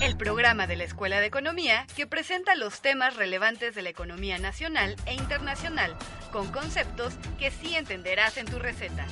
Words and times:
El 0.00 0.16
programa 0.16 0.66
de 0.66 0.76
la 0.76 0.84
Escuela 0.84 1.20
de 1.20 1.26
Economía 1.26 1.86
que 1.94 2.06
presenta 2.06 2.54
los 2.54 2.80
temas 2.80 3.16
relevantes 3.16 3.74
de 3.74 3.82
la 3.82 3.90
economía 3.90 4.38
nacional 4.38 4.96
e 5.04 5.12
internacional, 5.12 5.94
con 6.32 6.50
conceptos 6.50 7.12
que 7.38 7.50
sí 7.50 7.74
entenderás 7.74 8.38
en 8.38 8.46
tu 8.46 8.58
receta. 8.58 9.06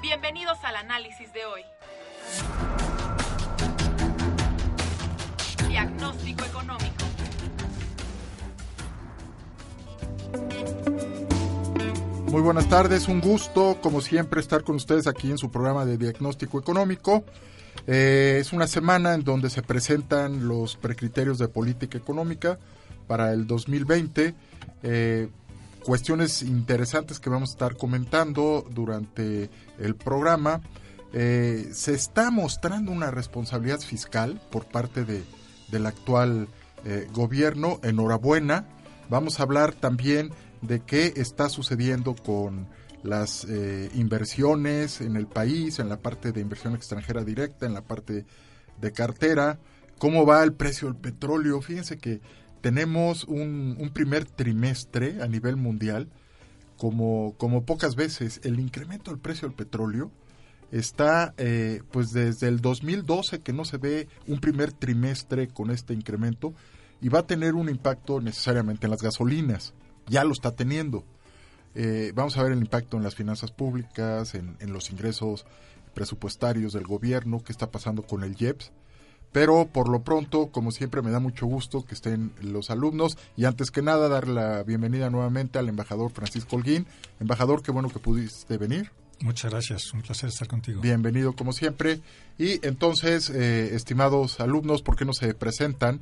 Bienvenidos 0.00 0.56
al 0.64 0.76
análisis 0.76 1.30
de 1.34 1.44
hoy. 1.44 1.62
Diagnóstico 5.68 6.44
Económico. 6.46 7.04
Muy 12.30 12.40
buenas 12.40 12.68
tardes, 12.68 13.08
un 13.08 13.20
gusto 13.20 13.76
como 13.82 14.00
siempre 14.00 14.40
estar 14.40 14.64
con 14.64 14.76
ustedes 14.76 15.06
aquí 15.06 15.30
en 15.30 15.36
su 15.36 15.50
programa 15.50 15.84
de 15.84 15.98
diagnóstico 15.98 16.58
económico. 16.58 17.24
Eh, 17.92 18.38
es 18.40 18.52
una 18.52 18.68
semana 18.68 19.14
en 19.14 19.24
donde 19.24 19.50
se 19.50 19.62
presentan 19.62 20.46
los 20.46 20.76
precriterios 20.76 21.38
de 21.38 21.48
política 21.48 21.98
económica 21.98 22.56
para 23.08 23.32
el 23.32 23.48
2020. 23.48 24.32
Eh, 24.84 25.28
cuestiones 25.84 26.42
interesantes 26.42 27.18
que 27.18 27.30
vamos 27.30 27.50
a 27.50 27.52
estar 27.54 27.76
comentando 27.76 28.64
durante 28.70 29.50
el 29.80 29.96
programa. 29.96 30.60
Eh, 31.12 31.70
se 31.72 31.94
está 31.94 32.30
mostrando 32.30 32.92
una 32.92 33.10
responsabilidad 33.10 33.80
fiscal 33.80 34.40
por 34.52 34.66
parte 34.66 35.04
de, 35.04 35.24
del 35.72 35.84
actual 35.86 36.46
gobierno. 37.12 37.80
Enhorabuena. 37.82 38.66
Vamos 39.10 39.40
a 39.40 39.42
hablar 39.42 39.72
también 39.72 40.30
de 40.62 40.78
qué 40.78 41.12
está 41.16 41.48
sucediendo 41.48 42.14
con 42.14 42.68
las 43.02 43.44
eh, 43.44 43.90
inversiones 43.94 45.00
en 45.00 45.16
el 45.16 45.26
país, 45.26 45.78
en 45.78 45.88
la 45.88 45.98
parte 45.98 46.32
de 46.32 46.40
inversión 46.40 46.74
extranjera 46.74 47.24
directa, 47.24 47.66
en 47.66 47.74
la 47.74 47.82
parte 47.82 48.26
de 48.80 48.92
cartera, 48.92 49.58
cómo 49.98 50.26
va 50.26 50.42
el 50.42 50.52
precio 50.52 50.88
del 50.88 50.96
petróleo. 50.96 51.60
Fíjense 51.62 51.98
que 51.98 52.20
tenemos 52.60 53.24
un, 53.24 53.90
primer 53.94 54.24
trimestre 54.24 55.22
a 55.22 55.26
nivel 55.26 55.56
mundial, 55.56 56.08
como, 56.76 57.34
como 57.36 57.64
pocas 57.64 57.94
veces, 57.96 58.40
el 58.44 58.58
incremento 58.58 59.10
del 59.10 59.20
precio 59.20 59.48
del 59.48 59.56
petróleo 59.56 60.10
está 60.70 61.34
eh, 61.36 61.82
pues 61.90 62.12
desde 62.12 62.48
el 62.48 62.60
2012 62.60 63.40
que 63.40 63.52
no 63.52 63.64
se 63.64 63.76
ve 63.76 64.08
un 64.28 64.38
primer 64.38 64.72
trimestre 64.72 65.48
con 65.48 65.70
este 65.70 65.94
incremento 65.94 66.54
y 67.00 67.08
va 67.08 67.20
a 67.20 67.26
tener 67.26 67.54
un 67.54 67.68
impacto 67.68 68.20
necesariamente 68.20 68.86
en 68.86 68.92
las 68.92 69.02
gasolinas 69.02 69.74
ya 70.10 70.24
lo 70.24 70.32
está 70.32 70.50
teniendo. 70.50 71.04
Eh, 71.74 72.12
vamos 72.14 72.36
a 72.36 72.42
ver 72.42 72.52
el 72.52 72.58
impacto 72.58 72.96
en 72.96 73.02
las 73.02 73.14
finanzas 73.14 73.50
públicas, 73.50 74.34
en, 74.34 74.56
los 74.72 74.90
ingresos 74.90 75.46
presupuestarios 75.94 76.72
del 76.72 76.86
gobierno, 76.86 77.42
qué 77.44 77.52
está 77.52 77.70
pasando 77.70 78.02
con 78.02 78.24
el 78.24 78.36
IEPS. 78.38 78.72
Pero 79.32 79.66
por 79.66 79.88
lo 79.88 80.02
pronto, 80.02 80.48
como 80.48 80.72
siempre, 80.72 81.02
me 81.02 81.12
da 81.12 81.20
mucho 81.20 81.46
gusto 81.46 81.84
que 81.84 81.94
estén 81.94 82.32
los 82.42 82.70
alumnos 82.70 83.16
y 83.36 83.44
antes 83.44 83.70
que 83.70 83.80
nada 83.80 84.08
dar 84.08 84.26
la 84.26 84.64
bienvenida 84.64 85.08
nuevamente 85.08 85.58
al 85.60 85.68
embajador 85.68 86.10
Francisco 86.10 86.56
Holguín. 86.56 86.86
Embajador, 87.20 87.62
qué 87.62 87.70
bueno 87.70 87.88
que 87.90 88.00
pudiste 88.00 88.58
venir. 88.58 88.90
Muchas 89.20 89.52
gracias, 89.52 89.92
un 89.92 90.02
placer 90.02 90.30
estar 90.30 90.48
contigo. 90.48 90.80
Bienvenido 90.80 91.34
como 91.34 91.52
siempre. 91.52 92.00
Y 92.38 92.66
entonces, 92.66 93.30
eh, 93.30 93.74
estimados 93.76 94.40
alumnos, 94.40 94.82
¿por 94.82 94.96
qué 94.96 95.04
no 95.04 95.12
se 95.12 95.32
presentan? 95.34 96.00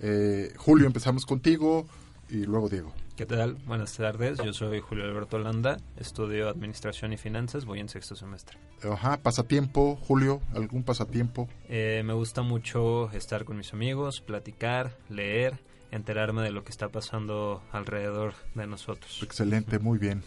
Eh, 0.00 0.52
Julio, 0.56 0.86
empezamos 0.86 1.24
contigo 1.24 1.86
y 2.28 2.44
luego 2.44 2.68
Diego. 2.68 2.92
¿Qué 3.16 3.24
tal? 3.24 3.54
Buenas 3.64 3.94
tardes, 3.96 4.38
yo 4.44 4.52
soy 4.52 4.80
Julio 4.80 5.04
Alberto 5.04 5.38
Landa, 5.38 5.78
estudio 5.96 6.50
Administración 6.50 7.14
y 7.14 7.16
Finanzas, 7.16 7.64
voy 7.64 7.80
en 7.80 7.88
sexto 7.88 8.14
semestre. 8.14 8.58
Ajá, 8.82 9.16
pasatiempo, 9.16 9.96
Julio, 10.06 10.42
¿algún 10.54 10.82
pasatiempo? 10.82 11.48
Eh, 11.70 12.02
me 12.04 12.12
gusta 12.12 12.42
mucho 12.42 13.10
estar 13.12 13.46
con 13.46 13.56
mis 13.56 13.72
amigos, 13.72 14.20
platicar, 14.20 14.98
leer, 15.08 15.58
enterarme 15.92 16.42
de 16.42 16.50
lo 16.50 16.62
que 16.62 16.70
está 16.70 16.90
pasando 16.90 17.62
alrededor 17.72 18.34
de 18.54 18.66
nosotros. 18.66 19.22
Excelente, 19.22 19.78
muy 19.78 19.96
bien. 19.96 20.22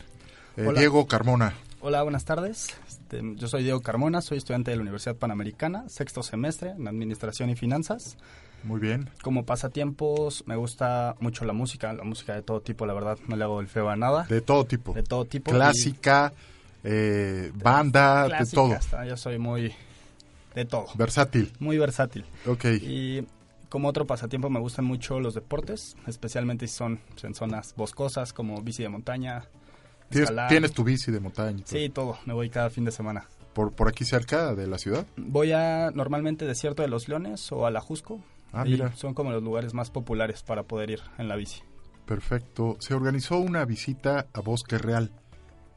Eh, 0.58 0.68
Diego 0.76 1.06
Carmona. 1.06 1.54
Hola, 1.82 2.02
buenas 2.02 2.26
tardes. 2.26 2.76
Este, 2.88 3.22
yo 3.36 3.48
soy 3.48 3.62
Diego 3.62 3.82
Carmona, 3.82 4.22
soy 4.22 4.40
estudiante 4.40 4.72
de 4.72 4.78
la 4.78 4.82
Universidad 4.82 5.16
Panamericana, 5.16 5.88
sexto 5.90 6.24
semestre 6.24 6.72
en 6.72 6.88
Administración 6.88 7.52
y 7.52 7.56
Finanzas. 7.56 8.18
Muy 8.64 8.80
bien. 8.80 9.10
Como 9.22 9.46
pasatiempos, 9.46 10.44
me 10.46 10.56
gusta 10.56 11.16
mucho 11.20 11.46
la 11.46 11.54
música, 11.54 11.94
la 11.94 12.04
música 12.04 12.36
de 12.36 12.42
todo 12.42 12.62
tipo, 12.62 12.86
la 12.86 12.94
verdad, 12.94 13.18
no 13.28 13.36
le 13.36 13.44
hago 13.44 13.60
el 13.62 13.68
feo 13.68 13.90
a 13.90 13.96
nada. 13.96 14.24
De 14.24 14.42
todo 14.42 14.66
tipo. 14.66 14.94
De 14.94 15.04
todo 15.04 15.26
tipo. 15.26 15.52
Clásica, 15.52 16.34
eh, 16.84 17.52
banda, 17.56 18.28
de 18.28 18.46
todo. 18.46 18.78
yo 19.08 19.18
soy 19.18 19.38
muy 19.38 19.74
de 20.56 20.66
todo. 20.66 20.88
Versátil. 20.96 21.52
Muy 21.60 21.78
versátil. 21.78 22.26
Ok. 22.46 22.66
Y 22.82 23.26
como 23.70 23.88
otro 23.88 24.06
pasatiempo 24.06 24.50
me 24.50 24.60
gustan 24.60 24.86
mucho 24.86 25.20
los 25.20 25.36
deportes, 25.36 25.96
especialmente 26.08 26.68
si 26.68 26.76
son 26.76 27.00
en 27.24 27.36
zonas 27.36 27.74
boscosas 27.76 28.34
como 28.34 28.62
bici 28.62 28.84
de 28.84 28.90
montaña. 28.90 29.46
¿Tienes, 30.10 30.32
¿tienes 30.50 30.74
tu 30.74 30.84
bici 30.84 31.12
de 31.12 31.20
montaña? 31.20 31.64
Sí, 31.66 31.90
todo. 31.90 32.18
Me 32.26 32.34
voy 32.34 32.50
cada 32.50 32.70
fin 32.70 32.84
de 32.84 32.92
semana. 32.92 33.28
¿Por, 33.54 33.72
¿Por 33.74 33.88
aquí 33.88 34.06
cerca 34.06 34.56
de 34.56 34.68
la 34.68 34.78
ciudad? 34.78 35.06
Voy 35.18 35.52
a 35.52 35.92
normalmente 35.94 36.46
Desierto 36.46 36.82
de 36.82 36.88
los 36.88 37.08
Leones 37.08 37.52
o 37.52 37.66
a 37.66 37.72
La 37.72 37.80
Jusco. 37.80 38.22
Ah, 38.52 38.64
mira. 38.66 38.96
Son 38.96 39.14
como 39.14 39.32
los 39.32 39.44
lugares 39.44 39.74
más 39.74 39.92
populares 39.92 40.44
para 40.44 40.64
poder 40.64 40.92
ir 40.92 41.02
en 41.18 41.28
la 41.28 41.36
bici. 41.36 41.62
Perfecto. 42.06 42.78
Se 42.80 42.94
organizó 42.94 43.38
una 43.38 43.66
visita 43.66 44.28
a 44.34 44.40
Bosque 44.42 44.78
Real 44.78 45.12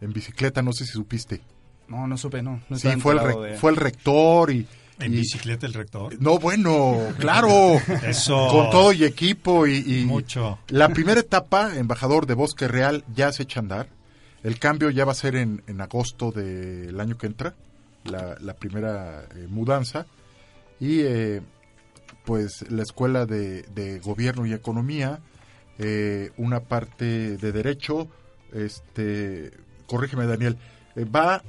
en 0.00 0.12
bicicleta, 0.12 0.62
no 0.62 0.72
sé 0.72 0.86
si 0.86 0.92
supiste. 0.92 1.42
No, 1.88 2.06
no 2.06 2.16
supe, 2.16 2.42
no. 2.42 2.60
sí, 2.74 2.90
fue 2.92 3.14
el, 3.14 3.56
fue 3.58 3.70
el 3.70 3.76
rector 3.76 4.50
y... 4.50 4.66
¿En 4.98 5.12
bicicleta 5.12 5.66
el 5.66 5.74
rector? 5.74 6.20
No, 6.20 6.38
bueno, 6.38 6.96
claro. 7.18 7.74
Eso. 8.02 8.48
Con 8.50 8.70
todo 8.70 8.92
y 8.92 9.04
equipo 9.04 9.66
y, 9.66 10.04
Mucho. 10.06 10.58
La 10.68 10.88
primera 10.88 11.20
etapa, 11.20 11.76
embajador 11.76 12.26
de 12.26 12.34
Bosque 12.34 12.68
Real, 12.68 13.04
ya 13.12 13.32
se 13.32 13.42
echa 13.42 13.60
a 13.60 13.62
andar. 13.62 13.88
El 14.42 14.58
cambio 14.58 14.90
ya 14.90 15.04
va 15.04 15.12
a 15.12 15.16
ser 15.16 15.36
en, 15.36 15.62
en 15.66 15.80
agosto 15.80 16.30
del 16.30 16.98
año 17.00 17.18
que 17.18 17.26
entra, 17.26 17.54
la, 18.04 18.36
la 18.40 18.54
primera 18.54 19.24
eh, 19.34 19.46
mudanza. 19.48 20.06
Y 20.80 21.00
eh, 21.00 21.42
pues 22.24 22.70
la 22.70 22.82
escuela 22.82 23.26
de, 23.26 24.00
gobierno 24.02 24.46
y 24.46 24.52
economía, 24.52 25.20
eh, 25.78 26.30
una 26.36 26.60
parte 26.60 27.36
de 27.36 27.52
derecho, 27.52 28.08
este, 28.52 29.52
corrígeme 29.86 30.26
Daniel, 30.26 30.56
eh, 30.96 31.04
va 31.04 31.42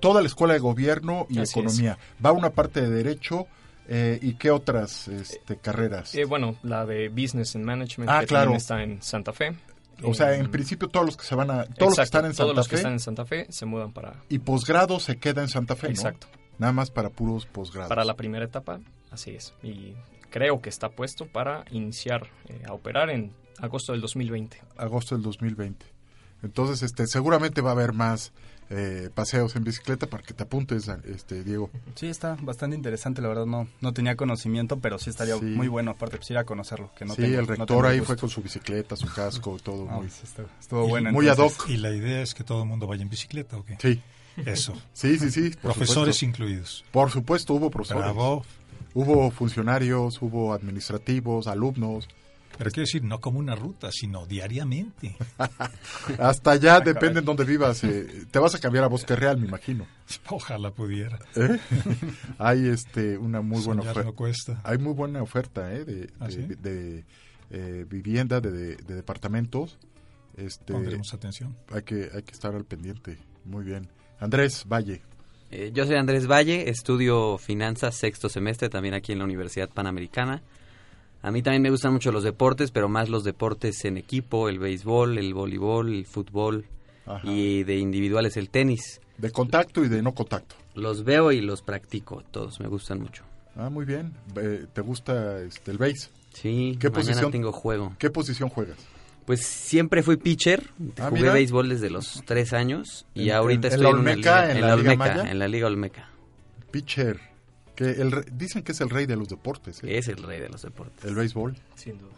toda 0.00 0.20
la 0.20 0.26
escuela 0.26 0.54
de 0.54 0.60
gobierno 0.60 1.26
y 1.28 1.40
economía, 1.40 1.98
va 2.24 2.32
una 2.32 2.50
parte 2.50 2.80
de 2.82 2.90
derecho. 2.90 3.46
Eh, 3.92 4.20
¿Y 4.22 4.34
qué 4.34 4.52
otras 4.52 5.08
este, 5.08 5.56
carreras? 5.56 6.16
bueno, 6.28 6.54
la 6.62 6.86
de 6.86 7.08
Business 7.08 7.56
and 7.56 7.64
Management 7.64 8.08
ah, 8.08 8.22
claro. 8.24 8.54
está 8.54 8.84
en 8.84 9.02
Santa 9.02 9.32
Fe. 9.32 9.56
O 10.04 10.14
sea, 10.14 10.36
en 10.36 10.48
principio 10.48 10.88
todos 10.88 11.04
los 11.04 11.16
que 11.16 11.24
se 11.24 11.34
van 11.34 11.50
a 11.50 11.64
todos 11.64 11.90
los 11.90 11.96
que 11.96 12.02
están 12.02 12.24
en 12.24 12.34
Santa 12.34 12.44
todos 12.44 12.56
los 12.56 12.66
Fe 12.68 12.70
que 12.70 12.76
están 12.76 12.92
en 12.92 13.00
Santa 13.00 13.24
Fe 13.24 13.46
se 13.50 13.66
mudan 13.66 13.92
para 13.92 14.14
y 14.28 14.38
posgrado 14.38 15.00
se 15.00 15.18
queda 15.18 15.42
en 15.42 15.48
Santa 15.48 15.74
Fe, 15.74 15.88
Exacto. 15.88 16.28
Nada 16.58 16.72
más 16.72 16.90
para 16.90 17.08
puros 17.08 17.46
posgrados. 17.46 17.88
Para 17.88 18.04
la 18.04 18.14
primera 18.14 18.44
etapa, 18.44 18.80
así 19.10 19.30
es. 19.32 19.54
Y 19.62 19.94
creo 20.30 20.60
que 20.60 20.68
está 20.68 20.90
puesto 20.90 21.26
para 21.26 21.64
iniciar 21.70 22.28
eh, 22.48 22.62
a 22.66 22.72
operar 22.72 23.10
en 23.10 23.32
agosto 23.58 23.92
del 23.92 24.00
2020. 24.00 24.60
Agosto 24.76 25.14
del 25.14 25.22
2020. 25.22 25.86
Entonces, 26.42 26.82
este, 26.82 27.06
seguramente 27.06 27.60
va 27.60 27.70
a 27.70 27.72
haber 27.72 27.92
más 27.92 28.32
eh, 28.70 29.10
paseos 29.12 29.56
en 29.56 29.64
bicicleta 29.64 30.06
para 30.06 30.22
que 30.22 30.32
te 30.32 30.44
apuntes, 30.44 30.88
este, 31.04 31.44
Diego. 31.44 31.70
Sí, 31.96 32.06
está 32.06 32.36
bastante 32.40 32.76
interesante, 32.76 33.20
la 33.20 33.28
verdad 33.28 33.44
no 33.44 33.68
no 33.80 33.92
tenía 33.92 34.16
conocimiento, 34.16 34.78
pero 34.78 34.98
sí 34.98 35.10
estaría 35.10 35.36
muy 35.36 35.68
bueno, 35.68 35.90
aparte 35.90 36.16
pues 36.16 36.30
ir 36.30 36.38
a 36.38 36.44
conocerlo. 36.44 36.90
Que 36.96 37.04
no 37.04 37.14
sí, 37.14 37.24
el 37.24 37.46
rector 37.46 37.84
ahí 37.86 38.00
fue 38.00 38.16
con 38.16 38.30
su 38.30 38.40
bicicleta, 38.42 38.96
su 38.96 39.12
casco, 39.12 39.58
todo 39.62 39.86
muy, 39.86 40.06
estuvo, 40.06 40.86
bueno. 40.86 41.12
Muy 41.12 41.28
ad 41.28 41.38
hoc. 41.38 41.68
¿Y 41.68 41.76
la 41.76 41.90
idea 41.90 42.22
es 42.22 42.32
que 42.32 42.44
todo 42.44 42.62
el 42.62 42.68
mundo 42.68 42.86
vaya 42.86 43.02
en 43.02 43.10
bicicleta 43.10 43.56
o 43.56 43.64
qué? 43.64 43.76
Sí. 43.80 44.00
Eso. 44.46 44.74
Sí, 44.92 45.18
sí, 45.18 45.30
sí. 45.30 45.50
Profesores 45.60 46.22
incluidos. 46.22 46.84
Por 46.92 47.10
supuesto, 47.10 47.52
hubo 47.54 47.70
profesores. 47.70 48.04
Bravo. 48.04 48.44
Hubo 48.94 49.30
funcionarios, 49.30 50.20
hubo 50.22 50.52
administrativos, 50.52 51.46
alumnos. 51.46 52.08
Pero 52.58 52.70
quiero 52.72 52.84
decir, 52.84 53.04
no 53.04 53.20
como 53.20 53.38
una 53.38 53.54
ruta, 53.54 53.90
sino 53.92 54.26
diariamente. 54.26 55.16
Hasta 56.18 56.50
allá, 56.50 56.80
depende 56.80 57.20
en 57.20 57.24
dónde 57.24 57.44
vivas. 57.44 57.82
eh, 57.84 58.26
te 58.30 58.38
vas 58.38 58.54
a 58.54 58.58
cambiar 58.58 58.84
a 58.84 58.88
Bosque 58.88 59.16
Real, 59.16 59.38
me 59.38 59.46
imagino. 59.46 59.86
Ojalá 60.28 60.70
pudiera. 60.72 61.18
¿Eh? 61.36 61.58
Hay 62.38 62.66
este 62.68 63.16
una 63.16 63.40
muy 63.40 63.62
buena 63.62 63.82
oferta. 63.82 64.02
no 64.02 64.12
cuesta. 64.14 64.60
Hay 64.64 64.78
muy 64.78 64.92
buena 64.92 65.22
oferta 65.22 65.72
¿eh? 65.72 65.84
de, 65.84 66.10
¿Ah, 66.18 66.26
de- 66.26 66.32
sí? 66.32 66.42
de, 66.60 67.04
eh, 67.50 67.86
vivienda, 67.88 68.40
de, 68.40 68.50
de- 68.50 68.76
de 68.76 68.94
departamentos. 68.94 69.78
Este, 70.36 70.72
Pondremos 70.72 71.12
atención. 71.14 71.56
hay 71.72 71.82
que 71.82 72.10
hay 72.14 72.22
que 72.22 72.32
estar 72.32 72.54
al 72.54 72.64
pendiente. 72.64 73.18
Muy 73.44 73.64
bien. 73.64 73.88
Andrés 74.18 74.64
Valle. 74.70 75.00
Eh, 75.50 75.72
yo 75.74 75.84
soy 75.84 75.96
Andrés 75.96 76.28
Valle, 76.30 76.70
estudio 76.70 77.36
finanzas 77.38 77.96
sexto 77.96 78.28
semestre 78.28 78.68
también 78.68 78.94
aquí 78.94 79.12
en 79.12 79.18
la 79.18 79.24
Universidad 79.24 79.68
Panamericana. 79.68 80.42
A 81.22 81.30
mí 81.30 81.42
también 81.42 81.62
me 81.62 81.70
gustan 81.70 81.92
mucho 81.92 82.12
los 82.12 82.24
deportes, 82.24 82.70
pero 82.70 82.88
más 82.88 83.08
los 83.08 83.24
deportes 83.24 83.84
en 83.84 83.96
equipo, 83.98 84.48
el 84.48 84.58
béisbol, 84.58 85.18
el 85.18 85.34
voleibol, 85.34 85.92
el 85.92 86.06
fútbol 86.06 86.66
Ajá. 87.04 87.20
y 87.28 87.64
de 87.64 87.76
individuales 87.78 88.36
el 88.36 88.48
tenis. 88.48 89.00
De 89.18 89.30
contacto 89.30 89.84
y 89.84 89.88
de 89.88 90.02
no 90.02 90.14
contacto. 90.14 90.54
Los 90.74 91.04
veo 91.04 91.32
y 91.32 91.40
los 91.40 91.62
practico, 91.62 92.22
todos 92.30 92.60
me 92.60 92.68
gustan 92.68 93.00
mucho. 93.00 93.24
Ah, 93.56 93.68
muy 93.68 93.84
bien. 93.84 94.14
Eh, 94.36 94.66
¿Te 94.72 94.80
gusta 94.80 95.40
este, 95.42 95.72
el 95.72 95.78
base? 95.78 96.08
Sí, 96.32 96.78
¿Qué 96.80 96.88
mañana 96.88 97.08
posición? 97.10 97.32
tengo 97.32 97.52
juego. 97.52 97.94
¿Qué 97.98 98.08
posición 98.08 98.48
juegas? 98.48 98.78
Pues 99.30 99.46
siempre 99.46 100.02
fui 100.02 100.16
pitcher, 100.16 100.70
Ah, 100.98 101.06
jugué 101.08 101.20
mira. 101.20 101.32
béisbol 101.34 101.68
desde 101.68 101.88
los 101.88 102.20
tres 102.26 102.52
años 102.52 103.06
y 103.14 103.28
En- 103.30 103.36
ahorita 103.36 103.68
en- 103.68 103.74
en 103.74 103.78
estoy 103.78 103.84
la 103.84 103.90
en, 103.90 103.94
una 104.00 104.10
Olmeca, 104.10 104.16
liga, 104.40 104.50
en 104.50 104.56
en 104.56 104.60
la 104.62 104.66
la 104.66 104.76
Liga 104.76 104.90
Olmeca, 104.92 105.14
Maya. 105.16 105.30
en 105.30 105.38
la 105.38 105.46
Liga 105.48 105.66
Olmeca. 105.68 106.10
Pitcher. 106.72 107.20
Que 107.76 107.84
el, 107.92 108.10
re- 108.10 108.24
dicen 108.32 108.62
que 108.64 108.72
es 108.72 108.80
el 108.80 108.90
rey 108.90 109.06
de 109.06 109.14
los 109.14 109.28
deportes, 109.28 109.84
¿eh? 109.84 109.96
Es 109.98 110.08
el 110.08 110.20
rey 110.24 110.40
de 110.40 110.48
los 110.48 110.62
deportes. 110.62 111.04
el 111.04 111.14
béisbol. 111.14 111.56
Sin 111.76 111.96
duda. 111.98 112.10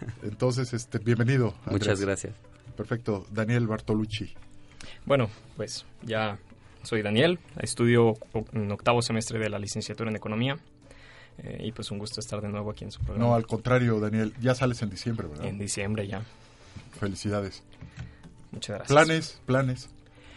Entonces, 0.24 0.74
este, 0.74 0.98
bienvenido. 0.98 1.54
Andrés. 1.66 1.72
Muchas 1.72 2.00
gracias. 2.00 2.34
Perfecto. 2.76 3.24
Daniel 3.30 3.68
Bartolucci. 3.68 4.34
Bueno, 5.04 5.30
pues 5.56 5.86
ya 6.02 6.36
soy 6.82 7.02
Daniel, 7.02 7.38
estudio 7.60 8.14
en 8.52 8.72
octavo 8.72 9.02
semestre 9.02 9.38
de 9.38 9.48
la 9.50 9.60
licenciatura 9.60 10.10
en 10.10 10.16
Economía 10.16 10.56
eh, 11.38 11.58
y 11.64 11.70
pues 11.70 11.92
un 11.92 11.98
gusto 11.98 12.18
estar 12.18 12.40
de 12.40 12.48
nuevo 12.48 12.72
aquí 12.72 12.82
en 12.82 12.90
su 12.90 12.98
programa. 13.04 13.24
No, 13.28 13.34
al 13.36 13.46
contrario, 13.46 14.00
Daniel. 14.00 14.34
Ya 14.40 14.56
sales 14.56 14.82
en 14.82 14.90
diciembre, 14.90 15.28
¿verdad? 15.28 15.46
en 15.46 15.58
diciembre 15.60 16.08
ya. 16.08 16.22
Felicidades. 16.98 17.62
Muchas 18.52 18.76
gracias. 18.78 18.88
¿Planes? 18.88 19.40
¿Planes? 19.46 19.90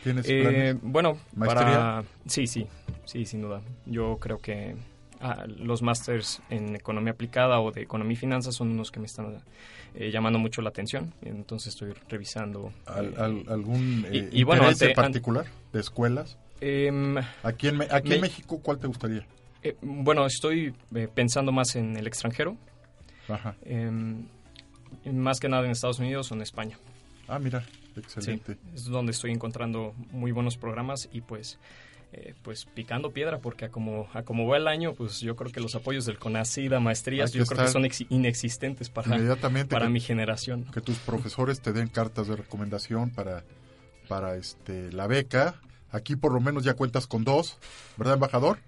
¿Tienes 0.04 0.26
Eh, 0.30 0.42
planes? 0.76 0.78
bueno, 0.82 1.18
¿Maestría? 1.36 1.66
para... 1.66 2.04
Sí, 2.28 2.48
sí, 2.48 2.68
sí, 3.06 3.26
sin 3.26 3.42
duda. 3.42 3.62
Yo 3.86 4.18
creo 4.20 4.38
que 4.40 4.76
ah, 5.22 5.46
los 5.48 5.82
másters 5.82 6.42
en 6.50 6.76
economía 6.76 7.14
aplicada 7.14 7.60
o 7.60 7.72
de 7.72 7.82
economía 7.82 8.14
y 8.14 8.18
finanzas 8.18 8.56
son 8.56 8.70
unos 8.72 8.92
que 8.92 9.00
me 9.00 9.06
están 9.06 9.42
eh, 9.96 10.12
llamando 10.12 10.40
mucho 10.40 10.62
la 10.62 10.70
atención. 10.70 11.14
Entonces 11.22 11.74
estoy 11.74 11.94
revisando. 12.08 12.72
¿Al- 12.86 13.08
eh, 13.08 13.16
al- 13.18 13.44
¿Algún 13.50 14.06
eh, 14.10 14.30
y- 14.32 14.44
bueno, 14.44 14.64
en 14.70 14.70
an- 14.90 14.94
particular 14.96 15.46
de 15.74 15.80
escuelas? 15.80 16.38
em, 16.62 17.18
Aquí, 17.44 17.68
en, 17.70 17.78
Me- 17.78 17.88
aquí 17.92 18.14
en 18.14 18.22
Me- 18.22 18.28
México, 18.28 18.60
¿cuál 18.62 18.80
te 18.80 18.88
gustaría? 18.88 19.26
eh, 19.64 19.76
bueno, 19.82 20.26
estoy 20.26 20.74
eh, 20.96 21.08
pensando 21.14 21.52
más 21.52 21.76
en 21.76 21.96
el 21.98 22.08
extranjero. 22.08 22.56
Ajá. 23.28 23.56
em, 23.64 24.26
más 25.12 25.40
que 25.40 25.50
nada 25.50 25.66
en 25.66 25.72
Estados 25.72 26.00
Unidos 26.00 26.32
o 26.32 26.36
en 26.36 26.42
España. 26.42 26.78
Ah, 27.28 27.40
mira, 27.40 27.62
Sí, 27.96 28.00
excelente. 28.02 28.58
es 28.74 28.86
donde 28.86 29.12
estoy 29.12 29.32
encontrando 29.32 29.94
muy 30.12 30.32
buenos 30.32 30.58
programas 30.58 31.10
y 31.12 31.22
pues 31.22 31.60
eh, 32.12 32.34
pues 32.42 32.66
picando 32.66 33.12
piedra 33.12 33.38
porque 33.40 33.66
a 33.66 33.70
como, 33.70 34.08
a 34.14 34.24
como 34.24 34.48
va 34.48 34.58
el 34.58 34.68
año, 34.68 34.94
pues 34.94 35.20
yo 35.20 35.36
creo 35.36 35.52
que 35.52 35.60
los 35.60 35.76
apoyos 35.76 36.06
del 36.06 36.18
CONACYT 36.18 36.72
a 36.74 36.80
maestrías 36.80 37.32
yo 37.34 37.46
creo 37.46 37.66
que 37.68 37.72
son 37.72 37.86
ex- 37.86 38.06
inexistentes 38.10 38.90
para, 38.90 39.16
Inmediatamente 39.16 39.70
para 39.76 39.86
que, 39.86 39.92
mi 39.92 40.00
generación. 40.00 40.66
que 40.74 40.82
tus 40.82 40.98
profesores 40.98 41.62
te 41.62 41.72
den 41.72 41.88
cartas 41.88 42.28
de 42.28 42.36
recomendación 42.36 43.12
para, 43.12 43.44
para 44.08 44.36
este, 44.38 44.92
la 44.92 45.06
beca. 45.06 45.56
Aquí 45.92 46.16
por 46.16 46.34
lo 46.34 46.40
menos 46.40 46.64
ya 46.64 46.74
cuentas 46.74 47.06
con 47.06 47.24
dos, 47.24 47.58
¿verdad, 47.98 48.16
embajador? 48.16 48.60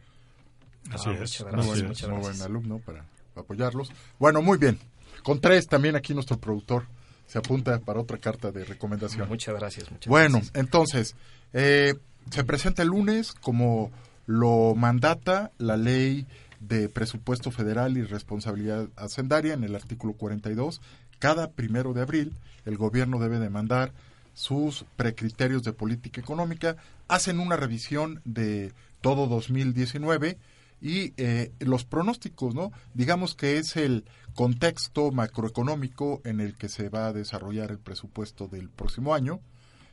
Así 0.91 1.09
Ah, 1.09 1.13
es. 1.13 1.19
muchas 1.41 1.41
Muy 1.53 1.83
muchas 1.83 2.09
muy 2.09 2.17
gracias. 2.19 2.37
buen 2.39 2.41
alumno 2.51 2.79
para 2.79 3.05
apoyarlos. 3.35 3.91
Bueno, 4.19 4.41
muy 4.43 4.57
bien. 4.59 4.77
Con 5.23 5.39
tres 5.39 5.67
también 5.67 5.95
aquí 5.95 6.13
nuestro 6.13 6.37
productor 6.37 6.85
se 7.27 7.37
apunta 7.37 7.79
para 7.79 7.99
otra 7.99 8.17
carta 8.17 8.51
de 8.51 8.65
recomendación. 8.65 9.27
Muchas 9.29 9.55
gracias. 9.55 9.89
Muchas 9.91 10.09
Bueno, 10.09 10.37
gracias. 10.37 10.55
entonces, 10.55 11.15
eh, 11.53 11.95
se 12.29 12.43
presenta 12.43 12.81
el 12.81 12.89
lunes 12.89 13.31
como 13.33 13.91
lo 14.25 14.75
mandata 14.75 15.51
la 15.57 15.77
ley 15.77 16.25
de 16.59 16.89
presupuesto 16.89 17.51
federal 17.51 17.97
y 17.97 18.03
responsabilidad 18.03 18.87
hacendaria 18.95 19.53
en 19.53 19.63
el 19.63 19.75
artículo 19.75 20.13
42. 20.13 20.81
Cada 21.19 21.49
primero 21.51 21.93
de 21.93 22.01
abril 22.01 22.33
el 22.65 22.77
gobierno 22.77 23.19
debe 23.19 23.39
de 23.39 23.49
mandar 23.49 23.91
sus 24.33 24.85
precriterios 24.95 25.63
de 25.63 25.73
política 25.73 26.21
económica, 26.21 26.77
hacen 27.07 27.39
una 27.39 27.57
revisión 27.57 28.21
de 28.23 28.71
todo 29.01 29.27
2019 29.27 30.37
y 30.81 31.13
eh, 31.17 31.51
los 31.59 31.85
pronósticos, 31.85 32.55
¿no? 32.55 32.71
Digamos 32.93 33.35
que 33.35 33.57
es 33.57 33.77
el 33.77 34.05
contexto 34.33 35.11
macroeconómico 35.11 36.21
en 36.25 36.39
el 36.39 36.55
que 36.55 36.69
se 36.69 36.89
va 36.89 37.07
a 37.07 37.13
desarrollar 37.13 37.69
el 37.69 37.77
presupuesto 37.77 38.47
del 38.47 38.69
próximo 38.69 39.13
año. 39.13 39.39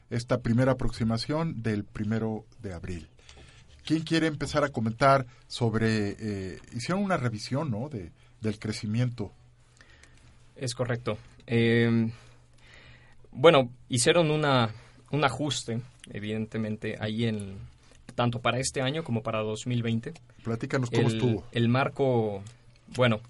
Esta 0.08 0.40
primera 0.40 0.73
aproximación 0.73 1.62
del 1.62 1.85
primero 1.85 2.46
de 2.62 2.73
abril. 2.73 3.08
¿Quién 3.85 4.02
quiere 4.02 4.26
empezar 4.26 4.64
a 4.64 4.70
comentar 4.70 5.26
sobre, 5.46 6.17
eh, 6.19 6.58
hicieron 6.75 7.05
una 7.05 7.19
revisión, 7.19 7.70
¿no? 7.70 7.90
De, 7.90 8.11
del 8.40 8.58
crecimiento. 8.58 9.32
Es 10.56 10.75
correcto. 10.75 11.19
Eh, 11.46 12.11
bueno, 13.31 13.70
hicieron 13.88 14.31
una, 14.31 14.70
un 15.11 15.25
ajuste, 15.25 15.82
evidentemente, 16.11 16.96
ahí 16.99 17.26
en 17.26 17.58
tanto 18.18 18.40
para 18.40 18.58
este 18.58 18.82
año 18.82 19.04
como 19.04 19.22
para 19.22 19.38
2020. 19.44 20.12
Platícanos 20.42 20.90
cómo 20.90 21.08
el, 21.08 21.14
estuvo. 21.14 21.44
el 21.52 21.68
marco, 21.68 22.42
bueno, 22.96 23.20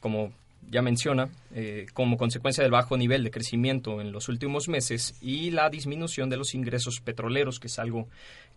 como 0.00 0.32
ya 0.70 0.82
menciona, 0.82 1.30
eh, 1.54 1.86
como 1.94 2.18
consecuencia 2.18 2.62
del 2.62 2.70
bajo 2.70 2.98
nivel 2.98 3.24
de 3.24 3.30
crecimiento 3.30 4.02
en 4.02 4.12
los 4.12 4.28
últimos 4.28 4.68
meses 4.68 5.14
y 5.22 5.50
la 5.50 5.70
disminución 5.70 6.28
de 6.28 6.36
los 6.36 6.54
ingresos 6.54 7.00
petroleros, 7.02 7.58
que 7.58 7.68
es 7.68 7.78
algo 7.78 8.06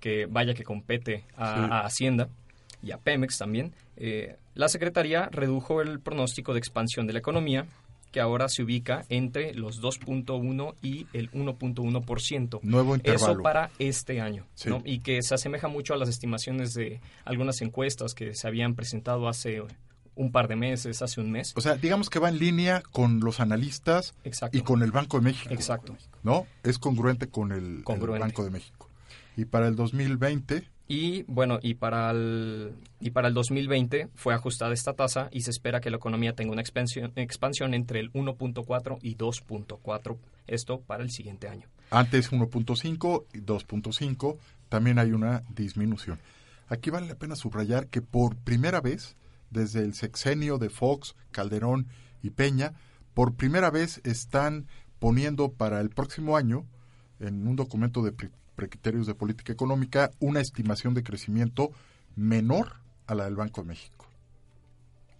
que 0.01 0.25
vaya 0.25 0.53
que 0.53 0.65
compete 0.65 1.23
a, 1.37 1.55
Sí. 1.55 1.61
a 1.71 1.79
Hacienda 1.85 2.27
y 2.83 2.91
a 2.91 2.97
Pemex 2.97 3.37
también, 3.37 3.71
eh, 3.95 4.35
la 4.55 4.67
Secretaría 4.67 5.29
redujo 5.31 5.81
el 5.81 6.01
pronóstico 6.01 6.51
de 6.51 6.59
expansión 6.59 7.07
de 7.07 7.13
la 7.13 7.19
economía, 7.19 7.65
que 8.11 8.19
ahora 8.19 8.47
se 8.49 8.63
ubica 8.63 9.05
entre 9.09 9.53
los 9.53 9.81
2.1 9.81 10.75
y 10.81 11.07
el 11.13 11.29
1.1%. 11.31 12.59
Nuevo 12.63 12.95
intervalo. 12.95 13.33
Eso 13.33 13.41
para 13.41 13.71
este 13.79 14.21
año, 14.21 14.45
Sí. 14.55 14.69
¿no? 14.69 14.81
Y 14.85 14.99
que 14.99 15.21
se 15.21 15.35
asemeja 15.35 15.67
mucho 15.67 15.93
a 15.93 15.97
las 15.97 16.09
estimaciones 16.09 16.73
de 16.73 16.99
algunas 17.25 17.61
encuestas 17.61 18.13
que 18.13 18.33
se 18.35 18.47
habían 18.47 18.75
presentado 18.75 19.27
hace 19.27 19.61
un 20.15 20.31
par 20.31 20.47
de 20.47 20.55
meses, 20.55 21.01
hace 21.01 21.21
un 21.21 21.31
mes. 21.31 21.53
O 21.55 21.61
sea, 21.61 21.75
digamos 21.75 22.09
que 22.09 22.17
va 22.19 22.29
en 22.29 22.39
línea 22.39 22.81
con 22.91 23.19
los 23.19 23.39
analistas 23.39 24.15
Exacto. 24.23 24.57
y 24.57 24.61
con 24.61 24.81
el 24.81 24.91
Banco 24.91 25.19
de 25.19 25.25
México. 25.25 25.53
Exacto. 25.53 25.95
¿No? 26.23 26.47
Es 26.63 26.79
congruente 26.79 27.27
con 27.27 27.51
el. 27.51 27.83
Banco 27.85 28.43
de 28.43 28.49
México. 28.49 28.89
Y 29.35 29.45
para 29.45 29.67
el 29.67 29.75
2020, 29.75 30.67
Y 30.87 31.23
bueno, 31.23 31.59
y 31.61 31.73
para 31.73 32.09
el 32.11 32.73
y 33.01 33.11
para 33.11 33.27
el 33.27 33.33
2020 33.33 34.09
fue 34.15 34.33
ajustada 34.33 34.73
esta 34.73 34.93
tasa 34.93 35.27
y 35.31 35.41
se 35.41 35.51
espera 35.51 35.81
que 35.81 35.89
la 35.89 35.97
economía 35.97 36.33
tenga 36.33 36.53
una 36.53 36.61
expansión, 36.61 37.11
expansión 37.15 37.73
entre 37.73 37.99
el 37.99 38.11
1.4 38.13 38.97
y 39.01 39.15
2.4, 39.17 40.17
esto 40.47 40.79
para 40.79 41.03
el 41.03 41.11
siguiente 41.11 41.49
año. 41.49 41.67
antes 41.91 42.31
1.5 42.31 43.25
y 43.33 43.39
2.5, 43.39 44.37
también 44.69 44.97
hay 44.97 45.11
una 45.11 45.43
disminución. 45.53 46.19
Aquí 46.69 46.89
vale 46.89 47.07
la 47.07 47.15
pena 47.15 47.35
subrayar 47.35 47.87
que 47.87 48.01
por 48.01 48.35
primera 48.37 48.79
vez, 48.79 49.15
desde 49.49 49.81
el 49.81 49.93
sexenio 49.93 50.57
de 50.57 50.69
Fox, 50.69 51.15
Calderón 51.31 51.87
y 52.21 52.29
Peña, 52.29 52.73
por 53.13 53.35
primera 53.35 53.71
vez 53.71 54.01
están 54.05 54.67
poniendo 54.99 55.51
para 55.51 55.81
el 55.81 55.89
próximo 55.89 56.37
año, 56.37 56.65
en 57.19 57.47
un 57.47 57.55
documento 57.55 58.03
de 58.03 58.11
pre- 58.57 58.67
precriterios 58.67 59.07
de 59.07 59.15
política 59.15 59.53
económica, 59.53 60.11
una 60.19 60.41
estimación 60.41 60.93
de 60.93 61.03
crecimiento 61.03 61.71
menor 62.15 62.73
a 63.05 63.15
la 63.15 63.23
del 63.23 63.35
Banco 63.35 63.61
de 63.61 63.67
México. 63.67 64.05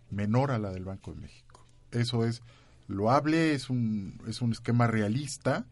Menor 0.10 0.52
a 0.52 0.60
la 0.60 0.72
del 0.72 0.84
Banco 0.84 1.14
de 1.14 1.22
México. 1.22 1.66
Eso 1.92 2.26
es 2.26 2.42
loable, 2.88 3.54
es 3.54 3.70
un, 3.70 4.22
es 4.28 4.42
un 4.42 4.52
esquema 4.52 4.88
realista, 4.88 5.66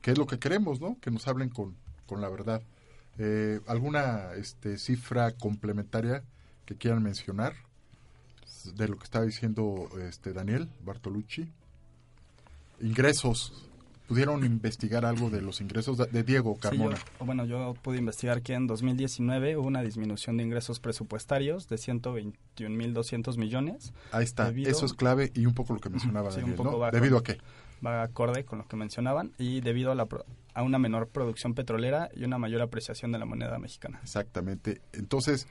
que 0.00 0.12
es 0.12 0.18
lo 0.18 0.26
que 0.26 0.38
queremos, 0.38 0.80
¿no? 0.80 0.98
Que 1.00 1.10
nos 1.10 1.28
hablen 1.28 1.50
con, 1.50 1.76
con 2.06 2.20
la 2.20 2.28
verdad. 2.28 2.62
Eh, 3.18 3.60
¿Alguna 3.66 4.32
este, 4.36 4.78
cifra 4.78 5.32
complementaria 5.32 6.22
que 6.64 6.76
quieran 6.76 7.02
mencionar 7.02 7.54
de 8.74 8.88
lo 8.88 8.96
que 8.96 9.04
estaba 9.04 9.24
diciendo 9.24 9.88
este 10.00 10.32
Daniel 10.32 10.68
Bartolucci? 10.84 11.48
Ingresos 12.80 13.68
¿Pudieron 14.08 14.44
investigar 14.44 15.04
algo 15.06 15.30
de 15.30 15.40
los 15.40 15.60
ingresos 15.60 15.96
de, 15.96 16.22
Diego 16.22 16.54
Sí, 16.56 16.60
Carmona? 16.60 16.96
yo- 17.18 17.24
bueno, 17.24 17.44
yo 17.46 17.74
pude 17.82 17.98
investigar 17.98 18.42
que 18.42 18.52
en 18.54 18.66
2019 18.66 19.56
hubo 19.56 19.66
una 19.66 19.80
disminución 19.82 20.36
de 20.36 20.42
ingresos 20.44 20.80
presupuestarios 20.80 21.68
de 21.68 21.76
121.200 21.78 23.38
millones. 23.38 23.92
Ahí 24.10 24.24
está, 24.24 24.46
debido- 24.46 24.70
eso 24.70 24.84
es 24.86 24.92
clave 24.94 25.30
y 25.34 25.46
un 25.46 25.54
poco 25.54 25.72
lo 25.74 25.80
que 25.80 25.88
mencionaba 25.88 26.30
Sí, 26.30 26.40
¿Debido 26.92 27.18
a 27.18 27.22
qué? 27.22 27.38
Va 27.84 28.02
acorde 28.02 28.44
con 28.44 28.58
lo 28.58 28.68
que 28.68 28.76
mencionaban 28.76 29.32
y 29.38 29.60
debido 29.60 29.90
a, 29.90 29.94
la, 29.94 30.06
a 30.54 30.62
una 30.62 30.78
menor 30.78 31.08
producción 31.08 31.54
petrolera 31.54 32.10
y 32.14 32.24
una 32.24 32.38
mayor 32.38 32.60
apreciación 32.62 33.10
de 33.12 33.18
la 33.18 33.24
moneda 33.24 33.58
mexicana. 33.58 33.98
Exactamente. 34.02 34.80
Entonces, 34.92 35.48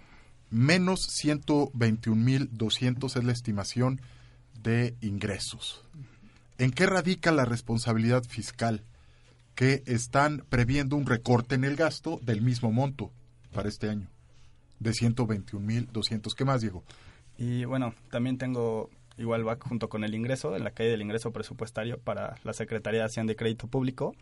menos 0.50 1.02
121.200 1.24 3.18
es 3.18 3.24
la 3.24 3.32
estimación 3.32 4.02
de 4.62 4.96
ingresos. 5.02 5.84
¿En 6.62 6.70
qué 6.70 6.86
radica 6.86 7.32
la 7.32 7.44
responsabilidad 7.44 8.24
fiscal? 8.24 8.84
Que 9.56 9.82
están 9.88 10.46
previendo 10.48 10.96
un 10.96 11.08
recorte 11.08 11.56
en 11.56 11.64
el 11.64 11.76
gasto 11.76 12.20
del 12.22 12.44
mismo 12.44 12.72
monto 12.72 13.12
para 13.52 13.68
este 13.68 13.90
año, 13.90 14.08
de 14.78 14.92
121.200. 14.92 16.36
¿Qué 16.36 16.46
más, 16.46 16.62
Diego? 16.62 16.84
Y 17.36 17.66
bueno, 17.66 17.96
también 18.12 18.38
tengo, 18.38 18.92
igual 19.18 19.48
va 19.48 19.58
junto 19.60 19.90
con 19.90 20.04
el 20.04 20.14
ingreso, 20.14 20.56
en 20.56 20.64
la 20.64 20.70
caída 20.70 20.92
del 20.92 21.02
ingreso 21.02 21.32
presupuestario 21.32 21.98
para 21.98 22.36
la 22.44 22.54
Secretaría 22.54 23.00
de 23.00 23.06
Hacienda 23.08 23.34
y 23.34 23.38
Crédito 23.38 23.66
Público, 23.66 24.14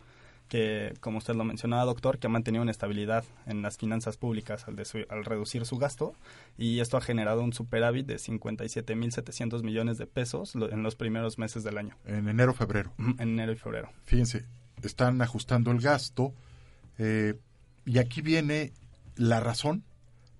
que 0.50 0.92
como 1.00 1.16
usted 1.18 1.34
lo 1.34 1.44
mencionaba, 1.44 1.84
doctor, 1.86 2.18
que 2.18 2.26
ha 2.26 2.30
mantenido 2.30 2.60
una 2.60 2.72
estabilidad 2.72 3.24
en 3.46 3.62
las 3.62 3.78
finanzas 3.78 4.16
públicas 4.18 4.66
al, 4.68 4.76
de 4.76 4.84
su- 4.84 5.06
al 5.08 5.24
reducir 5.24 5.64
su 5.64 5.78
gasto 5.78 6.12
y 6.58 6.80
esto 6.80 6.98
ha 6.98 7.00
generado 7.00 7.42
un 7.42 7.52
superávit 7.54 8.04
de 8.06 8.18
57.700 8.18 9.62
millones 9.62 9.98
de 9.98 10.06
pesos 10.06 10.54
en 10.54 10.82
los 10.82 10.96
primeros 10.96 11.38
meses 11.38 11.62
del 11.64 11.78
año, 11.78 11.96
En 12.04 12.28
enero, 12.28 12.52
febrero. 12.52 12.92
en 12.98 13.20
enero 13.20 13.52
y 13.52 13.56
febrero. 13.56 13.90
Fíjense, 14.04 14.44
están 14.82 15.20
ajustando 15.22 15.70
el 15.70 15.80
gasto 15.80 16.34
eh, 16.98 17.34
y 17.86 17.98
aquí 17.98 18.20
viene 18.20 18.72
la 19.16 19.40
razón 19.40 19.84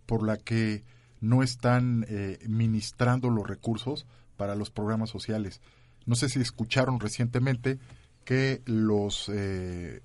por 0.06 0.26
la 0.26 0.36
que 0.36 0.82
no 1.20 1.42
están 1.42 2.04
eh, 2.08 2.38
ministrando 2.48 3.30
los 3.30 3.46
recursos 3.46 4.06
para 4.36 4.54
los 4.54 4.70
programas 4.70 5.10
sociales. 5.10 5.60
No 6.06 6.14
sé 6.16 6.28
si 6.28 6.40
escucharon 6.40 6.98
recientemente 6.98 7.78
que 8.30 8.62
los 8.64 9.28
eh, 9.28 10.02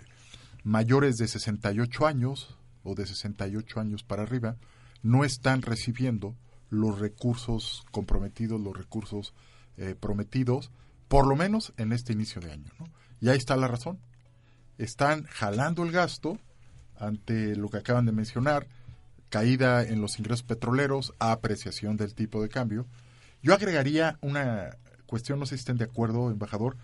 mayores 0.64 1.18
de 1.18 1.28
68 1.28 2.08
años 2.08 2.58
o 2.84 2.96
de 2.96 3.06
68 3.06 3.80
años 3.80 4.04
para 4.04 4.24
arriba 4.24 4.56
no 5.04 5.24
están 5.24 5.62
recibiendo 5.62 6.36
los 6.72 6.98
recursos 6.98 7.86
comprometidos, 7.92 8.60
los 8.60 8.76
recursos 8.76 9.36
eh, 9.78 9.94
prometidos, 9.94 10.72
por 11.08 11.28
lo 11.28 11.36
menos 11.36 11.72
en 11.78 11.92
este 11.94 12.14
inicio 12.14 12.42
de 12.42 12.52
año. 12.52 12.72
¿no? 12.80 12.88
Y 13.22 13.30
ahí 13.30 13.38
está 13.38 13.56
la 13.58 13.68
razón. 13.68 14.00
Están 14.80 15.26
jalando 15.26 15.84
el 15.84 15.92
gasto 15.92 16.40
ante 16.98 17.56
lo 17.56 17.70
que 17.70 17.78
acaban 17.78 18.08
de 18.08 18.12
mencionar, 18.12 18.66
caída 19.30 19.84
en 19.84 20.02
los 20.02 20.18
ingresos 20.18 20.42
petroleros, 20.42 21.14
apreciación 21.20 21.96
del 21.96 22.16
tipo 22.16 22.42
de 22.42 22.50
cambio. 22.50 22.88
Yo 23.44 23.54
agregaría 23.54 24.18
una 24.22 24.78
cuestión, 25.06 25.38
no 25.38 25.46
sé 25.46 25.58
si 25.58 25.60
estén 25.60 25.78
de 25.78 25.86
acuerdo, 25.86 26.32
embajador, 26.32 26.76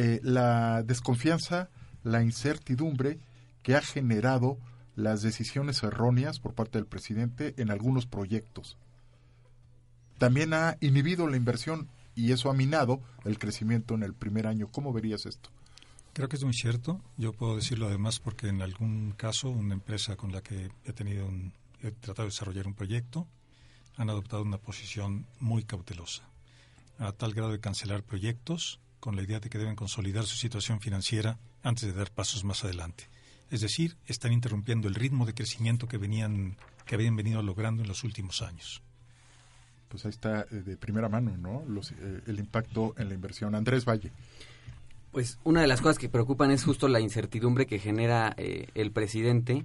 eh, 0.00 0.20
la 0.22 0.84
desconfianza, 0.84 1.70
la 2.04 2.22
incertidumbre 2.22 3.18
que 3.64 3.74
ha 3.74 3.80
generado 3.80 4.56
las 4.94 5.22
decisiones 5.22 5.82
erróneas 5.82 6.38
por 6.38 6.54
parte 6.54 6.78
del 6.78 6.86
presidente 6.86 7.52
en 7.56 7.72
algunos 7.72 8.06
proyectos. 8.06 8.76
También 10.16 10.54
ha 10.54 10.76
inhibido 10.80 11.26
la 11.26 11.36
inversión 11.36 11.88
y 12.14 12.30
eso 12.30 12.48
ha 12.48 12.54
minado 12.54 13.00
el 13.24 13.40
crecimiento 13.40 13.96
en 13.96 14.04
el 14.04 14.14
primer 14.14 14.46
año. 14.46 14.68
¿Cómo 14.70 14.92
verías 14.92 15.26
esto? 15.26 15.50
Creo 16.12 16.28
que 16.28 16.36
es 16.36 16.44
muy 16.44 16.54
cierto. 16.54 17.00
Yo 17.16 17.32
puedo 17.32 17.56
decirlo 17.56 17.88
además 17.88 18.20
porque 18.20 18.46
en 18.46 18.62
algún 18.62 19.14
caso 19.16 19.50
una 19.50 19.74
empresa 19.74 20.14
con 20.14 20.30
la 20.30 20.42
que 20.42 20.70
he 20.84 20.92
tenido 20.92 21.26
un, 21.26 21.52
he 21.82 21.90
tratado 21.90 22.28
de 22.28 22.30
desarrollar 22.30 22.68
un 22.68 22.74
proyecto 22.74 23.26
han 23.96 24.10
adoptado 24.10 24.44
una 24.44 24.58
posición 24.58 25.26
muy 25.40 25.64
cautelosa, 25.64 26.22
a 27.00 27.10
tal 27.10 27.34
grado 27.34 27.50
de 27.50 27.58
cancelar 27.58 28.04
proyectos 28.04 28.78
con 29.00 29.16
la 29.16 29.22
idea 29.22 29.40
de 29.40 29.48
que 29.48 29.58
deben 29.58 29.76
consolidar 29.76 30.24
su 30.24 30.36
situación 30.36 30.80
financiera 30.80 31.38
antes 31.62 31.84
de 31.84 31.92
dar 31.92 32.10
pasos 32.10 32.44
más 32.44 32.64
adelante. 32.64 33.08
Es 33.50 33.60
decir, 33.60 33.96
están 34.06 34.32
interrumpiendo 34.32 34.88
el 34.88 34.94
ritmo 34.94 35.24
de 35.26 35.34
crecimiento 35.34 35.88
que 35.88 35.98
venían 35.98 36.56
que 36.84 36.94
habían 36.94 37.16
venido 37.16 37.42
logrando 37.42 37.82
en 37.82 37.88
los 37.88 38.02
últimos 38.02 38.40
años. 38.40 38.82
Pues 39.88 40.04
ahí 40.06 40.10
está 40.10 40.46
eh, 40.50 40.62
de 40.64 40.76
primera 40.76 41.08
mano, 41.08 41.36
¿no? 41.36 41.62
Los, 41.66 41.92
eh, 41.92 42.22
el 42.26 42.38
impacto 42.38 42.94
en 42.96 43.08
la 43.08 43.14
inversión. 43.14 43.54
Andrés 43.54 43.84
Valle. 43.84 44.10
Pues 45.12 45.38
una 45.44 45.62
de 45.62 45.66
las 45.66 45.80
cosas 45.80 45.98
que 45.98 46.08
preocupan 46.08 46.50
es 46.50 46.64
justo 46.64 46.86
la 46.88 47.00
incertidumbre 47.00 47.66
que 47.66 47.78
genera 47.78 48.34
eh, 48.36 48.68
el 48.74 48.92
presidente. 48.92 49.64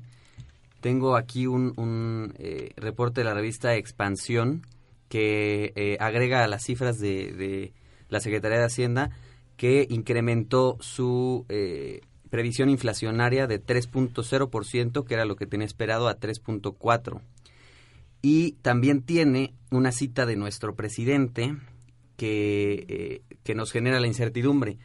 Tengo 0.79 1.15
aquí 1.15 1.47
un, 1.47 1.73
un, 1.77 2.33
eh, 2.37 2.71
reporte 2.77 3.21
de 3.21 3.25
la 3.25 3.33
revista 3.33 3.75
Expansión 3.75 4.65
que 5.09 5.73
eh, 5.75 5.97
agrega 5.99 6.47
las 6.47 6.63
cifras 6.63 6.97
de, 6.99 7.33
de 7.33 7.73
la 8.10 8.19
Secretaría 8.19 8.60
de 8.60 8.65
Hacienda 8.65 9.12
que 9.57 9.88
incrementó 9.89 10.77
su 10.79 11.45
eh, 11.50 12.01
previsión 12.29 12.69
inflacionaria 12.69 13.48
de 13.48 13.63
3.0%, 13.63 15.05
que 15.05 15.13
era 15.13 15.25
lo 15.25 15.36
que 15.36 15.45
tenía 15.45 15.67
esperado, 15.67 16.07
a 16.07 16.19
3.4%. 16.19 17.22
Y 18.22 18.53
también 18.62 19.01
tiene 19.01 19.53
una 19.69 19.91
cita 19.91 20.25
de 20.25 20.36
nuestro 20.36 20.75
presidente 20.75 21.55
que, 22.17 22.86
eh, 22.88 23.22
que 23.43 23.53
nos 23.53 23.72
genera 23.72 24.00
la 24.00 24.07
incertidumbre 24.07 24.77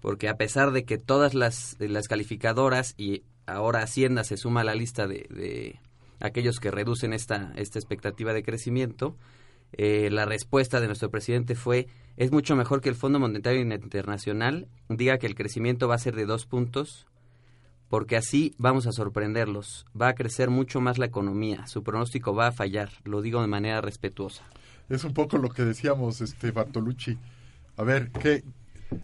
porque 0.00 0.28
a 0.28 0.36
pesar 0.36 0.72
de 0.72 0.84
que 0.84 0.98
todas 0.98 1.34
las, 1.34 1.76
las 1.78 2.08
calificadoras 2.08 2.94
y 2.96 3.22
ahora 3.46 3.82
Hacienda 3.82 4.24
se 4.24 4.36
suma 4.36 4.62
a 4.62 4.64
la 4.64 4.74
lista 4.74 5.06
de, 5.06 5.26
de 5.30 5.78
aquellos 6.20 6.58
que 6.58 6.70
reducen 6.70 7.12
esta, 7.12 7.52
esta 7.56 7.78
expectativa 7.78 8.32
de 8.32 8.42
crecimiento, 8.42 9.16
eh, 9.72 10.08
la 10.10 10.24
respuesta 10.24 10.80
de 10.80 10.86
nuestro 10.86 11.10
presidente 11.10 11.54
fue, 11.54 11.86
es 12.20 12.32
mucho 12.32 12.54
mejor 12.54 12.82
que 12.82 12.90
el 12.90 12.96
Fondo 12.96 13.18
Monetario 13.18 13.62
Internacional 13.62 14.68
diga 14.90 15.16
que 15.16 15.26
el 15.26 15.34
crecimiento 15.34 15.88
va 15.88 15.94
a 15.94 15.98
ser 15.98 16.14
de 16.14 16.26
dos 16.26 16.44
puntos, 16.44 17.06
porque 17.88 18.18
así 18.18 18.54
vamos 18.58 18.86
a 18.86 18.92
sorprenderlos, 18.92 19.86
va 19.98 20.08
a 20.08 20.14
crecer 20.14 20.50
mucho 20.50 20.82
más 20.82 20.98
la 20.98 21.06
economía, 21.06 21.66
su 21.66 21.82
pronóstico 21.82 22.34
va 22.34 22.48
a 22.48 22.52
fallar, 22.52 22.90
lo 23.04 23.22
digo 23.22 23.40
de 23.40 23.46
manera 23.46 23.80
respetuosa. 23.80 24.44
Es 24.90 25.02
un 25.04 25.14
poco 25.14 25.38
lo 25.38 25.48
que 25.48 25.64
decíamos, 25.64 26.20
este 26.20 26.50
Bartolucci. 26.50 27.16
A 27.78 27.84
ver, 27.84 28.10
¿qué, 28.10 28.44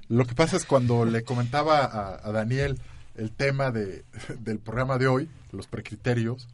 lo 0.08 0.26
que 0.26 0.34
pasa 0.34 0.58
es 0.58 0.66
cuando 0.66 1.06
le 1.06 1.22
comentaba 1.22 1.86
a, 1.86 2.20
a 2.22 2.32
Daniel 2.32 2.78
el 3.14 3.32
tema 3.32 3.70
de, 3.70 4.04
del 4.40 4.58
programa 4.58 4.98
de 4.98 5.06
hoy, 5.06 5.30
los 5.52 5.68
precriterios, 5.68 6.48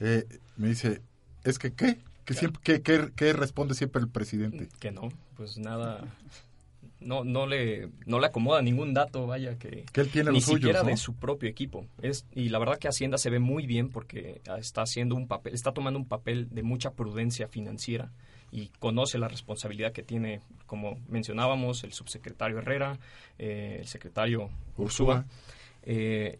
eh, 0.00 0.26
me 0.56 0.66
dice, 0.66 1.02
¿es 1.44 1.60
que 1.60 1.72
qué? 1.72 1.98
¿Qué, 2.24 2.34
siempre, 2.34 2.60
qué, 2.64 2.82
qué, 2.82 3.12
qué 3.14 3.32
responde 3.32 3.74
siempre 3.74 4.02
el 4.02 4.08
presidente? 4.08 4.68
Que 4.80 4.90
no, 4.90 5.10
pues 5.40 5.56
nada, 5.56 6.04
no, 7.00 7.24
no, 7.24 7.46
le, 7.46 7.88
no 8.04 8.20
le 8.20 8.26
acomoda 8.26 8.60
ningún 8.60 8.92
dato, 8.92 9.26
vaya, 9.26 9.58
que, 9.58 9.86
Que 9.90 10.02
él 10.02 10.10
tiene 10.10 10.32
ni 10.32 10.36
los 10.36 10.44
suyos, 10.44 10.58
siquiera 10.60 10.82
¿no? 10.82 10.90
de 10.90 10.98
su 10.98 11.14
propio 11.14 11.48
equipo. 11.48 11.86
Es, 12.02 12.26
y 12.34 12.50
la 12.50 12.58
verdad 12.58 12.76
que 12.76 12.88
Hacienda 12.88 13.16
se 13.16 13.30
ve 13.30 13.38
muy 13.38 13.66
bien 13.66 13.88
porque 13.88 14.42
está 14.58 14.82
haciendo 14.82 15.14
un 15.14 15.26
papel, 15.26 15.54
está 15.54 15.72
tomando 15.72 15.98
un 15.98 16.06
papel 16.06 16.48
de 16.50 16.62
mucha 16.62 16.90
prudencia 16.90 17.48
financiera 17.48 18.12
y 18.52 18.66
conoce 18.80 19.16
la 19.16 19.28
responsabilidad 19.28 19.92
que 19.92 20.02
tiene, 20.02 20.42
como 20.66 20.98
mencionábamos, 21.08 21.84
el 21.84 21.94
subsecretario 21.94 22.58
Herrera, 22.58 22.98
eh, 23.38 23.78
el 23.80 23.86
secretario 23.86 24.50
Ursúa. 24.76 25.24
Eh, 25.84 26.38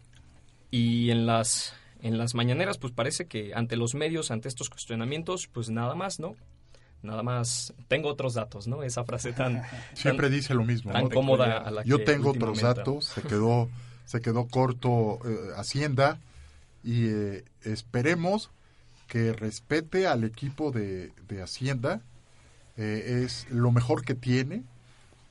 y 0.69 1.09
en 1.09 1.25
las, 1.25 1.73
en 2.03 2.19
las 2.19 2.35
mañaneras, 2.35 2.77
pues 2.77 2.93
parece 2.93 3.25
que 3.25 3.53
ante 3.55 3.77
los 3.77 3.95
medios, 3.95 4.29
ante 4.29 4.47
estos 4.47 4.69
cuestionamientos, 4.69 5.47
pues 5.47 5.71
nada 5.71 5.95
más, 5.95 6.19
¿no? 6.19 6.35
Nada 7.03 7.23
más, 7.23 7.73
tengo 7.87 8.09
otros 8.09 8.35
datos, 8.35 8.67
¿no? 8.67 8.83
Esa 8.83 9.03
frase 9.03 9.33
tan... 9.33 9.63
Siempre 9.93 10.27
tan- 10.27 10.35
dice 10.35 10.53
lo 10.53 10.63
mismo. 10.63 10.91
Tan 10.91 11.05
¿no? 11.05 11.09
cómoda 11.09 11.57
a 11.57 11.71
la 11.71 11.83
Yo 11.83 11.97
que 11.97 12.05
tengo 12.05 12.31
otros 12.31 12.61
datos, 12.61 13.05
se 13.05 13.21
quedó, 13.21 13.69
se 14.05 14.21
quedó 14.21 14.47
corto 14.47 15.19
eh, 15.25 15.51
Hacienda 15.57 16.19
y 16.83 17.07
eh, 17.07 17.43
esperemos 17.63 18.51
que 19.07 19.33
respete 19.33 20.07
al 20.07 20.23
equipo 20.23 20.71
de, 20.71 21.11
de 21.27 21.41
Hacienda. 21.41 22.01
Eh, 22.77 23.23
es 23.25 23.47
lo 23.49 23.71
mejor 23.71 24.05
que 24.05 24.15
tiene 24.15 24.63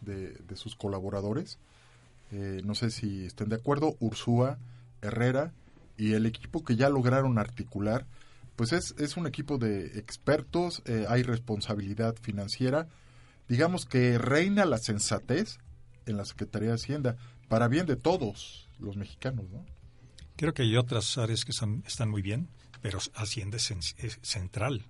de, 0.00 0.32
de 0.32 0.56
sus 0.56 0.76
colaboradores. 0.76 1.58
No 2.32 2.76
sé 2.76 2.92
si 2.92 3.24
estén 3.26 3.48
de 3.48 3.56
acuerdo, 3.56 3.96
Ursúa, 3.98 4.56
Herrera 5.02 5.50
y 5.96 6.12
el 6.12 6.26
equipo 6.26 6.64
que 6.64 6.76
ya 6.76 6.88
lograron 6.88 7.38
articular, 7.38 8.06
pues 8.56 8.72
es, 8.72 8.94
es 8.98 9.16
un 9.16 9.26
equipo 9.26 9.58
de 9.58 9.98
expertos, 9.98 10.82
eh, 10.84 11.06
hay 11.08 11.22
responsabilidad 11.22 12.16
financiera, 12.20 12.88
digamos 13.48 13.86
que 13.86 14.18
reina 14.18 14.64
la 14.64 14.78
sensatez 14.78 15.58
en 16.06 16.16
la 16.16 16.24
Secretaría 16.24 16.68
de 16.70 16.74
Hacienda, 16.74 17.16
para 17.48 17.68
bien 17.68 17.86
de 17.86 17.96
todos 17.96 18.68
los 18.78 18.96
mexicanos, 18.96 19.48
¿no? 19.50 19.64
Creo 20.36 20.54
que 20.54 20.62
hay 20.62 20.76
otras 20.76 21.18
áreas 21.18 21.44
que 21.44 21.52
están, 21.52 21.82
están 21.86 22.08
muy 22.10 22.22
bien, 22.22 22.48
pero 22.80 22.98
Hacienda 23.14 23.56
es, 23.58 23.70
cen- 23.70 23.94
es 23.98 24.18
central. 24.22 24.86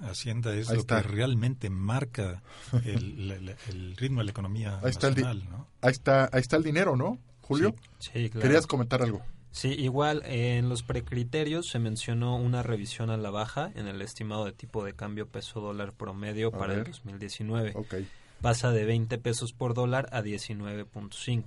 Hacienda 0.00 0.54
es 0.54 0.68
Ahí 0.70 0.76
lo 0.76 0.80
está. 0.82 1.02
que 1.02 1.08
realmente 1.08 1.68
marca 1.70 2.42
el, 2.84 3.54
ritmo 3.98 4.20
de 4.20 4.24
la 4.26 4.30
economía 4.30 4.78
Ahí 4.82 4.90
está, 4.90 5.08
el 5.08 5.14
nacional, 5.14 5.44
¿no? 5.50 5.66
ahí 5.82 5.90
está, 5.92 6.30
ahí 6.32 6.40
está 6.40 6.56
el 6.56 6.62
dinero, 6.62 6.96
¿no? 6.96 7.18
Julio, 7.42 7.74
Sí, 7.98 8.30
claro. 8.30 8.40
querías 8.46 8.66
comentar 8.66 9.02
algo. 9.02 9.22
Sí, 9.52 9.68
igual 9.70 10.22
en 10.26 10.68
los 10.68 10.82
precriterios 10.82 11.68
se 11.68 11.78
mencionó 11.80 12.36
una 12.36 12.62
revisión 12.62 13.10
a 13.10 13.16
la 13.16 13.30
baja 13.30 13.72
en 13.74 13.88
el 13.88 14.00
estimado 14.00 14.44
de 14.44 14.52
tipo 14.52 14.84
de 14.84 14.94
cambio 14.94 15.26
peso 15.26 15.60
dólar 15.60 15.92
promedio 15.92 16.48
A 16.48 16.58
para 16.58 16.72
el 16.74 16.78
ver. 16.84 16.90
2019. 16.92 17.72
Ok. 17.74 17.94
Pasa 18.40 18.70
de 18.70 18.84
20 18.84 19.18
pesos 19.18 19.52
por 19.52 19.74
dólar 19.74 20.08
a 20.12 20.22
19.5 20.22 21.44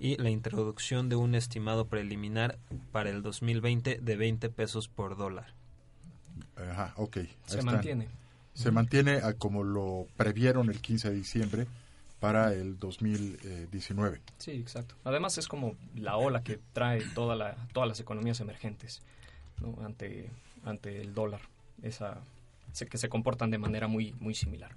y 0.00 0.16
la 0.16 0.30
introducción 0.30 1.08
de 1.08 1.16
un 1.16 1.34
estimado 1.34 1.86
preliminar 1.86 2.58
para 2.92 3.10
el 3.10 3.22
2020 3.22 3.98
de 4.02 4.16
20 4.16 4.48
pesos 4.50 4.88
por 4.88 5.16
dólar. 5.16 5.54
Ajá, 6.56 6.92
ok. 6.96 7.16
ahí 7.18 7.36
Se 7.46 7.58
están. 7.60 7.74
mantiene. 7.74 8.08
Se 8.54 8.70
mantiene 8.72 9.16
a 9.22 9.34
como 9.34 9.62
lo 9.62 10.06
previeron 10.16 10.68
el 10.70 10.80
15 10.80 11.10
de 11.10 11.14
diciembre 11.14 11.66
para 12.20 12.52
el 12.52 12.78
2019. 12.78 14.20
Sí, 14.38 14.52
exacto. 14.52 14.96
Además 15.04 15.38
es 15.38 15.48
como 15.48 15.76
la 15.94 16.16
ola 16.16 16.42
que 16.42 16.58
trae 16.72 17.02
toda 17.14 17.36
la, 17.36 17.56
todas 17.72 17.88
las 17.88 18.00
economías 18.00 18.40
emergentes 18.40 19.02
¿no? 19.60 19.76
ante, 19.84 20.30
ante 20.64 21.00
el 21.00 21.14
dólar. 21.14 21.40
Esa, 21.82 22.20
que 22.90 22.98
se 22.98 23.08
comportan 23.08 23.50
de 23.50 23.58
manera 23.58 23.88
muy, 23.88 24.14
muy 24.20 24.34
similar. 24.34 24.72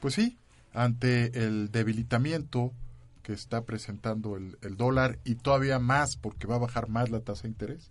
Pues 0.00 0.14
sí, 0.14 0.36
ante 0.74 1.46
el 1.46 1.70
debilitamiento 1.72 2.72
que 3.22 3.32
está 3.32 3.64
presentando 3.64 4.36
el, 4.36 4.58
el 4.62 4.76
dólar 4.76 5.18
y 5.24 5.36
todavía 5.36 5.78
más 5.78 6.16
porque 6.16 6.46
va 6.46 6.56
a 6.56 6.60
bajar 6.60 6.88
más 6.88 7.10
la 7.10 7.20
tasa 7.20 7.42
de 7.42 7.48
interés, 7.48 7.90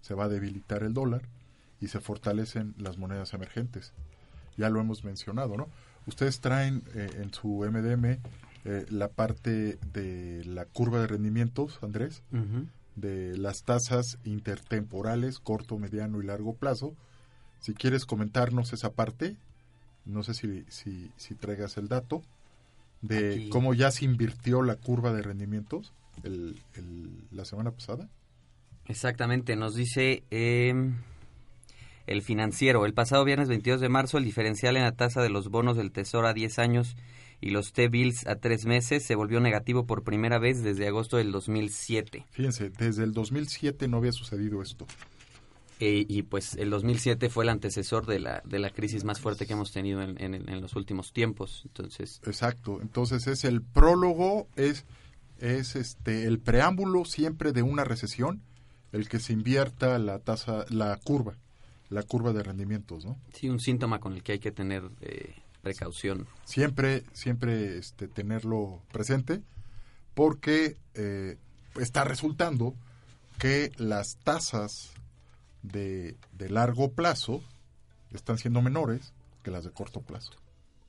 se 0.00 0.14
va 0.14 0.24
a 0.24 0.28
debilitar 0.28 0.82
el 0.82 0.94
dólar 0.94 1.22
y 1.80 1.88
se 1.88 2.00
fortalecen 2.00 2.74
las 2.76 2.98
monedas 2.98 3.34
emergentes. 3.34 3.92
Ya 4.56 4.68
lo 4.68 4.80
hemos 4.80 5.04
mencionado, 5.04 5.56
¿no? 5.56 5.68
Ustedes 6.06 6.40
traen 6.40 6.82
eh, 6.94 7.08
en 7.22 7.32
su 7.32 7.48
MDM 7.48 8.18
eh, 8.64 8.86
la 8.90 9.08
parte 9.08 9.78
de 9.92 10.42
la 10.44 10.64
curva 10.64 11.00
de 11.00 11.06
rendimientos, 11.06 11.78
Andrés, 11.82 12.22
de 12.96 13.36
las 13.38 13.62
tasas 13.62 14.18
intertemporales, 14.24 15.38
corto, 15.38 15.78
mediano 15.78 16.20
y 16.22 16.26
largo 16.26 16.54
plazo. 16.54 16.94
Si 17.60 17.74
quieres 17.74 18.04
comentarnos 18.04 18.72
esa 18.72 18.90
parte, 18.92 19.36
no 20.04 20.22
sé 20.22 20.34
si, 20.34 20.64
si, 20.68 21.10
si 21.16 21.34
traigas 21.34 21.76
el 21.76 21.88
dato, 21.88 22.22
de 23.02 23.34
Aquí. 23.34 23.48
cómo 23.48 23.72
ya 23.72 23.90
se 23.90 24.04
invirtió 24.04 24.62
la 24.62 24.76
curva 24.76 25.12
de 25.12 25.22
rendimientos 25.22 25.92
el, 26.22 26.60
el- 26.74 27.10
la 27.30 27.44
semana 27.46 27.70
pasada. 27.70 28.08
Exactamente, 28.86 29.56
nos 29.56 29.74
dice 29.74 30.22
eh, 30.30 30.74
el 32.10 32.22
financiero. 32.22 32.84
El 32.86 32.92
pasado 32.94 33.24
viernes 33.24 33.48
22 33.48 33.80
de 33.80 33.88
marzo, 33.88 34.18
el 34.18 34.24
diferencial 34.24 34.76
en 34.76 34.82
la 34.82 34.92
tasa 34.92 35.22
de 35.22 35.30
los 35.30 35.48
bonos 35.48 35.76
del 35.76 35.92
Tesoro 35.92 36.26
a 36.26 36.34
10 36.34 36.58
años 36.58 36.96
y 37.40 37.50
los 37.50 37.72
T-bills 37.72 38.26
a 38.26 38.36
3 38.36 38.66
meses 38.66 39.04
se 39.04 39.14
volvió 39.14 39.40
negativo 39.40 39.86
por 39.86 40.02
primera 40.02 40.38
vez 40.38 40.62
desde 40.62 40.86
agosto 40.88 41.16
del 41.16 41.32
2007. 41.32 42.26
Fíjense, 42.30 42.68
desde 42.70 43.04
el 43.04 43.12
2007 43.14 43.88
no 43.88 43.96
había 43.98 44.12
sucedido 44.12 44.60
esto. 44.60 44.86
Eh, 45.82 46.04
y 46.06 46.22
pues 46.22 46.56
el 46.56 46.68
2007 46.68 47.30
fue 47.30 47.44
el 47.44 47.48
antecesor 47.48 48.04
de 48.04 48.20
la, 48.20 48.42
de 48.44 48.58
la 48.58 48.68
crisis 48.68 49.04
más 49.04 49.18
fuerte 49.18 49.46
que 49.46 49.54
hemos 49.54 49.72
tenido 49.72 50.02
en, 50.02 50.22
en- 50.22 50.46
en 50.46 50.60
los 50.60 50.76
últimos 50.76 51.14
tiempos. 51.14 51.62
Entonces, 51.64 52.20
Exacto, 52.26 52.80
entonces 52.82 53.26
es 53.26 53.44
el 53.44 53.62
prólogo, 53.62 54.46
es, 54.56 54.84
es 55.38 55.76
este 55.76 56.26
el 56.26 56.38
preámbulo 56.38 57.06
siempre 57.06 57.52
de 57.52 57.62
una 57.62 57.84
recesión, 57.84 58.42
el 58.92 59.08
que 59.08 59.20
se 59.20 59.32
invierta 59.32 59.98
la 59.98 60.18
tasa, 60.18 60.66
la 60.68 60.98
curva, 61.02 61.38
la 61.90 62.02
curva 62.02 62.32
de 62.32 62.42
rendimientos, 62.42 63.04
¿no? 63.04 63.18
sí, 63.34 63.48
un 63.48 63.60
síntoma 63.60 64.00
con 64.00 64.14
el 64.14 64.22
que 64.22 64.32
hay 64.32 64.38
que 64.38 64.52
tener 64.52 64.88
eh, 65.00 65.34
precaución. 65.60 66.26
siempre, 66.44 67.04
siempre 67.12 67.78
este, 67.78 68.08
tenerlo 68.08 68.80
presente, 68.92 69.42
porque 70.14 70.76
eh, 70.94 71.36
está 71.78 72.04
resultando 72.04 72.74
que 73.38 73.72
las 73.76 74.16
tasas 74.18 74.92
de, 75.62 76.16
de 76.32 76.48
largo 76.48 76.92
plazo 76.92 77.42
están 78.12 78.38
siendo 78.38 78.62
menores 78.62 79.12
que 79.42 79.50
las 79.50 79.64
de 79.64 79.70
corto 79.70 80.00
plazo. 80.00 80.32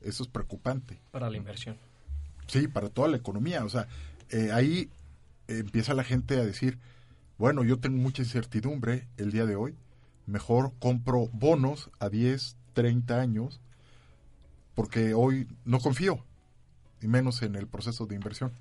Eso 0.00 0.22
es 0.22 0.28
preocupante. 0.28 0.98
Para 1.10 1.30
la 1.30 1.36
inversión. 1.36 1.76
Sí, 2.46 2.68
para 2.68 2.88
toda 2.88 3.08
la 3.08 3.16
economía. 3.16 3.64
O 3.64 3.68
sea, 3.68 3.86
eh, 4.30 4.50
ahí 4.52 4.90
empieza 5.46 5.94
la 5.94 6.04
gente 6.04 6.38
a 6.38 6.44
decir, 6.44 6.78
bueno, 7.38 7.64
yo 7.64 7.78
tengo 7.78 7.98
mucha 7.98 8.22
incertidumbre 8.22 9.06
el 9.16 9.30
día 9.30 9.46
de 9.46 9.56
hoy, 9.56 9.74
mejor 10.26 10.72
compro 10.78 11.28
bonos 11.32 11.90
a 11.98 12.08
10, 12.08 12.56
30 12.74 13.20
años, 13.20 13.60
porque 14.74 15.14
hoy 15.14 15.46
no 15.64 15.78
confío, 15.80 16.24
y 17.00 17.08
menos 17.08 17.42
en 17.42 17.54
el 17.56 17.66
proceso 17.66 18.06
de 18.06 18.14
inversión. 18.14 18.52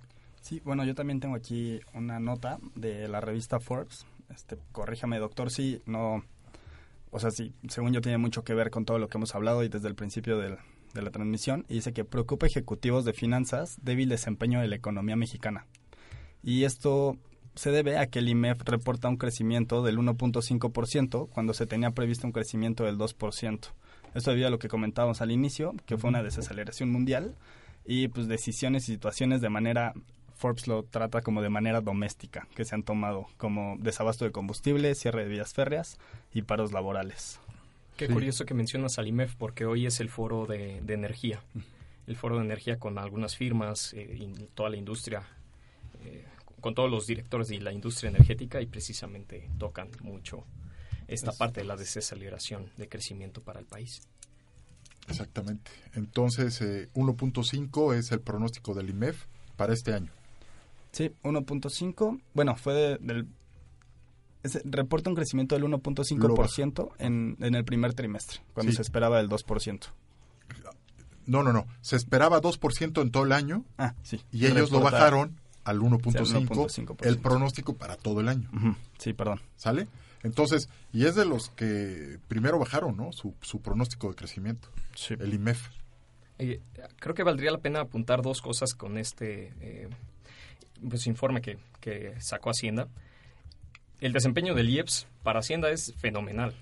Sí, 0.41 0.61
bueno, 0.65 0.83
yo 0.83 0.95
también 0.95 1.19
tengo 1.19 1.35
aquí 1.35 1.79
una 1.93 2.19
nota 2.19 2.59
de 2.75 3.07
la 3.07 3.21
revista 3.21 3.59
Forbes. 3.59 4.05
Este, 4.29 4.57
corríjame, 4.71 5.19
doctor, 5.19 5.51
sí, 5.51 5.81
no, 5.85 6.23
o 7.11 7.19
sea, 7.19 7.31
sí, 7.31 7.53
según 7.69 7.93
yo 7.93 8.01
tiene 8.01 8.17
mucho 8.17 8.43
que 8.43 8.53
ver 8.53 8.71
con 8.71 8.85
todo 8.85 8.97
lo 8.97 9.07
que 9.07 9.17
hemos 9.17 9.35
hablado 9.35 9.63
y 9.63 9.69
desde 9.69 9.87
el 9.87 9.95
principio 9.95 10.37
del- 10.37 10.57
de 10.93 11.01
la 11.01 11.11
transmisión. 11.11 11.65
Y 11.69 11.75
dice 11.75 11.93
que 11.93 12.03
preocupa 12.05 12.47
ejecutivos 12.47 13.05
de 13.05 13.13
finanzas 13.13 13.77
débil 13.81 14.09
desempeño 14.09 14.59
de 14.59 14.67
la 14.67 14.75
economía 14.75 15.15
mexicana. 15.15 15.65
Y 16.43 16.63
esto 16.63 17.17
se 17.61 17.69
debe 17.69 17.99
a 17.99 18.07
que 18.07 18.17
el 18.19 18.27
IMEF 18.27 18.61
reporta 18.65 19.07
un 19.07 19.17
crecimiento 19.17 19.83
del 19.83 19.99
1.5% 19.99 21.29
cuando 21.29 21.53
se 21.53 21.67
tenía 21.67 21.91
previsto 21.91 22.25
un 22.25 22.33
crecimiento 22.33 22.85
del 22.85 22.97
2%. 22.97 23.59
Esto 24.15 24.31
debido 24.31 24.47
a 24.47 24.49
lo 24.49 24.57
que 24.57 24.67
comentábamos 24.67 25.21
al 25.21 25.29
inicio, 25.29 25.75
que 25.85 25.95
fue 25.95 26.09
una 26.09 26.23
desaceleración 26.23 26.91
mundial 26.91 27.35
y 27.85 28.07
pues 28.07 28.27
decisiones 28.27 28.89
y 28.89 28.93
situaciones 28.93 29.41
de 29.41 29.49
manera 29.49 29.93
Forbes 30.33 30.65
lo 30.67 30.81
trata 30.81 31.21
como 31.21 31.43
de 31.43 31.49
manera 31.49 31.81
doméstica 31.81 32.47
que 32.55 32.65
se 32.65 32.73
han 32.73 32.81
tomado 32.81 33.27
como 33.37 33.75
desabasto 33.77 34.25
de 34.25 34.31
combustible, 34.31 34.95
cierre 34.95 35.23
de 35.25 35.29
vías 35.29 35.53
férreas 35.53 35.99
y 36.33 36.41
paros 36.41 36.71
laborales. 36.71 37.39
Qué 37.95 38.07
Sí. 38.07 38.13
curioso 38.13 38.45
que 38.45 38.55
mencionas 38.55 38.97
al 38.97 39.07
IMEF 39.07 39.35
porque 39.35 39.67
hoy 39.67 39.85
es 39.85 39.99
el 39.99 40.09
foro 40.09 40.47
de, 40.47 40.81
de 40.81 40.93
energía. 40.95 41.43
El 42.07 42.15
foro 42.15 42.37
de 42.37 42.43
energía 42.43 42.79
con 42.79 42.97
algunas 42.97 43.35
firmas 43.35 43.93
eh, 43.93 44.17
y 44.19 44.47
toda 44.55 44.71
la 44.71 44.77
industria, 44.77 45.21
eh, 46.03 46.25
con 46.61 46.73
todos 46.75 46.89
los 46.89 47.07
directores 47.07 47.47
de 47.49 47.59
la 47.59 47.73
industria 47.73 48.09
energética 48.09 48.61
y 48.61 48.65
precisamente 48.67 49.49
tocan 49.57 49.89
mucho 50.01 50.45
esta 51.07 51.31
Es- 51.31 51.37
parte 51.37 51.61
de 51.61 51.65
la 51.67 51.75
desaceleración 51.75 52.69
de 52.77 52.87
crecimiento 52.87 53.41
para 53.41 53.59
el 53.59 53.65
país. 53.65 54.01
Exactamente. 55.09 55.71
Entonces, 55.95 56.61
eh, 56.61 56.89
1.5 56.93 57.93
es 57.93 58.11
el 58.11 58.21
pronóstico 58.21 58.73
del 58.73 58.89
IMEF 58.91 59.25
para 59.57 59.73
este 59.73 59.93
año. 59.93 60.11
Sí, 60.91 61.11
1.5. 61.23 62.19
Bueno, 62.33 62.55
fue 62.55 62.73
de- 62.73 62.97
del... 62.99 63.27
reporta 64.65 65.09
un 65.09 65.15
crecimiento 65.15 65.55
del 65.55 65.63
1.5% 65.65 66.91
en, 66.99 67.37
en 67.41 67.55
el 67.55 67.63
primer 67.65 67.93
trimestre, 67.93 68.39
cuando 68.53 68.71
Sí. 68.71 68.77
se 68.77 68.81
esperaba 68.83 69.17
del 69.17 69.29
2%. 69.29 69.87
No, 71.27 71.43
no, 71.43 71.53
no. 71.53 71.67
Se 71.81 71.95
esperaba 71.95 72.41
2% 72.41 73.01
en 73.01 73.11
todo 73.11 73.23
el 73.23 73.31
año 73.31 73.63
Ah, 73.77 73.93
sí. 74.03 74.21
y 74.31 74.47
ellos 74.47 74.71
lo 74.71 74.79
bajaron 74.81 75.39
al 75.63 75.79
Sí, 75.79 75.85
al 75.85 75.91
1.5, 75.91 76.47
1.5%. 76.49 77.05
el 77.05 77.17
pronóstico 77.19 77.75
para 77.75 77.95
todo 77.95 78.19
el 78.21 78.27
año. 78.29 78.49
Sí, 78.97 79.13
perdón. 79.13 79.41
¿Sale? 79.55 79.87
Entonces, 80.23 80.69
y 80.93 81.05
es 81.05 81.15
de 81.15 81.25
los 81.25 81.49
que 81.49 82.19
primero 82.27 82.59
bajaron, 82.59 82.95
¿no? 82.97 83.11
Su, 83.11 83.33
su 83.41 83.61
pronóstico 83.61 84.09
de 84.09 84.15
crecimiento, 84.15 84.69
Sí. 84.95 85.15
el 85.19 85.33
IMEF. 85.33 85.69
Eh, 86.37 86.59
creo 86.99 87.13
que 87.15 87.23
valdría 87.23 87.51
la 87.51 87.57
pena 87.59 87.81
apuntar 87.81 88.21
dos 88.21 88.41
cosas 88.41 88.73
con 88.73 88.97
este 88.97 89.53
eh, 89.61 89.89
pues, 90.87 91.05
informe 91.07 91.41
que, 91.41 91.57
que 91.79 92.13
sacó 92.19 92.49
Hacienda. 92.51 92.87
El 93.99 94.13
desempeño 94.13 94.55
del 94.55 94.69
IEPS 94.69 95.07
para 95.23 95.39
Hacienda 95.39 95.69
es 95.69 95.93
fenomenal. 95.97 96.53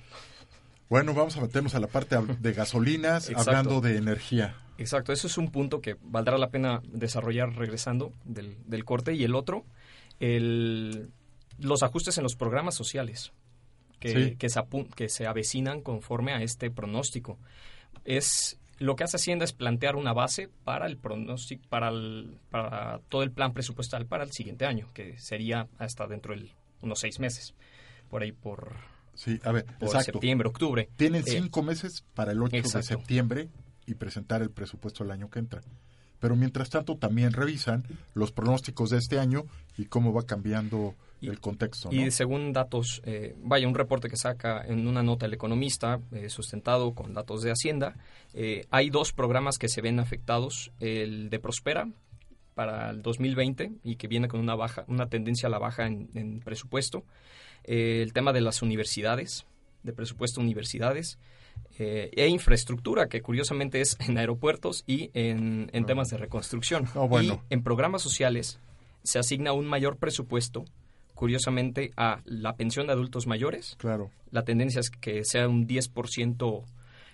Bueno, 0.89 1.13
vamos 1.13 1.38
a 1.38 1.41
meternos 1.41 1.75
a 1.75 1.80
la 1.80 1.88
parte 1.88 2.15
de 2.39 2.54
gasolinas, 2.54 3.30
hablando 3.36 3.80
de 3.82 3.97
energía. 3.97 4.56
Exacto, 4.78 5.12
eso 5.13 5.28
es 5.28 5.38
un 5.38 5.52
punto 5.52 5.82
que 5.82 5.97
valdrá 6.02 6.38
la 6.38 6.49
pena 6.49 6.82
desarrollar 6.88 7.54
regresando 7.56 8.13
del, 8.23 8.58
del 8.65 8.86
corte. 8.86 9.13
Y 9.13 9.23
el 9.23 9.36
otro, 9.36 9.65
el, 10.19 11.10
los 11.60 11.84
ajustes 11.84 12.17
en 12.17 12.23
los 12.23 12.36
programas 12.36 12.75
sociales 12.75 13.32
que, 13.99 14.10
Sí. 14.30 14.36
que, 14.38 14.49
se 14.49 14.62
que 14.95 15.10
se 15.10 15.28
avecinan 15.28 15.82
conforme 15.82 16.34
a 16.34 16.41
este 16.41 16.71
pronóstico. 16.71 17.38
Es 18.06 18.58
lo 18.78 18.95
que 18.95 19.04
hace 19.04 19.17
Hacienda 19.17 19.43
es 19.43 19.52
plantear 19.52 19.97
una 19.97 20.13
base 20.13 20.49
para 20.63 20.88
el 20.88 20.95
pronóstico, 20.97 21.62
para, 21.67 21.89
el- 21.89 22.39
para 22.49 22.99
todo 23.10 23.23
el 23.23 23.32
plan 23.32 23.54
presupuestal 23.54 24.06
para 24.06 24.23
el 24.23 24.32
siguiente 24.32 24.65
año, 24.65 24.89
que 24.93 25.17
sería 25.19 25.67
hasta 25.78 26.08
dentro 26.08 26.34
de 26.34 26.49
unos 26.82 26.99
seis 26.99 27.19
meses, 27.19 27.54
por 28.10 28.23
ahí 28.23 28.32
por, 28.32 28.78
Sí, 29.20 29.38
a 29.44 29.52
ver, 29.52 29.66
por 29.66 29.90
exacto. 29.90 30.14
septiembre, 30.14 30.48
octubre. 30.48 30.88
Tienen 30.96 31.24
Eh, 31.28 31.32
cinco 31.32 31.62
meses 31.62 32.06
para 32.14 32.32
el 32.32 32.42
8 32.42 32.56
de 32.78 32.84
septiembre 32.84 33.50
y 33.86 33.96
presentar 33.96 34.42
el 34.42 34.50
presupuesto 34.50 35.04
el 35.04 35.12
año 35.12 35.30
que 35.30 35.40
entra. 35.40 35.60
Pero 36.22 36.38
mientras 36.38 36.70
tanto 36.70 36.96
también 36.96 37.34
revisan 37.34 37.84
los 38.14 38.32
pronósticos 38.32 38.92
de 38.92 38.98
este 38.98 39.20
año 39.20 39.44
y 39.78 39.86
cómo 39.86 40.14
va 40.14 40.24
cambiando 40.26 40.96
Y- 41.20 41.28
el 41.28 41.42
contexto, 41.42 41.90
¿no? 41.92 41.98
Y 42.02 42.12
según 42.12 42.54
datos, 42.54 43.02
eh, 43.04 43.36
vaya, 43.44 43.68
un 43.68 43.76
reporte 43.76 44.08
que 44.08 44.16
saca 44.16 44.62
en 44.66 44.88
una 44.88 45.04
nota 45.04 45.26
el 45.26 45.34
economista, 45.34 46.00
eh, 46.14 46.30
sustentado 46.30 46.94
con 46.94 47.14
datos 47.14 47.42
de 47.42 47.52
Hacienda, 47.52 47.96
eh, 48.34 48.66
hay 48.70 48.90
dos 48.90 49.12
programas 49.12 49.58
que 49.58 49.68
se 49.68 49.82
ven 49.82 50.00
afectados, 50.00 50.72
el 50.80 51.30
de 51.30 51.40
Prospera, 51.40 51.90
para 52.56 52.90
el 52.90 53.02
2020 53.02 53.72
y 53.84 53.96
que 53.98 54.08
viene 54.08 54.30
con 54.30 54.40
una 54.40 54.56
baja, 54.56 54.86
una 54.88 55.08
tendencia 55.10 55.48
a 55.48 55.50
la 55.50 55.60
baja 55.60 55.88
en, 55.88 56.10
en 56.16 56.40
presupuesto. 56.40 57.04
Eh, 57.72 58.02
el 58.02 58.14
tema 58.14 58.34
de 58.34 58.42
las 58.42 58.64
universidades, 58.64 59.46
de 59.84 59.94
presupuesto 59.94 60.42
universidades 60.42 61.20
eh, 61.78 62.10
e 62.14 62.28
infraestructura, 62.28 63.10
que 63.10 63.22
curiosamente 63.22 63.80
es 63.80 63.96
en 64.00 64.18
aeropuertos 64.18 64.84
y 64.88 65.12
en, 65.14 65.70
en 65.72 65.86
temas 65.86 66.10
de 66.10 66.18
reconstrucción. 66.18 66.88
Ah, 66.96 67.02
bueno. 67.02 67.44
Y 67.48 67.54
en 67.54 67.62
programas 67.62 68.02
sociales 68.02 68.60
se 69.04 69.20
asigna 69.20 69.54
un 69.54 69.68
mayor 69.68 69.98
presupuesto, 69.98 70.66
curiosamente, 71.14 71.92
a 71.96 72.22
la 72.26 72.56
pensión 72.56 72.88
de 72.88 72.94
adultos 72.94 73.28
mayores. 73.28 73.76
Claro. 73.78 74.10
La 74.32 74.44
tendencia 74.44 74.80
es 74.80 74.90
que 74.90 75.24
sea 75.24 75.48
un 75.48 75.68
10% 75.68 76.64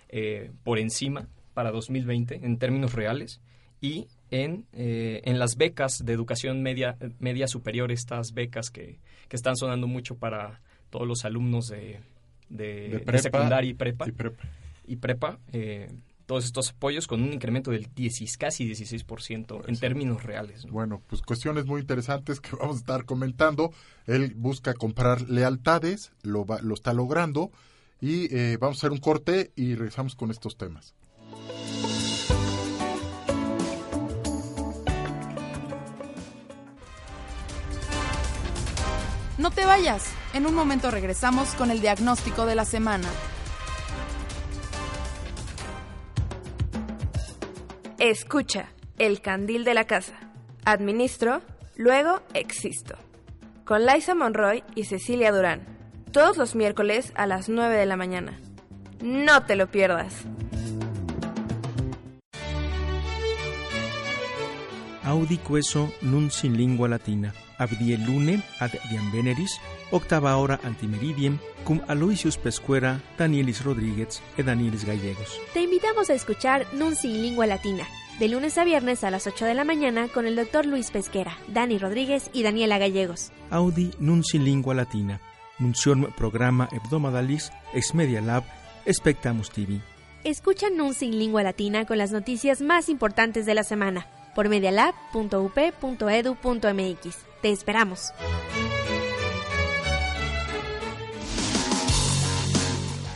eh, 0.08 0.52
por 0.64 0.78
encima 0.78 1.28
para 1.52 1.70
2020 1.70 2.40
en 2.42 2.56
términos 2.56 2.94
reales 2.94 3.42
y 3.82 4.06
en, 4.30 4.66
eh, 4.72 5.22
en 5.24 5.38
las 5.38 5.56
becas 5.56 6.04
de 6.04 6.12
educación 6.12 6.62
media, 6.62 6.96
media 7.18 7.46
superior, 7.48 7.92
estas 7.92 8.32
becas 8.32 8.70
que, 8.70 8.98
que 9.28 9.36
están 9.36 9.56
sonando 9.56 9.86
mucho 9.86 10.16
para 10.16 10.60
todos 10.90 11.06
los 11.06 11.24
alumnos 11.24 11.66
de, 11.68 12.00
de, 12.48 12.66
De 12.66 12.88
de 12.88 12.98
prepa 13.00 13.18
secundaria 13.22 13.70
y 13.70 13.74
prepa. 13.74 14.08
Y 14.08 14.12
prepa. 14.12 14.44
Y 14.88 14.96
prepa, 14.96 15.38
eh, 15.52 15.90
todos 16.26 16.44
estos 16.44 16.70
apoyos 16.70 17.06
con 17.06 17.22
un 17.22 17.32
incremento 17.32 17.70
del 17.70 17.88
10, 17.94 18.36
casi 18.36 18.68
16% 18.68 19.68
en 19.68 19.76
términos 19.78 20.22
reales. 20.24 20.64
¿no? 20.64 20.72
Bueno, 20.72 21.00
pues 21.06 21.22
cuestiones 21.22 21.66
muy 21.66 21.80
interesantes 21.80 22.40
que 22.40 22.50
vamos 22.60 22.76
a 22.76 22.78
estar 22.80 23.04
comentando. 23.04 23.72
Él 24.06 24.32
busca 24.36 24.74
comprar 24.74 25.28
lealtades, 25.28 26.12
lo, 26.22 26.44
va- 26.44 26.60
lo 26.62 26.74
está 26.74 26.92
logrando. 26.92 27.50
Y 28.00 28.32
eh, 28.34 28.58
vamos 28.60 28.76
a 28.76 28.80
hacer 28.80 28.90
un 28.92 28.98
corte 28.98 29.52
y 29.56 29.74
regresamos 29.74 30.14
con 30.16 30.30
estos 30.30 30.56
temas. 30.56 30.94
No 39.46 39.52
te 39.52 39.64
vayas. 39.64 40.12
En 40.34 40.44
un 40.44 40.54
momento 40.56 40.90
regresamos 40.90 41.54
con 41.54 41.70
el 41.70 41.80
diagnóstico 41.80 42.46
de 42.46 42.56
la 42.56 42.64
semana. 42.64 43.06
Escucha, 48.00 48.72
el 48.98 49.20
candil 49.20 49.62
de 49.62 49.74
la 49.74 49.84
casa. 49.84 50.14
Administro, 50.64 51.42
luego 51.76 52.22
existo. 52.34 52.96
Con 53.64 53.86
Liza 53.86 54.16
Monroy 54.16 54.64
y 54.74 54.82
Cecilia 54.82 55.30
Durán. 55.30 55.64
Todos 56.10 56.36
los 56.38 56.56
miércoles 56.56 57.12
a 57.14 57.28
las 57.28 57.48
9 57.48 57.76
de 57.76 57.86
la 57.86 57.96
mañana. 57.96 58.40
No 59.00 59.44
te 59.44 59.54
lo 59.54 59.68
pierdas. 59.68 60.12
Audi 65.04 65.38
queso 65.38 65.92
nun 66.02 66.32
sin 66.32 66.56
lingua 66.56 66.88
latina, 66.88 67.32
abdie 67.58 67.98
lune 67.98 68.42
ad 68.60 68.72
diam 68.90 69.10
veneris, 69.12 69.60
octava 69.90 70.36
hora 70.36 70.60
antimeridiem, 70.62 71.38
cum 71.64 71.80
Aloysius 71.88 72.38
Pescuera, 72.38 73.00
Danielis 73.18 73.64
Rodríguez 73.64 74.22
e 74.36 74.42
Danielis 74.42 74.84
Gallegos. 74.84 75.40
Te 75.52 75.62
invitamos 75.62 76.10
a 76.10 76.14
escuchar 76.14 76.66
Nun 76.74 76.94
sin 76.94 77.22
lingua 77.22 77.46
latina, 77.46 77.84
de 78.18 78.28
lunes 78.28 78.58
a 78.58 78.64
viernes 78.64 79.04
a 79.04 79.10
las 79.10 79.26
8 79.26 79.44
de 79.44 79.54
la 79.54 79.64
mañana 79.64 80.08
con 80.08 80.26
el 80.26 80.36
doctor 80.36 80.66
Luis 80.66 80.90
Pesquera, 80.90 81.36
Dani 81.48 81.78
Rodríguez 81.78 82.30
y 82.32 82.42
Daniela 82.42 82.78
Gallegos. 82.78 83.32
Audi 83.50 83.90
nun 83.98 84.24
sin 84.24 84.44
lingua 84.44 84.74
latina, 84.74 85.20
nunciorm 85.58 86.12
programa 86.16 86.68
hebdomadalis 86.72 87.52
ex 87.74 87.94
Media 87.94 88.20
Lab, 88.20 88.44
Spectamus 88.90 89.50
TV. 89.50 89.80
Escucha 90.24 90.70
Nun 90.70 90.92
sin 90.92 91.18
lingua 91.18 91.44
latina 91.44 91.84
con 91.84 91.98
las 91.98 92.10
noticias 92.10 92.60
más 92.60 92.88
importantes 92.88 93.46
de 93.46 93.54
la 93.54 93.62
semana 93.62 94.08
por 94.34 94.48
medialab.up.edu.mx. 94.48 97.35
Te 97.42 97.50
esperamos. 97.50 98.12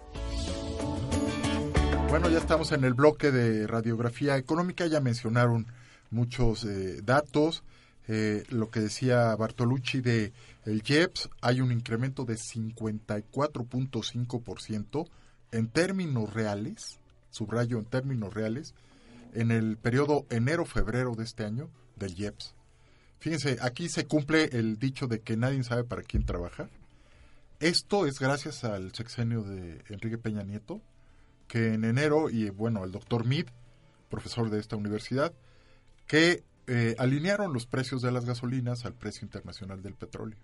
Bueno, 2.10 2.30
ya 2.30 2.38
estamos 2.38 2.72
en 2.72 2.86
el 2.86 2.94
bloque 2.94 3.32
de 3.32 3.68
radiografía 3.68 4.38
económica. 4.38 4.88
Ya 4.88 5.02
mencionaron 5.02 5.68
muchos 6.12 6.66
eh, 6.66 7.02
datos. 7.04 7.64
Eh, 8.08 8.44
lo 8.50 8.70
que 8.72 8.80
decía 8.80 9.36
Bartolucci 9.36 10.02
de 10.02 10.34
el 10.66 10.82
IEPS, 10.86 11.30
hay 11.42 11.62
un 11.62 11.72
incremento 11.72 12.26
de 12.26 12.36
54.5% 12.36 15.08
en 15.52 15.68
términos 15.68 16.34
reales, 16.34 17.00
subrayo 17.30 17.78
en 17.78 17.86
términos 17.86 18.34
reales, 18.34 18.74
en 19.34 19.52
el 19.52 19.78
periodo 19.78 20.26
enero-febrero 20.32 21.14
de 21.16 21.24
este 21.24 21.46
año 21.46 21.70
del 21.98 22.20
IEPS. 22.20 22.56
Fíjense, 23.20 23.58
aquí 23.62 23.90
se 23.90 24.08
cumple 24.08 24.46
el 24.54 24.80
dicho 24.80 25.08
de 25.08 25.20
que 25.20 25.38
nadie 25.38 25.64
sabe 25.64 25.84
para 25.84 26.04
quién 26.04 26.26
trabaja. 26.26 26.70
Esto 27.60 28.06
es 28.06 28.20
gracias 28.20 28.64
al 28.64 28.94
sexenio 28.94 29.44
de 29.44 29.84
Enrique 29.90 30.18
Peña 30.18 30.44
Nieto, 30.44 30.82
que 31.48 31.74
en 31.74 31.84
enero, 31.84 32.30
y 32.30 32.50
bueno, 32.50 32.86
el 32.86 32.92
doctor 32.92 33.26
Mid, 33.26 33.48
profesor 34.10 34.50
de 34.50 34.60
esta 34.60 34.78
universidad, 34.78 35.34
que 36.10 36.44
eh, 36.66 36.96
alinearon 36.98 37.54
los 37.54 37.68
precios 37.68 38.02
de 38.02 38.12
las 38.12 38.26
gasolinas 38.26 38.84
al 38.84 38.96
precio 38.96 39.26
internacional 39.26 39.84
del 39.84 39.94
petróleo. 39.94 40.40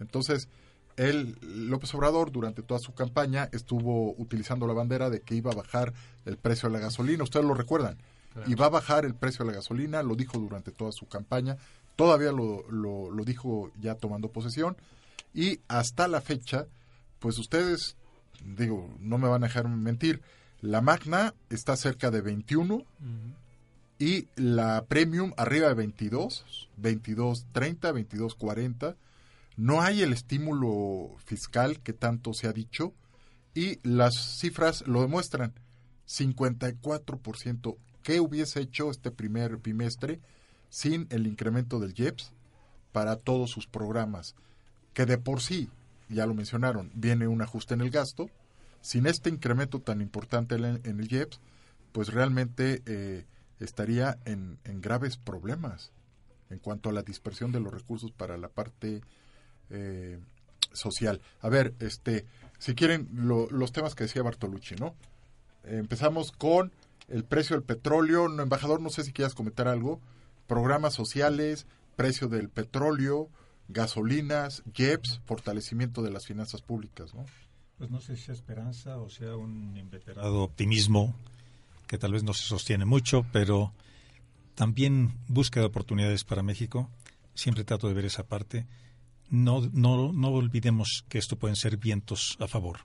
Entonces, 0.00 0.48
él, 0.96 1.36
López 1.42 1.94
Obrador, 1.94 2.32
durante 2.32 2.62
toda 2.62 2.80
su 2.80 2.94
campaña, 2.94 3.50
estuvo 3.52 4.14
utilizando 4.16 4.66
la 4.66 4.72
bandera 4.72 5.10
de 5.10 5.20
que 5.20 5.34
iba 5.34 5.52
a 5.52 5.54
bajar 5.54 5.92
el 6.24 6.38
precio 6.38 6.70
de 6.70 6.72
la 6.72 6.80
gasolina. 6.80 7.24
Ustedes 7.24 7.44
lo 7.44 7.52
recuerdan. 7.52 7.98
Claro. 8.32 8.50
Iba 8.50 8.66
a 8.66 8.70
bajar 8.70 9.04
el 9.04 9.14
precio 9.14 9.44
de 9.44 9.50
la 9.50 9.58
gasolina, 9.58 10.02
lo 10.02 10.14
dijo 10.14 10.38
durante 10.38 10.72
toda 10.72 10.92
su 10.92 11.06
campaña. 11.06 11.58
Todavía 11.94 12.32
lo, 12.32 12.64
lo, 12.70 13.10
lo 13.10 13.24
dijo 13.24 13.70
ya 13.78 13.96
tomando 13.96 14.30
posesión. 14.32 14.78
Y 15.34 15.60
hasta 15.68 16.08
la 16.08 16.22
fecha, 16.22 16.68
pues 17.18 17.36
ustedes, 17.36 17.96
digo, 18.42 18.96
no 18.98 19.18
me 19.18 19.28
van 19.28 19.44
a 19.44 19.48
dejar 19.48 19.68
mentir, 19.68 20.22
la 20.62 20.80
Magna 20.80 21.34
está 21.50 21.76
cerca 21.76 22.10
de 22.10 22.22
21 22.22 22.82
y 23.98 24.28
la 24.36 24.84
Premium 24.86 25.32
arriba 25.36 25.68
de 25.68 25.74
22, 25.74 26.68
22, 26.76 27.46
30, 27.52 27.92
22, 27.92 28.34
40. 28.34 28.96
No 29.56 29.80
hay 29.80 30.02
el 30.02 30.12
estímulo 30.12 31.16
fiscal 31.24 31.80
que 31.80 31.92
tanto 31.92 32.34
se 32.34 32.46
ha 32.46 32.52
dicho 32.52 32.92
y 33.54 33.80
las 33.82 34.38
cifras 34.38 34.86
lo 34.86 35.00
demuestran. 35.00 35.54
54%. 36.06 37.76
¿Qué 38.02 38.20
hubiese 38.20 38.60
hecho 38.60 38.90
este 38.90 39.10
primer 39.10 39.56
bimestre 39.56 40.20
sin 40.68 41.06
el 41.10 41.26
incremento 41.26 41.80
del 41.80 41.94
IEPS 41.96 42.32
para 42.92 43.16
todos 43.16 43.50
sus 43.50 43.66
programas? 43.66 44.34
Que 44.92 45.06
de 45.06 45.18
por 45.18 45.40
sí, 45.40 45.70
ya 46.08 46.26
lo 46.26 46.34
mencionaron, 46.34 46.90
viene 46.94 47.26
un 47.26 47.42
ajuste 47.42 47.74
en 47.74 47.80
el 47.80 47.90
gasto. 47.90 48.30
Sin 48.82 49.06
este 49.06 49.30
incremento 49.30 49.80
tan 49.80 50.00
importante 50.00 50.54
en 50.54 50.80
el, 50.84 51.12
IEPS, 51.12 51.40
pues 51.92 52.12
realmente 52.12 52.82
eh, 52.86 53.24
estaría 53.60 54.18
en, 54.24 54.58
en, 54.64 54.80
graves 54.80 55.16
problemas 55.16 55.92
en 56.50 56.58
cuanto 56.58 56.90
a 56.90 56.92
la 56.92 57.02
dispersión 57.02 57.52
de 57.52 57.60
los 57.60 57.72
recursos 57.72 58.12
para 58.12 58.36
la 58.36 58.48
parte 58.48 59.02
eh, 59.70 60.18
social. 60.72 61.20
A 61.40 61.48
ver, 61.48 61.74
este, 61.80 62.26
si 62.58 62.74
quieren 62.74 63.08
lo, 63.12 63.48
los 63.50 63.72
temas 63.72 63.94
que 63.94 64.04
decía 64.04 64.22
Bartolucci, 64.22 64.76
¿no? 64.76 64.94
Empezamos 65.64 66.30
con 66.32 66.72
el 67.08 67.24
precio 67.24 67.56
del 67.56 67.64
petróleo. 67.64 68.28
No, 68.28 68.42
embajador, 68.42 68.80
no 68.80 68.90
sé 68.90 69.02
si 69.02 69.12
quieras 69.12 69.34
comentar 69.34 69.66
algo. 69.68 70.00
Programas 70.46 70.94
sociales, 70.94 71.66
precio 71.96 72.28
del 72.28 72.48
petróleo, 72.48 73.28
gasolinas, 73.68 74.62
JEPS, 74.72 75.20
fortalecimiento 75.24 76.02
de 76.02 76.10
las 76.10 76.26
finanzas 76.26 76.62
públicas, 76.62 77.14
¿no? 77.14 77.24
Pues 77.78 77.90
no 77.90 78.00
sé 78.00 78.16
si 78.16 78.24
sea 78.24 78.34
esperanza 78.34 78.96
o 78.98 79.10
sea 79.10 79.36
un 79.36 79.76
inveterado 79.76 80.42
optimismo 80.42 81.14
que 81.86 81.98
tal 81.98 82.12
vez 82.12 82.22
no 82.22 82.34
se 82.34 82.44
sostiene 82.44 82.84
mucho, 82.84 83.26
pero 83.32 83.72
también 84.54 85.18
búsqueda 85.28 85.62
de 85.62 85.68
oportunidades 85.68 86.24
para 86.24 86.42
México. 86.42 86.90
siempre 87.34 87.64
trato 87.64 87.88
de 87.88 87.94
ver 87.94 88.06
esa 88.06 88.26
parte. 88.26 88.66
No, 89.28 89.60
no, 89.72 90.12
no 90.12 90.28
olvidemos 90.28 91.04
que 91.08 91.18
esto 91.18 91.36
pueden 91.36 91.56
ser 91.56 91.76
vientos 91.76 92.36
a 92.40 92.46
favor. 92.46 92.80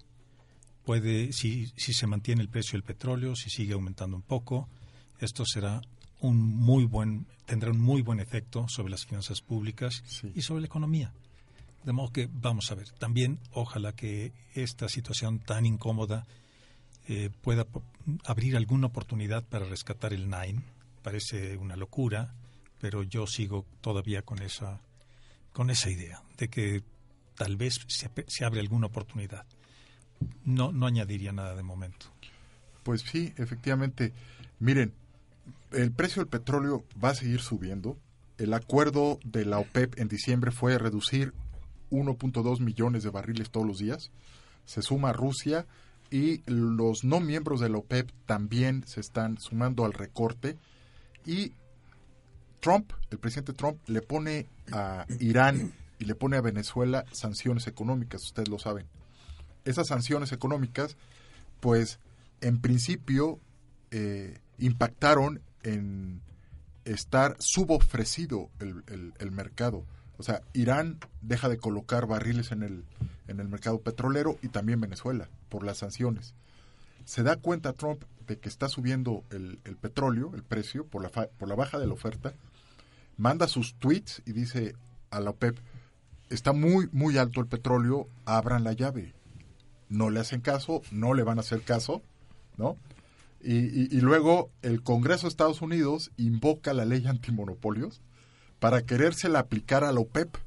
Puede, 0.84 1.32
si, 1.32 1.68
si 1.78 1.94
se 1.94 2.08
mantiene 2.08 2.42
el 2.42 2.50
precio 2.50 2.74
del 2.74 2.84
petróleo, 2.84 3.36
si 3.36 3.50
sigue 3.50 3.74
aumentando 3.74 4.18
un 4.18 4.24
poco, 4.24 4.68
esto 5.20 5.46
será 5.46 5.82
un 6.20 6.38
muy 6.38 6.86
buen, 6.86 7.28
tendrá 7.46 7.72
un 7.72 7.80
muy 7.80 8.02
buen 8.02 8.20
efecto 8.20 8.68
sobre 8.68 8.92
las 8.92 9.06
finanzas 9.06 9.42
públicas 9.42 10.04
y 10.36 10.42
sobre 10.42 10.62
la 10.62 10.68
economía. 10.68 11.14
De 11.84 11.94
modo 11.94 12.12
que 12.12 12.30
vamos 12.32 12.72
a 12.72 12.76
ver. 12.76 12.90
También 13.00 13.40
ojalá 13.52 13.94
que 13.94 14.34
esta 14.54 14.88
situación 14.88 15.40
tan 15.40 15.66
incómoda 15.66 16.28
eh, 17.08 17.30
pueda 17.42 17.68
abrir 18.26 18.56
alguna 18.56 18.88
oportunidad 18.88 19.44
para 19.44 19.66
rescatar 19.66 20.14
el 20.14 20.30
Nine. 20.30 20.62
Parece 21.02 21.58
una 21.58 21.76
locura, 21.76 22.34
pero 22.80 23.04
yo 23.04 23.28
sigo 23.28 23.66
todavía 23.82 24.22
con 24.22 24.42
esa 24.42 24.82
con 25.54 25.70
esa 25.70 25.90
idea 25.90 26.22
de 26.38 26.48
que 26.48 26.84
tal 27.36 27.58
vez 27.58 27.82
se, 27.88 28.10
se 28.28 28.46
abre 28.46 28.62
alguna 28.62 28.88
oportunidad. 28.88 29.46
No 30.46 30.72
no 30.72 30.86
añadiría 30.86 31.32
nada 31.32 31.56
de 31.56 31.64
momento. 31.64 32.08
Pues 32.84 33.02
sí, 33.02 33.34
efectivamente. 33.38 34.14
Miren, 34.60 34.94
el 35.72 35.92
precio 35.92 36.22
del 36.22 36.30
petróleo 36.30 36.86
va 37.04 37.10
a 37.10 37.16
seguir 37.16 37.42
subiendo. 37.42 37.98
El 38.38 38.54
acuerdo 38.54 39.20
de 39.24 39.46
la 39.46 39.60
OPEP 39.60 40.00
en 40.00 40.08
diciembre 40.08 40.52
fue 40.52 40.78
reducir 40.78 41.34
1.2 41.92 42.60
millones 42.60 43.04
de 43.04 43.10
barriles 43.10 43.52
todos 43.52 43.68
los 43.68 43.78
días. 43.80 44.12
Se 44.66 44.82
suma 44.82 45.14
Rusia 45.14 45.68
y 46.12 46.44
los 46.46 47.04
no 47.06 47.20
miembros 47.22 47.62
de 47.62 47.70
la 47.70 47.78
OPEP 47.78 48.12
también 48.26 48.86
se 48.86 49.00
están 49.00 49.38
sumando 49.40 49.86
al 49.86 49.94
recorte. 49.94 50.58
Y 51.26 51.54
Trump, 52.60 52.92
el 53.10 53.18
presidente 53.18 53.54
Trump, 53.54 53.80
le 53.88 54.02
pone 54.02 54.48
a 54.72 55.06
Irán 55.20 55.72
y 56.00 56.06
le 56.06 56.16
pone 56.16 56.38
a 56.38 56.42
Venezuela 56.42 57.06
sanciones 57.12 57.66
económicas, 57.68 58.24
ustedes 58.24 58.50
lo 58.50 58.60
saben. 58.60 58.86
Esas 59.66 59.88
sanciones 59.88 60.32
económicas, 60.32 60.98
pues 61.60 62.00
en 62.42 62.60
principio 62.60 63.40
eh, 63.92 64.40
impactaron 64.58 65.42
en 65.64 66.22
estar 66.86 67.36
subofrecido 67.40 68.50
el, 68.60 68.84
el- 68.88 69.14
el 69.20 69.32
mercado. 69.32 69.86
O 70.18 70.24
sea, 70.24 70.42
Irán 70.54 71.00
deja 71.22 71.50
de 71.50 71.58
colocar 71.58 72.06
barriles 72.08 72.52
en 72.52 72.64
el, 72.64 72.84
en 73.32 73.40
el 73.40 73.48
mercado 73.50 73.82
petrolero 73.82 74.38
y 74.42 74.50
también 74.50 74.80
Venezuela 74.82 75.30
por 75.50 75.64
las 75.66 75.80
sanciones. 75.80 76.36
Se 77.06 77.24
da 77.24 77.38
cuenta 77.38 77.74
Trump 77.74 78.04
de 78.28 78.38
que 78.38 78.48
está 78.50 78.70
subiendo 78.70 79.24
el, 79.32 79.58
petróleo, 79.82 80.32
el 80.36 80.44
precio, 80.44 80.86
por 80.86 81.02
la, 81.02 81.10
fa- 81.10 81.28
por 81.40 81.50
la 81.50 81.56
baja 81.56 81.80
de 81.80 81.88
la 81.88 81.94
oferta, 81.94 82.34
manda 83.18 83.48
sus 83.48 83.74
tweets 83.76 84.22
y 84.26 84.34
dice 84.34 84.76
a 85.10 85.20
la 85.20 85.32
OPEP, 85.32 85.58
está 86.30 86.54
muy, 86.54 86.88
muy 86.92 87.18
alto 87.18 87.42
el 87.42 87.48
petróleo, 87.48 88.08
abran 88.26 88.64
la 88.64 88.74
llave. 88.74 89.14
No 89.90 90.10
le 90.10 90.20
hacen 90.22 90.40
caso, 90.42 90.82
no 90.92 91.14
le 91.14 91.24
van 91.24 91.38
a 91.38 91.42
hacer 91.42 91.64
caso, 91.64 92.02
¿no? 92.58 92.78
Y- 93.44 93.96
y 93.96 94.02
luego 94.02 94.52
el 94.62 94.84
Congreso 94.84 95.24
de 95.24 95.30
Estados 95.30 95.62
Unidos 95.62 96.12
invoca 96.18 96.74
la 96.74 96.86
ley 96.86 97.06
antimonopolios 97.08 98.00
para 98.60 98.84
querérsela 98.84 99.40
aplicar 99.40 99.84
a 99.84 99.92
la 99.92 100.00
OPEP. 100.00 100.38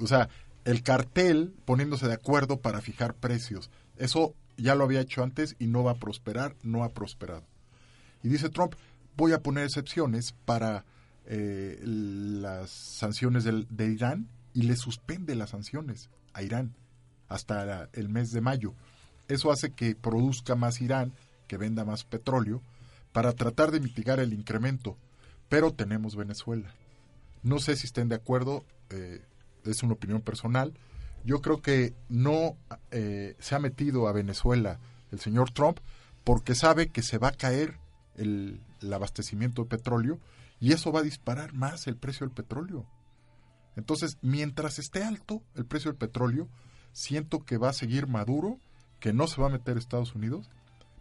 O 0.00 0.06
sea, 0.06 0.28
el 0.64 0.82
cartel 0.82 1.54
poniéndose 1.64 2.06
de 2.08 2.14
acuerdo 2.14 2.60
para 2.60 2.80
fijar 2.80 3.14
precios. 3.14 3.70
Eso 3.96 4.34
ya 4.56 4.74
lo 4.74 4.84
había 4.84 5.00
hecho 5.00 5.22
antes 5.22 5.56
y 5.58 5.66
no 5.66 5.82
va 5.84 5.92
a 5.92 5.98
prosperar, 5.98 6.56
no 6.62 6.84
ha 6.84 6.90
prosperado. 6.90 7.44
Y 8.22 8.28
dice 8.28 8.48
Trump, 8.48 8.74
voy 9.16 9.32
a 9.32 9.40
poner 9.42 9.64
excepciones 9.64 10.32
para 10.44 10.84
eh, 11.26 11.80
las 11.82 12.68
sanciones 12.70 13.44
del- 13.44 13.66
de 13.70 13.86
Irán 13.90 14.28
y 14.52 14.62
le 14.64 14.76
suspende 14.76 15.34
las 15.34 15.50
sanciones 15.50 16.10
a 16.34 16.42
Irán 16.42 16.74
hasta 17.28 17.88
el 17.94 18.10
mes 18.10 18.30
de 18.30 18.42
mayo. 18.42 18.74
Eso 19.28 19.50
hace 19.50 19.70
que 19.70 19.94
produzca 19.94 20.54
más 20.54 20.82
Irán, 20.82 21.12
que 21.48 21.56
venda 21.56 21.84
más 21.86 22.04
petróleo, 22.04 22.60
para 23.12 23.32
tratar 23.32 23.70
de 23.70 23.80
mitigar 23.80 24.20
el 24.20 24.34
incremento. 24.34 24.98
Pero 25.48 25.72
tenemos 25.72 26.14
Venezuela. 26.14 26.74
No 27.42 27.58
sé 27.58 27.76
si 27.76 27.86
estén 27.86 28.10
de 28.10 28.16
acuerdo, 28.16 28.64
eh, 28.90 29.22
es 29.64 29.82
una 29.82 29.94
opinión 29.94 30.20
personal. 30.20 30.74
Yo 31.24 31.40
creo 31.40 31.62
que 31.62 31.94
no 32.08 32.56
eh, 32.90 33.36
se 33.38 33.54
ha 33.54 33.58
metido 33.58 34.08
a 34.08 34.12
Venezuela 34.12 34.78
el 35.10 35.20
señor 35.20 35.50
Trump 35.50 35.78
porque 36.22 36.54
sabe 36.54 36.88
que 36.88 37.02
se 37.02 37.18
va 37.18 37.28
a 37.28 37.32
caer 37.32 37.78
el, 38.16 38.60
el 38.82 38.92
abastecimiento 38.92 39.62
de 39.62 39.68
petróleo 39.68 40.18
y 40.60 40.72
eso 40.72 40.92
va 40.92 41.00
a 41.00 41.04
disparar 41.04 41.52
más 41.54 41.86
el 41.86 41.96
precio 41.96 42.26
del 42.26 42.34
petróleo. 42.34 42.86
Entonces, 43.76 44.18
mientras 44.22 44.78
esté 44.78 45.02
alto 45.02 45.42
el 45.54 45.66
precio 45.66 45.90
del 45.90 45.98
petróleo, 45.98 46.48
siento 46.92 47.44
que 47.44 47.58
va 47.58 47.70
a 47.70 47.74
seguir 47.74 48.06
Maduro, 48.06 48.58
que 49.00 49.12
no 49.12 49.26
se 49.26 49.40
va 49.40 49.48
a 49.48 49.50
meter 49.50 49.76
a 49.76 49.80
Estados 49.80 50.14
Unidos, 50.14 50.48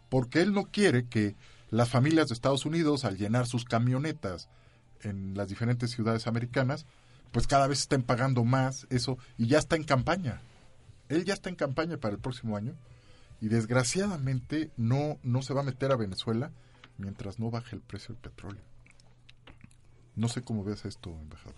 porque 0.10 0.42
él 0.42 0.54
no 0.54 0.66
quiere 0.66 1.06
que 1.08 1.36
las 1.70 1.90
familias 1.90 2.28
de 2.28 2.34
Estados 2.34 2.66
Unidos, 2.66 3.06
al 3.06 3.18
llenar 3.18 3.48
sus 3.48 3.66
camionetas 3.66 4.50
en 5.02 5.36
las 5.36 5.48
diferentes 5.48 5.92
ciudades 5.92 6.28
americanas, 6.28 6.86
pues 7.34 7.48
cada 7.48 7.68
vez 7.68 7.80
estén 7.80 8.04
pagando 8.04 8.46
más 8.46 8.88
eso 8.90 9.18
y 9.38 9.48
ya 9.48 9.58
está 9.60 9.76
en 9.76 9.84
campaña. 9.84 10.42
Él 11.10 11.26
ya 11.26 11.34
está 11.34 11.50
en 11.50 11.56
campaña 11.58 11.98
para 11.98 12.14
el 12.16 12.22
próximo 12.22 12.56
año 12.56 12.76
y 13.42 13.50
desgraciadamente 13.50 14.72
no, 14.78 15.18
no 15.24 15.42
se 15.42 15.54
va 15.54 15.60
a 15.62 15.66
meter 15.66 15.92
a 15.92 15.98
Venezuela 15.98 16.52
mientras 16.98 17.40
no 17.40 17.52
baje 17.52 17.76
el 17.76 17.82
precio 17.82 18.16
del 18.16 18.22
petróleo. 18.22 18.62
No 20.16 20.30
sé 20.30 20.42
cómo 20.44 20.64
ves 20.64 20.86
esto, 20.86 21.10
embajador. 21.10 21.56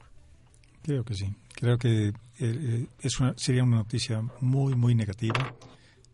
Creo 0.81 1.03
que 1.03 1.13
sí. 1.13 1.35
Creo 1.55 1.77
que 1.77 2.07
eh, 2.07 2.13
eh, 2.39 2.87
es 3.01 3.19
una, 3.19 3.33
sería 3.37 3.63
una 3.63 3.77
noticia 3.77 4.21
muy, 4.39 4.75
muy 4.75 4.95
negativa 4.95 5.55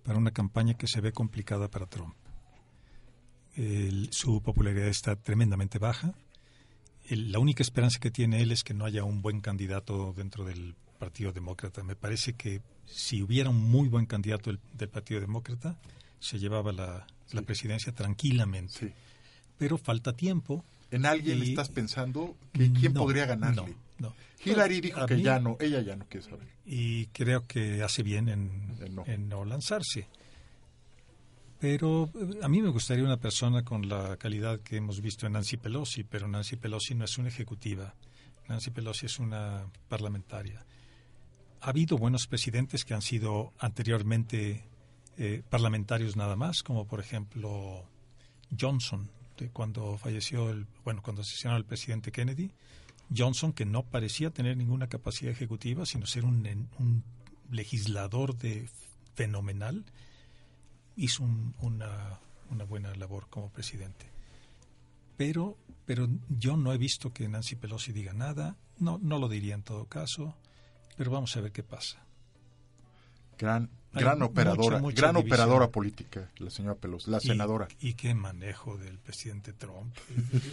para 0.03 0.17
una 0.17 0.31
campaña 0.31 0.73
que 0.73 0.87
se 0.87 1.01
ve 1.01 1.11
complicada 1.11 1.67
para 1.69 1.85
Trump. 1.85 2.15
El- 3.55 4.09
su 4.11 4.41
popularidad 4.41 4.87
está 4.87 5.15
tremendamente 5.15 5.77
baja. 5.77 6.13
El- 7.09 7.31
la 7.31 7.39
única 7.39 7.63
esperanza 7.63 7.99
que 7.99 8.11
tiene 8.11 8.41
él 8.41 8.51
es 8.51 8.63
que 8.63 8.73
no 8.73 8.85
haya 8.85 9.03
un 9.03 9.21
buen 9.21 9.41
candidato 9.41 10.13
dentro 10.15 10.43
del 10.45 10.75
Partido 10.99 11.31
Demócrata. 11.31 11.83
Me 11.83 11.95
parece 11.95 12.33
que 12.33 12.61
si 12.85 13.21
hubiera 13.21 13.49
un 13.49 13.57
muy 13.69 13.89
buen 13.89 14.05
candidato 14.05 14.49
del, 14.51 14.59
del 14.77 14.89
Partido 14.89 15.19
Demócrata, 15.19 15.77
se 16.19 16.37
llevaba 16.39 16.71
la, 16.71 17.07
la 17.31 17.41
presidencia 17.41 17.91
tranquilamente. 17.93 18.93
Pero 19.57 19.77
falta 19.77 20.13
tiempo. 20.13 20.63
¿En 20.91 21.05
alguien 21.05 21.39
y- 21.43 21.49
estás 21.49 21.69
pensando 21.69 22.35
que 22.53 22.71
quién 22.71 22.93
No, 22.93 23.01
podría 23.01 23.25
ganarle? 23.25 23.75
no, 23.99 24.09
no. 24.09 24.13
Hillary 24.43 24.81
dijo 24.81 25.05
que 25.05 25.15
mí- 25.15 25.23
ya 25.23 25.39
no, 25.39 25.55
ella 25.59 25.81
ya 25.81 25.95
no 25.95 26.05
quiere 26.05 26.25
saber. 26.25 26.47
y 26.65 27.05
creo 27.07 27.45
que 27.47 27.83
hace 27.83 28.01
bien 28.03 28.27
en, 28.29 28.75
en 29.05 29.29
no. 29.29 29.45
lanzarse. 29.45 30.07
Pero 31.61 32.09
eh, 32.15 32.39
a 32.41 32.49
mí 32.49 32.59
me 32.59 32.69
gustaría 32.69 33.05
una 33.05 33.19
persona 33.19 33.63
con 33.63 33.87
la 33.87 34.17
calidad 34.17 34.61
que 34.61 34.77
hemos 34.77 34.99
visto 34.99 35.27
en 35.27 35.33
Nancy 35.33 35.57
Pelosi, 35.57 36.03
pero 36.03 36.27
Nancy 36.27 36.55
Pelosi 36.55 36.95
no 36.95 37.05
es 37.05 37.17
una 37.19 37.29
ejecutiva. 37.29 37.93
Nancy 38.49 38.71
Pelosi 38.71 39.05
es 39.05 39.19
una 39.19 39.67
parlamentaria. 39.87 40.65
Ha 41.61 41.69
habido 41.69 41.99
buenos 41.99 42.25
presidentes 42.25 42.83
que 42.83 42.95
han 42.95 43.03
sido 43.03 43.53
anteriormente 43.59 44.65
eh, 45.17 45.43
parlamentarios 45.47 46.15
nada 46.15 46.35
más, 46.35 46.63
como 46.63 46.87
por 46.87 46.99
ejemplo 46.99 47.85
Johnson, 48.59 49.11
de 49.37 49.49
cuando 49.49 49.99
falleció 49.99 50.49
el, 50.49 50.65
bueno, 50.83 51.03
cuando 51.03 51.21
asesinaron 51.21 51.57
al 51.57 51.65
presidente 51.65 52.11
Kennedy. 52.11 52.49
Johnson, 53.15 53.53
que 53.53 53.65
no 53.65 53.83
parecía 53.83 54.31
tener 54.31 54.57
ninguna 54.57 54.87
capacidad 54.87 55.31
ejecutiva, 55.31 55.85
sino 55.85 56.07
ser 56.07 56.25
un, 56.25 56.69
un 56.79 57.03
legislador 57.51 58.35
de 58.35 58.67
fenomenal, 59.13 59.85
hizo 60.95 61.23
un- 61.23 61.53
una, 61.59 62.19
una 62.49 62.63
buena 62.65 62.93
labor 62.95 63.27
como 63.29 63.49
presidente. 63.49 64.05
Pero, 65.17 65.57
pero 65.85 66.07
yo 66.29 66.57
no 66.57 66.73
he 66.73 66.77
visto 66.77 67.13
que 67.13 67.27
Nancy 67.27 67.55
Pelosi 67.55 67.91
diga 67.91 68.13
nada, 68.13 68.55
no, 68.79 68.99
no 69.01 69.19
lo 69.19 69.29
diría 69.29 69.53
en 69.55 69.63
todo 69.63 69.85
caso, 69.85 70.35
pero 70.97 71.11
vamos 71.11 71.35
a 71.37 71.41
ver 71.41 71.51
qué 71.51 71.63
pasa. 71.63 71.97
Gran, 73.37 73.69
gran 73.93 74.21
operadora, 74.21 74.79
mucha 74.79 75.01
gran 75.01 75.15
división. 75.15 75.33
operadora 75.39 75.67
política, 75.71 76.29
la 76.37 76.49
señora 76.51 76.75
Pelosi, 76.75 77.09
la 77.09 77.19
senadora. 77.19 77.67
Y, 77.79 77.93
qué 77.95 78.13
manejo 78.13 78.77
del 78.77 78.99
presidente 78.99 79.51
Trump. 79.53 79.95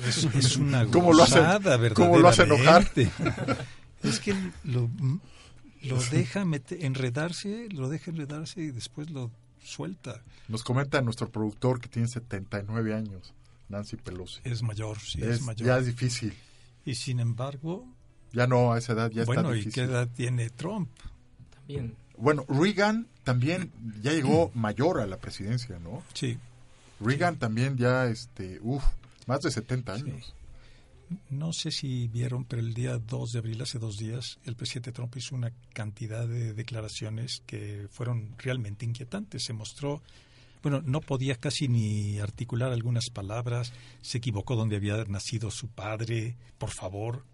Es, 0.06 0.24
es 0.24 0.56
una 0.56 0.86
¿Cómo 0.90 1.12
lo 1.12 1.22
hace- 1.22 1.38
gozada, 1.38 1.90
cómo 1.94 2.18
lo 2.18 2.28
hace 2.28 2.42
enojar? 2.44 2.90
Es 4.02 4.20
que 4.20 4.32
lo, 4.62 4.88
lo 5.82 6.00
deja 6.12 6.44
mete- 6.44 6.86
enredarse, 6.86 7.68
lo 7.70 7.88
deja 7.88 8.12
enredarse 8.12 8.60
y 8.62 8.70
después 8.70 9.10
lo 9.10 9.32
suelta. 9.68 10.22
Nos 10.48 10.64
comenta 10.64 11.00
nuestro 11.00 11.30
productor 11.30 11.80
que 11.80 11.88
tiene 11.88 12.08
79 12.08 12.94
años, 12.94 13.34
Nancy 13.68 13.96
Pelosi. 13.96 14.40
Es 14.44 14.62
mayor, 14.62 14.98
sí, 14.98 15.20
es, 15.22 15.42
mayor. 15.42 15.66
Ya 15.66 15.78
es 15.78 15.86
difícil. 15.86 16.34
Y 16.84 16.94
sin 16.94 17.20
embargo, 17.20 17.86
Ya 18.32 18.46
no, 18.46 18.72
a 18.72 18.78
esa 18.78 18.92
edad 18.94 19.10
ya 19.10 19.24
bueno, 19.24 19.42
está 19.42 19.54
¿y 19.54 19.58
difícil. 19.58 19.72
qué 19.72 19.90
edad 19.90 20.08
tiene 20.14 20.50
Trump? 20.50 20.88
También. 21.54 21.94
Bueno, 22.16 22.44
Reagan 22.48 23.06
también 23.24 23.72
ya 24.02 24.12
llegó 24.12 24.50
mayor 24.54 25.00
a 25.00 25.06
la 25.06 25.18
presidencia, 25.18 25.78
¿no? 25.78 26.02
Sí. 26.14 26.38
Reagan 27.00 27.36
también 27.36 27.76
ya, 27.76 28.06
este, 28.06 28.58
uff, 28.62 28.82
más 29.26 29.40
de 29.42 29.50
70 29.50 29.92
años. 29.92 30.34
No 31.30 31.52
sé 31.52 31.70
si 31.70 32.08
vieron, 32.08 32.44
pero 32.44 32.60
el 32.60 32.74
día 32.74 32.98
2 32.98 33.32
de 33.32 33.38
abril, 33.38 33.62
hace 33.62 33.78
dos 33.78 33.96
días, 33.96 34.38
el 34.44 34.56
presidente 34.56 34.92
Trump 34.92 35.16
hizo 35.16 35.34
una 35.34 35.52
cantidad 35.72 36.26
de 36.26 36.52
declaraciones 36.54 37.42
que 37.46 37.86
fueron 37.90 38.34
realmente 38.38 38.84
inquietantes. 38.84 39.44
Se 39.44 39.52
mostró, 39.52 40.02
bueno, 40.62 40.82
no 40.84 41.00
podía 41.00 41.36
casi 41.36 41.68
ni 41.68 42.18
articular 42.18 42.72
algunas 42.72 43.08
palabras, 43.10 43.72
se 44.02 44.18
equivocó 44.18 44.56
donde 44.56 44.76
había 44.76 45.02
nacido 45.04 45.50
su 45.50 45.68
padre, 45.68 46.36
por 46.58 46.70
favor, 46.70 47.24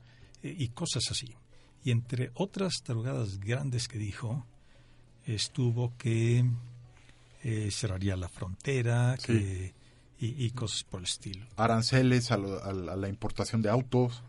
eh, 0.43 0.55
y 0.57 0.69
cosas 0.69 1.05
así. 1.11 1.35
Y 1.85 1.91
entre 1.91 2.31
otras 2.35 2.75
tarugadas 2.85 3.39
grandes 3.41 3.89
que 3.89 3.99
dijo, 3.99 4.47
estuvo 5.27 5.97
que 5.97 6.45
eh, 7.43 7.69
cerraría 7.71 8.17
la 8.17 8.29
frontera, 8.29 9.17
Sí. 9.19 9.27
que, 9.27 9.75
y, 10.25 10.45
y 10.47 10.51
cosas 10.51 10.85
por 10.85 11.01
el 11.01 11.05
estilo. 11.05 11.47
Aranceles 11.57 12.31
a, 12.31 12.37
lo- 12.37 12.63
a 12.65 12.73
la 12.73 12.93
a 12.93 12.97
la 12.97 13.09
importación 13.09 13.63
de 13.63 13.71
autos, 13.71 14.23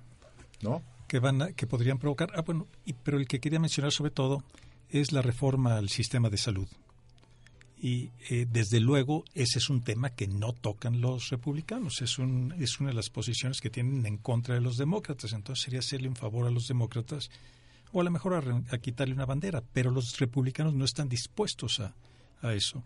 ¿no? 0.61 0.81
que 1.07 1.19
van 1.19 1.41
a- 1.41 1.51
que 1.53 1.67
podrían 1.67 1.99
provocar 1.99 2.29
ah 2.35 2.41
bueno 2.41 2.67
y- 2.85 2.93
pero 2.93 3.17
el 3.19 3.27
que 3.27 3.39
quería 3.39 3.59
mencionar 3.59 3.91
sobre 3.91 4.11
todo 4.11 4.43
es 4.89 5.11
la 5.11 5.21
reforma 5.21 5.77
al 5.77 5.89
sistema 5.89 6.29
de 6.29 6.37
salud. 6.37 6.67
Y 7.77 8.09
eh, 8.29 8.47
desde 8.49 8.79
luego 8.79 9.25
ese 9.33 9.59
es 9.59 9.69
un 9.69 9.83
tema 9.83 10.09
que 10.09 10.27
no 10.27 10.53
tocan 10.53 11.01
los 11.01 11.29
republicanos. 11.29 12.01
Es 12.01 12.17
un 12.17 12.53
es 12.59 12.79
una 12.79 12.89
de 12.89 12.95
las 12.95 13.09
posiciones 13.09 13.61
que 13.61 13.69
tienen 13.69 14.05
en 14.05 14.17
contra 14.17 14.55
de 14.55 14.61
los 14.61 14.77
demócratas. 14.77 15.33
Entonces 15.33 15.63
sería 15.65 15.79
hacerle 15.79 16.07
un 16.07 16.15
favor 16.15 16.47
a 16.47 16.51
los 16.51 16.67
demócratas 16.67 17.29
o 17.91 18.01
a 18.01 18.03
lo 18.03 18.11
mejor 18.11 18.33
a, 18.33 18.73
a 18.73 18.77
quitarle 18.79 19.13
una 19.13 19.25
bandera. 19.25 19.61
Pero 19.73 19.91
los 19.91 20.17
republicanos 20.17 20.73
no 20.73 20.85
están 20.85 21.09
dispuestos 21.09 21.79
a, 21.81 21.93
a 22.41 22.53
eso 22.53 22.81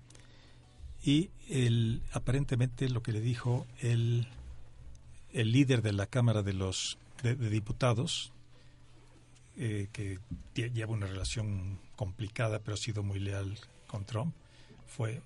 y 1.03 1.29
el 1.49 2.01
aparentemente 2.11 2.89
lo 2.89 3.01
que 3.01 3.11
le 3.11 3.21
dijo 3.21 3.65
el 3.81 4.27
el 5.33 5.51
líder 5.51 5.81
de 5.81 5.93
la 5.93 6.07
Cámara 6.07 6.41
de 6.41 6.53
los 6.53 6.97
de, 7.23 7.35
de 7.35 7.49
Diputados, 7.49 8.31
eh, 9.57 9.89
que 9.91 10.19
lleva 10.55 10.93
una 10.93 11.07
relación 11.07 11.79
complicada, 11.95 12.59
pero 12.59 12.75
ha 12.75 12.77
sido 12.77 13.03
muy 13.03 13.19
leal 13.19 13.57
con 13.87 14.05
Trump, 14.05 14.33
fue, 14.87 15.21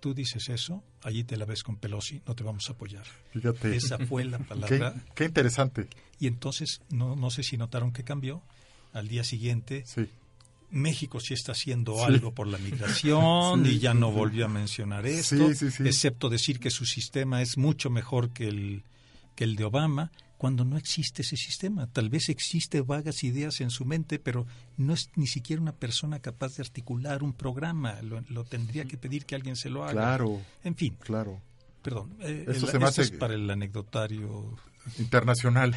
tú 0.00 0.14
dices 0.14 0.48
eso, 0.48 0.82
allí 1.02 1.24
te 1.24 1.36
la 1.36 1.44
ves 1.44 1.62
con 1.62 1.76
Pelosi, 1.76 2.20
no 2.26 2.34
te 2.34 2.44
vamos 2.44 2.68
a 2.68 2.72
apoyar. 2.72 3.06
Fíjate. 3.32 3.74
Esa 3.74 3.98
fue 3.98 4.24
la 4.24 4.38
palabra. 4.48 4.94
Qué, 4.94 5.12
qué 5.14 5.24
interesante. 5.24 5.88
Y 6.20 6.26
entonces, 6.26 6.82
no, 6.90 7.16
no 7.16 7.30
sé 7.30 7.42
si 7.42 7.56
notaron 7.56 7.92
que 7.92 8.04
cambió. 8.04 8.42
Al 8.94 9.06
día 9.06 9.22
siguiente, 9.22 9.84
México 10.70 11.20
sí 11.20 11.34
está 11.34 11.52
haciendo 11.52 11.94
Sí. 11.96 12.02
algo 12.04 12.32
por 12.34 12.46
la 12.46 12.58
migración 12.58 13.64
Sí, 13.64 13.70
y 13.76 13.78
ya 13.78 13.94
no 13.94 14.10
volvió 14.12 14.44
a 14.44 14.48
mencionar 14.48 15.06
esto, 15.06 15.52
Sí, 15.54 15.66
excepto 15.84 16.28
decir 16.28 16.60
que 16.60 16.70
su 16.70 16.84
sistema 16.86 17.40
es 17.42 17.56
mucho 17.56 17.90
mejor 17.90 18.30
que 18.30 18.48
el, 18.48 18.82
que 19.34 19.44
el 19.44 19.56
de 19.56 19.64
Obama, 19.64 20.10
cuando 20.36 20.64
no 20.64 20.76
existe 20.76 21.22
ese 21.22 21.36
sistema. 21.36 21.88
Tal 21.88 22.10
vez 22.10 22.28
existe 22.28 22.80
vagas 22.80 23.24
ideas 23.24 23.60
en 23.60 23.70
su 23.70 23.84
mente, 23.84 24.18
pero 24.20 24.46
no 24.76 24.92
es 24.94 25.10
ni 25.16 25.26
siquiera 25.26 25.60
una 25.60 25.72
persona 25.72 26.20
capaz 26.20 26.56
de 26.56 26.62
articular 26.62 27.24
un 27.24 27.32
programa. 27.32 28.00
Lo, 28.02 28.20
lo 28.28 28.44
tendría 28.44 28.84
que 28.84 28.96
pedir 28.96 29.26
que 29.26 29.34
alguien 29.34 29.56
se 29.56 29.68
lo 29.68 29.82
haga. 29.82 29.92
Claro. 29.94 30.40
En 30.62 30.76
fin. 30.76 30.96
Claro. 31.00 31.40
Perdón. 31.82 32.14
eh, 32.20 32.44
Eso 32.48 32.66
el- 32.66 32.72
se 32.72 32.78
me 32.78 32.84
esto 32.86 32.86
hace- 32.86 33.02
es 33.02 33.10
para 33.12 33.34
el 33.34 33.50
anecdotario. 33.50 34.56
Internacional, 34.98 35.74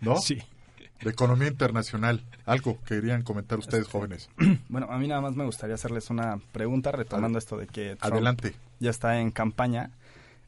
¿no? 0.00 0.16
Sí. 0.20 0.38
De 1.02 1.10
economía 1.10 1.48
internacional. 1.48 2.24
Algo 2.46 2.78
que 2.84 2.96
querían 2.96 3.22
comentar 3.22 3.58
ustedes, 3.58 3.88
jóvenes. 3.88 4.28
Bueno, 4.68 4.86
a 4.90 4.98
mí 4.98 5.08
nada 5.08 5.20
más 5.20 5.34
me 5.34 5.44
gustaría 5.44 5.74
hacerles 5.74 6.10
una 6.10 6.38
pregunta 6.52 6.92
retomando 6.92 7.38
esto 7.38 7.56
de 7.56 7.66
que 7.66 7.96
Trump 7.96 8.12
Adelante. 8.14 8.54
ya 8.80 8.90
está 8.90 9.20
en 9.20 9.30
campaña 9.30 9.90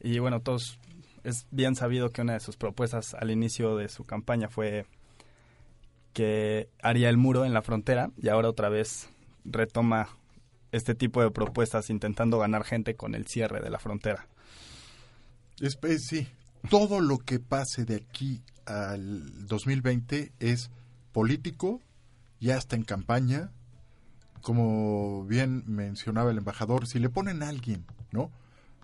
y 0.01 0.19
bueno, 0.19 0.39
todos 0.39 0.79
es 1.23 1.45
bien 1.51 1.75
sabido 1.75 2.11
que 2.11 2.21
una 2.21 2.33
de 2.33 2.39
sus 2.39 2.55
propuestas 2.57 3.13
al 3.13 3.31
inicio 3.31 3.75
de 3.77 3.89
su 3.89 4.03
campaña 4.03 4.47
fue 4.49 4.85
que 6.13 6.69
haría 6.81 7.09
el 7.09 7.17
muro 7.17 7.45
en 7.45 7.53
la 7.53 7.61
frontera 7.61 8.11
y 8.21 8.29
ahora 8.29 8.49
otra 8.49 8.69
vez 8.69 9.09
retoma 9.43 10.07
este 10.71 10.95
tipo 10.95 11.21
de 11.21 11.31
propuestas 11.31 11.89
intentando 11.89 12.39
ganar 12.39 12.63
gente 12.63 12.95
con 12.95 13.15
el 13.15 13.27
cierre 13.27 13.61
de 13.61 13.69
la 13.69 13.79
frontera. 13.79 14.27
Es, 15.59 15.77
es- 15.83 16.07
sí, 16.07 16.27
todo 16.69 16.99
lo 17.01 17.17
que 17.17 17.39
pase 17.39 17.85
de 17.85 17.95
aquí 17.95 18.41
al 18.65 19.47
2020 19.47 20.31
es 20.39 20.69
político, 21.11 21.81
ya 22.39 22.57
está 22.57 22.75
en 22.75 22.83
campaña. 22.83 23.51
Como 24.41 25.25
bien 25.25 25.63
mencionaba 25.65 26.31
el 26.31 26.37
embajador, 26.37 26.87
si 26.87 26.99
le 26.99 27.09
ponen 27.09 27.41
a 27.41 27.49
alguien, 27.49 27.83
¿no? 28.11 28.31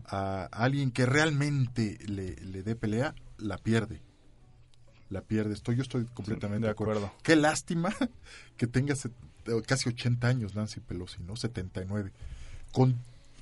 A 0.05 0.45
alguien 0.51 0.91
que 0.91 1.05
realmente 1.05 1.99
le, 2.07 2.35
le 2.37 2.63
dé 2.63 2.75
pelea, 2.75 3.13
la 3.37 3.57
pierde. 3.57 4.01
La 5.09 5.21
pierde. 5.21 5.53
Estoy, 5.53 5.75
yo 5.75 5.83
estoy 5.83 6.05
completamente 6.05 6.61
de 6.65 6.67
de 6.67 6.71
acuerdo. 6.71 6.93
acuerdo. 7.05 7.15
Qué 7.23 7.35
lástima 7.35 7.93
que 8.57 8.65
tenga 8.67 8.95
set- 8.95 9.11
casi 9.67 9.89
80 9.89 10.27
años 10.27 10.55
Nancy 10.55 10.79
Pelosi, 10.79 11.21
¿no? 11.23 11.35
79. 11.35 12.11
Con 12.71 12.95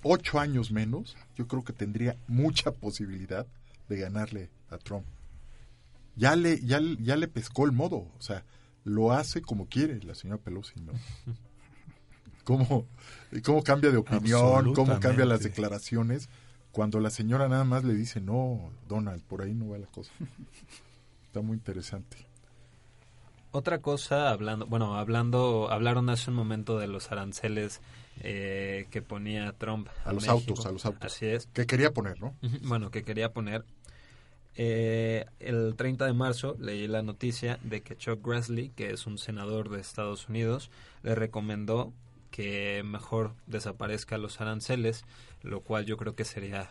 ocho 0.03 0.39
años 0.39 0.71
menos, 0.71 1.15
yo 1.37 1.47
creo 1.47 1.63
que 1.63 1.73
tendría 1.73 2.17
mucha 2.27 2.71
posibilidad 2.71 3.45
de 3.87 3.97
ganarle 3.97 4.49
a 4.69 4.77
Trump. 4.77 5.05
Ya 6.19 6.35
le, 6.35 6.59
ya, 6.59 6.79
ya 6.99 7.15
le 7.15 7.27
pescó 7.29 7.65
el 7.65 7.71
modo, 7.71 7.95
o 7.97 8.21
sea, 8.21 8.43
lo 8.83 9.13
hace 9.13 9.41
como 9.41 9.67
quiere 9.67 10.03
la 10.03 10.15
señora 10.15 10.41
Pelosi, 10.41 10.79
¿no? 10.81 10.91
¿Cómo, 12.43 12.87
cómo 13.45 13.63
cambia 13.63 13.91
de 13.91 13.97
opinión, 13.97 14.73
cómo 14.73 14.99
cambia 14.99 15.25
las 15.25 15.43
declaraciones, 15.43 16.27
cuando 16.71 16.99
la 16.99 17.09
señora 17.09 17.47
nada 17.47 17.63
más 17.63 17.83
le 17.83 17.93
dice, 17.93 18.19
no, 18.21 18.71
Donald, 18.87 19.23
por 19.23 19.41
ahí 19.41 19.53
no 19.53 19.69
va 19.69 19.77
la 19.77 19.87
cosa. 19.87 20.11
Está 21.27 21.41
muy 21.41 21.55
interesante. 21.55 22.17
Otra 23.51 23.79
cosa, 23.79 24.29
hablando, 24.29 24.65
bueno, 24.67 24.95
hablando, 24.95 25.71
hablaron 25.71 26.09
hace 26.09 26.31
un 26.31 26.35
momento 26.35 26.77
de 26.77 26.87
los 26.87 27.11
aranceles 27.11 27.81
eh, 28.21 28.87
que 28.91 29.01
ponía 29.01 29.53
Trump 29.53 29.87
A 30.03 30.11
los 30.13 30.23
México. 30.27 30.31
autos, 30.51 30.65
a 30.65 30.71
los 30.71 30.85
autos. 30.85 31.05
Así 31.05 31.25
es. 31.27 31.47
Que 31.53 31.65
quería 31.65 31.91
poner, 31.93 32.19
¿no? 32.19 32.35
Bueno, 32.63 32.91
que 32.91 33.03
quería 33.03 33.31
poner. 33.31 33.63
Eh, 34.55 35.25
el 35.39 35.75
30 35.75 36.05
de 36.05 36.13
marzo 36.13 36.55
leí 36.59 36.87
la 36.87 37.01
noticia 37.01 37.59
de 37.63 37.81
que 37.81 37.95
Chuck 37.95 38.25
Grassley, 38.25 38.69
que 38.69 38.91
es 38.91 39.07
un 39.07 39.17
senador 39.17 39.69
de 39.69 39.79
Estados 39.79 40.27
Unidos, 40.27 40.69
le 41.03 41.15
recomendó 41.15 41.93
que 42.31 42.83
mejor 42.85 43.33
desaparezca 43.47 44.17
los 44.17 44.41
aranceles, 44.41 45.05
lo 45.43 45.61
cual 45.61 45.85
yo 45.85 45.97
creo 45.97 46.15
que 46.15 46.25
sería, 46.25 46.69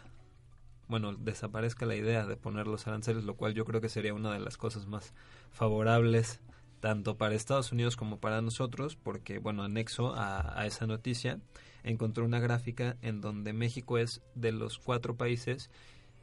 bueno, 0.88 1.14
desaparezca 1.14 1.86
la 1.86 1.96
idea 1.96 2.26
de 2.26 2.36
poner 2.36 2.66
los 2.66 2.86
aranceles, 2.86 3.24
lo 3.24 3.34
cual 3.34 3.54
yo 3.54 3.64
creo 3.64 3.80
que 3.80 3.88
sería 3.88 4.14
una 4.14 4.32
de 4.32 4.40
las 4.40 4.56
cosas 4.56 4.86
más 4.86 5.14
favorables 5.50 6.40
tanto 6.80 7.16
para 7.16 7.34
Estados 7.34 7.72
Unidos 7.72 7.96
como 7.96 8.18
para 8.20 8.40
nosotros, 8.40 8.96
porque, 8.96 9.38
bueno, 9.38 9.64
anexo 9.64 10.14
a, 10.14 10.60
a 10.60 10.66
esa 10.66 10.86
noticia, 10.86 11.40
encontré 11.82 12.22
una 12.22 12.38
gráfica 12.38 12.96
en 13.02 13.20
donde 13.20 13.52
México 13.52 13.98
es 13.98 14.22
de 14.34 14.52
los 14.52 14.78
cuatro 14.78 15.16
países 15.16 15.70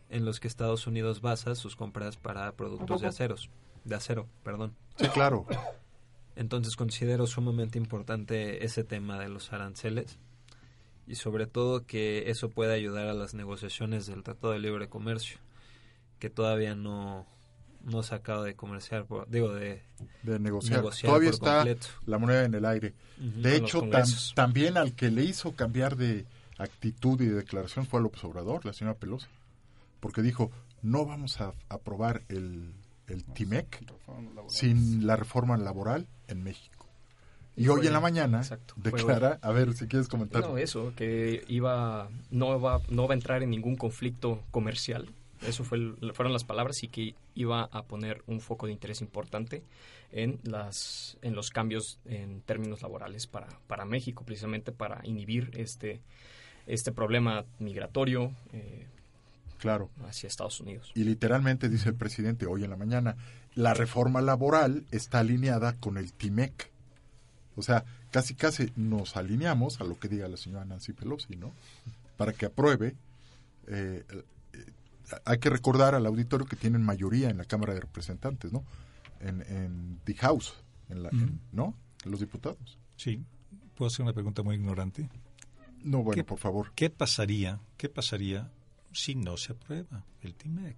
en 0.09 0.25
los 0.25 0.39
que 0.39 0.47
Estados 0.47 0.87
Unidos 0.87 1.21
basa 1.21 1.55
sus 1.55 1.75
compras 1.75 2.17
para 2.17 2.51
productos 2.53 3.01
de 3.01 3.07
aceros, 3.07 3.49
de 3.83 3.95
acero, 3.95 4.27
perdón. 4.43 4.75
Sí, 4.97 5.07
claro. 5.09 5.45
Entonces 6.35 6.75
considero 6.75 7.27
sumamente 7.27 7.77
importante 7.77 8.65
ese 8.65 8.83
tema 8.83 9.19
de 9.19 9.29
los 9.29 9.53
aranceles 9.53 10.17
y 11.07 11.15
sobre 11.15 11.47
todo 11.47 11.85
que 11.85 12.29
eso 12.29 12.49
puede 12.49 12.73
ayudar 12.73 13.07
a 13.07 13.13
las 13.13 13.33
negociaciones 13.33 14.05
del 14.07 14.23
Tratado 14.23 14.53
de 14.53 14.59
Libre 14.59 14.89
Comercio, 14.89 15.37
que 16.19 16.29
todavía 16.29 16.75
no 16.75 17.25
no 17.83 18.01
se 18.01 18.15
acaba 18.15 18.43
de 18.43 18.55
comerciar, 18.55 19.05
por, 19.05 19.29
digo 19.29 19.53
de, 19.53 19.83
de 20.23 20.39
negociar. 20.39 20.77
negociar 20.79 21.07
Todavía 21.11 21.29
por 21.29 21.35
está 21.35 21.55
completo. 21.57 21.87
la 22.07 22.17
moneda 22.17 22.43
en 22.45 22.53
el 22.55 22.65
aire. 22.65 22.93
De 23.17 23.55
hecho, 23.55 23.83
tam- 23.83 24.33
también 24.33 24.75
al 24.77 24.93
que 24.95 25.11
le 25.11 25.23
hizo 25.23 25.51
cambiar 25.55 25.95
de 25.95 26.25
actitud 26.57 27.21
y 27.21 27.27
de 27.27 27.35
declaración 27.35 27.85
fue 27.85 27.99
al 27.99 28.07
observador, 28.07 28.65
la 28.65 28.73
señora 28.73 28.97
Pelosi. 28.97 29.27
Porque 30.05 30.21
dijo, 30.21 30.51
no 30.83 31.03
vamos 31.07 31.41
a 31.41 31.55
aprobar 31.67 32.21
el, 32.29 32.75
el 33.07 33.23
TIMEC 33.23 33.83
sin 34.49 35.07
la 35.07 35.15
reforma 35.15 35.57
laboral 35.57 36.05
en 36.27 36.43
México. 36.43 36.85
Y 37.55 37.69
hoy 37.69 37.87
en 37.87 37.93
la 37.93 37.99
mañana 37.99 38.37
exacto, 38.37 38.75
declara, 38.77 39.39
a 39.41 39.51
ver 39.51 39.73
si 39.73 39.87
quieres 39.87 40.07
comentar. 40.07 40.43
No, 40.43 40.59
eso, 40.59 40.93
que 40.95 41.43
iba, 41.47 42.07
no, 42.29 42.61
va, 42.61 42.81
no 42.87 43.07
va 43.07 43.15
a 43.15 43.17
entrar 43.17 43.41
en 43.41 43.49
ningún 43.49 43.75
conflicto 43.77 44.43
comercial. 44.51 45.09
Eso 45.41 45.63
fue 45.63 45.79
fueron 46.13 46.33
las 46.33 46.43
palabras 46.43 46.83
y 46.83 46.87
que 46.87 47.15
iba 47.33 47.63
a 47.63 47.81
poner 47.85 48.21
un 48.27 48.41
foco 48.41 48.67
de 48.67 48.73
interés 48.73 49.01
importante 49.01 49.63
en, 50.11 50.39
las, 50.43 51.17
en 51.23 51.33
los 51.33 51.49
cambios 51.49 51.97
en 52.05 52.41
términos 52.41 52.83
laborales 52.83 53.25
para, 53.25 53.47
para 53.65 53.85
México, 53.85 54.23
precisamente 54.23 54.71
para 54.71 55.01
inhibir 55.03 55.49
este, 55.55 55.99
este 56.67 56.91
problema 56.91 57.43
migratorio 57.57 58.31
eh, 58.53 58.85
Claro. 59.65 59.89
hacia 60.07 60.27
Estados 60.27 60.59
Unidos. 60.61 60.91
Y 60.95 61.03
literalmente 61.03 61.69
dice 61.69 61.89
el 61.89 61.95
presidente 61.95 62.45
hoy 62.45 62.63
en 62.63 62.69
la 62.69 62.77
mañana, 62.77 63.15
la 63.53 63.73
reforma 63.73 64.21
laboral 64.21 64.85
está 64.91 65.19
alineada 65.19 65.73
con 65.73 65.97
el 65.97 66.13
TIMEC. 66.13 66.71
O 67.57 67.61
sea, 67.61 67.85
casi 68.11 68.35
casi 68.35 68.71
nos 68.75 69.15
alineamos 69.17 69.79
a 69.81 69.83
lo 69.85 69.97
que 69.99 70.07
diga 70.09 70.27
la 70.27 70.37
señora 70.37 70.65
Nancy 70.65 70.93
Pelosi, 70.93 71.35
¿no? 71.37 71.53
Para 72.17 72.33
que 72.33 72.45
apruebe 72.47 72.95
eh, 73.67 74.03
eh, 74.09 74.23
hay 75.23 75.37
que 75.39 75.49
recordar 75.49 75.95
al 75.95 76.05
auditorio 76.05 76.45
que 76.47 76.55
tienen 76.55 76.81
mayoría 76.81 77.29
en 77.29 77.37
la 77.37 77.45
Cámara 77.45 77.73
de 77.73 77.79
Representantes, 77.81 78.51
¿no? 78.51 78.63
En, 79.21 79.41
en 79.43 79.99
the 80.03 80.13
House, 80.15 80.53
en 80.89 81.03
la, 81.03 81.09
en- 81.09 81.39
¿no? 81.51 81.75
En 82.03 82.11
los 82.11 82.19
diputados. 82.19 82.77
Sí, 82.97 83.23
puedo 83.75 83.87
hacer 83.87 84.03
una 84.03 84.13
pregunta 84.13 84.43
muy 84.43 84.55
ignorante. 84.55 85.09
No, 85.83 85.99
bueno, 86.03 86.15
¿Qué- 86.15 86.23
por 86.23 86.39
favor. 86.39 86.71
¿Qué 86.75 86.89
pasaría, 86.89 87.59
qué 87.77 87.87
pasaría 87.89 88.51
si 88.95 89.15
no 89.15 89.37
se 89.37 89.53
aprueba 89.53 90.03
el 90.21 90.35
TIMEC? 90.35 90.77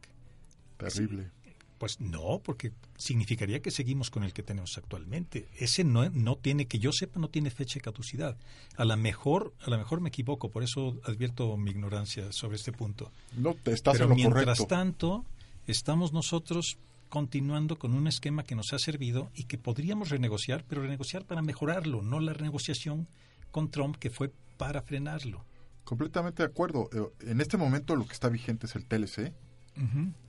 Terrible. 0.77 1.31
Pues 1.77 1.99
no, 1.99 2.41
porque 2.43 2.71
significaría 2.97 3.61
que 3.61 3.69
seguimos 3.69 4.09
con 4.09 4.23
el 4.23 4.33
que 4.33 4.41
tenemos 4.41 4.77
actualmente. 4.77 5.47
Ese 5.57 5.83
no, 5.83 6.09
no 6.09 6.35
tiene, 6.35 6.65
que 6.65 6.79
yo 6.79 6.91
sepa, 6.91 7.19
no 7.19 7.29
tiene 7.29 7.51
fecha 7.51 7.75
de 7.75 7.81
caducidad. 7.81 8.35
A 8.77 8.85
lo 8.85 8.97
mejor, 8.97 9.53
a 9.61 9.69
lo 9.69 9.77
mejor 9.77 10.01
me 10.01 10.09
equivoco, 10.09 10.49
por 10.49 10.63
eso 10.63 10.99
advierto 11.03 11.55
mi 11.55 11.71
ignorancia 11.71 12.31
sobre 12.31 12.55
este 12.55 12.71
punto. 12.71 13.11
No, 13.35 13.53
te 13.53 13.73
estás 13.73 13.93
Pero 13.93 14.05
en 14.05 14.09
lo 14.09 14.15
mientras 14.15 14.43
correcto. 14.43 14.65
tanto, 14.65 15.25
estamos 15.67 16.13
nosotros 16.13 16.77
continuando 17.09 17.77
con 17.77 17.93
un 17.93 18.07
esquema 18.07 18.43
que 18.43 18.55
nos 18.55 18.73
ha 18.73 18.79
servido 18.79 19.29
y 19.35 19.43
que 19.43 19.59
podríamos 19.59 20.09
renegociar, 20.09 20.65
pero 20.67 20.81
renegociar 20.81 21.25
para 21.25 21.43
mejorarlo, 21.43 22.01
no 22.01 22.19
la 22.19 22.33
renegociación 22.33 23.07
con 23.51 23.69
Trump 23.69 23.97
que 23.97 24.09
fue 24.09 24.31
para 24.57 24.81
frenarlo. 24.81 25.45
Completamente 25.87 26.43
de 26.43 26.49
acuerdo. 26.49 26.89
Eh, 26.91 27.29
En 27.31 27.39
este 27.39 27.55
momento 27.55 27.95
lo 27.95 28.05
que 28.05 28.11
está 28.11 28.27
vigente 28.27 28.65
es 28.65 28.75
el 28.75 28.85
TLC. 28.85 29.31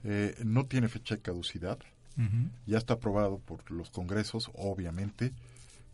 Eh, 0.05 0.35
no 0.45 0.67
tiene 0.67 0.87
fecha 0.87 1.15
de 1.15 1.21
caducidad. 1.21 1.77
Ya 2.65 2.77
está 2.77 2.93
aprobado 2.93 3.39
por 3.39 3.69
los 3.69 3.89
congresos, 3.89 4.51
obviamente. 4.53 5.33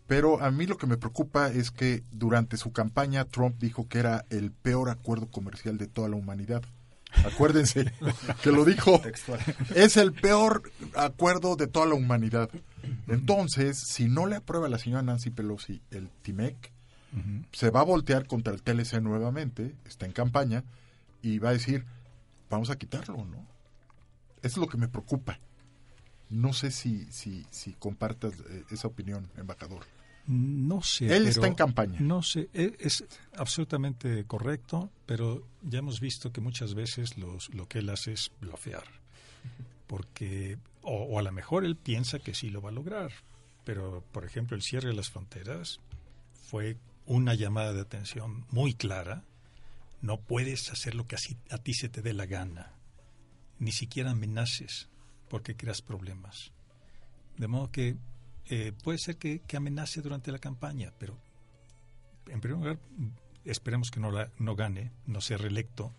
Pero 0.05 0.39
a 0.39 0.51
mí 0.51 0.67
lo 0.67 0.77
que 0.77 0.85
me 0.85 0.97
preocupa 0.97 1.47
es 1.49 1.71
que 1.71 2.03
durante 2.11 2.57
su 2.57 2.71
campaña 2.73 3.25
Trump 3.25 3.57
dijo 3.57 3.87
que 3.87 3.97
era 3.97 4.23
el 4.29 4.51
peor 4.51 4.91
acuerdo 4.91 5.31
comercial 5.31 5.79
de 5.79 5.87
toda 5.87 6.09
la 6.09 6.15
humanidad. 6.15 6.61
Acuérdense 7.25 7.91
que 8.43 8.51
lo 8.51 8.65
dijo. 8.65 9.01
Es 9.73 9.97
el 9.97 10.13
peor 10.13 10.61
acuerdo 10.95 11.55
de 11.55 11.65
toda 11.65 11.87
la 11.87 11.95
humanidad. 11.95 12.51
Entonces, 13.07 13.79
si 13.79 14.07
no 14.09 14.27
le 14.27 14.35
aprueba 14.35 14.69
la 14.69 14.77
señora 14.77 15.01
Nancy 15.01 15.31
Pelosi 15.31 15.81
el 15.89 16.09
TIMEC, 16.21 16.71
Se 17.51 17.69
va 17.69 17.81
a 17.81 17.83
voltear 17.83 18.27
contra 18.27 18.53
el 18.53 18.61
TLC 18.61 19.01
nuevamente, 19.01 19.75
está 19.85 20.05
en 20.05 20.11
campaña, 20.11 20.63
y 21.21 21.39
va 21.39 21.49
a 21.49 21.53
decir, 21.53 21.85
vamos 22.49 22.69
a 22.69 22.77
quitarlo, 22.77 23.25
¿no? 23.25 23.45
Es 24.41 24.57
lo 24.57 24.67
que 24.67 24.77
me 24.77 24.87
preocupa. 24.87 25.39
No 26.29 26.53
sé 26.53 26.71
si, 26.71 27.05
si, 27.11 27.45
si 27.51 27.73
compartas 27.73 28.33
eh, 28.49 28.63
esa 28.71 28.87
opinión, 28.87 29.29
embajador. 29.37 29.85
No 30.27 30.81
sé. 30.81 31.05
Él 31.05 31.19
pero- 31.23 31.29
está 31.29 31.47
en 31.47 31.53
campaña. 31.55 31.99
No 31.99 32.21
sé, 32.23 32.49
e- 32.53 32.75
es 32.79 33.03
absolutamente 33.37 34.25
correcto, 34.25 34.89
pero 35.05 35.47
ya 35.61 35.79
hemos 35.79 35.99
visto 35.99 36.31
que 36.31 36.41
muchas 36.41 36.73
veces 36.73 37.17
los, 37.17 37.53
lo 37.53 37.67
que 37.67 37.79
él 37.79 37.89
hace 37.89 38.13
es 38.13 38.31
blofear. 38.41 38.83
Porque, 39.87 40.57
o, 40.81 41.03
o 41.03 41.19
a 41.19 41.21
lo 41.21 41.31
mejor 41.31 41.63
él 41.63 41.75
piensa 41.75 42.19
que 42.19 42.33
sí 42.33 42.49
lo 42.49 42.61
va 42.61 42.69
a 42.69 42.73
lograr, 42.73 43.11
pero 43.63 44.03
por 44.11 44.25
ejemplo 44.25 44.55
el 44.57 44.63
cierre 44.63 44.89
de 44.89 44.95
las 44.95 45.09
fronteras 45.11 45.79
fue 46.49 46.77
una 47.05 47.33
llamada 47.33 47.73
de 47.73 47.81
atención 47.81 48.45
muy 48.49 48.73
clara. 48.73 49.23
No 50.01 50.21
puedes 50.21 50.71
hacer 50.71 50.95
lo 50.95 51.07
que 51.07 51.15
a 51.49 51.57
ti 51.57 51.73
se 51.73 51.89
te 51.89 52.01
dé 52.01 52.13
la 52.13 52.25
gana, 52.25 52.73
ni 53.59 53.71
siquiera 53.71 54.11
amenaces 54.11 54.89
porque 55.29 55.55
creas 55.55 55.81
problemas. 55.81 56.51
De 57.37 57.47
modo 57.47 57.71
que 57.71 57.97
eh, 58.45 58.73
puede 58.83 58.97
ser 58.97 59.17
que, 59.17 59.41
amenace 59.55 60.01
durante 60.01 60.31
la 60.31 60.39
campaña, 60.39 60.93
pero 60.97 61.17
en 62.27 62.41
primer 62.41 62.59
lugar, 62.59 62.79
esperemos 63.43 63.91
que 63.91 63.99
no, 63.99 64.11
la, 64.11 64.31
no 64.37 64.55
gane, 64.55 64.91
no 65.05 65.21
sea 65.21 65.37
reelecto. 65.37 65.93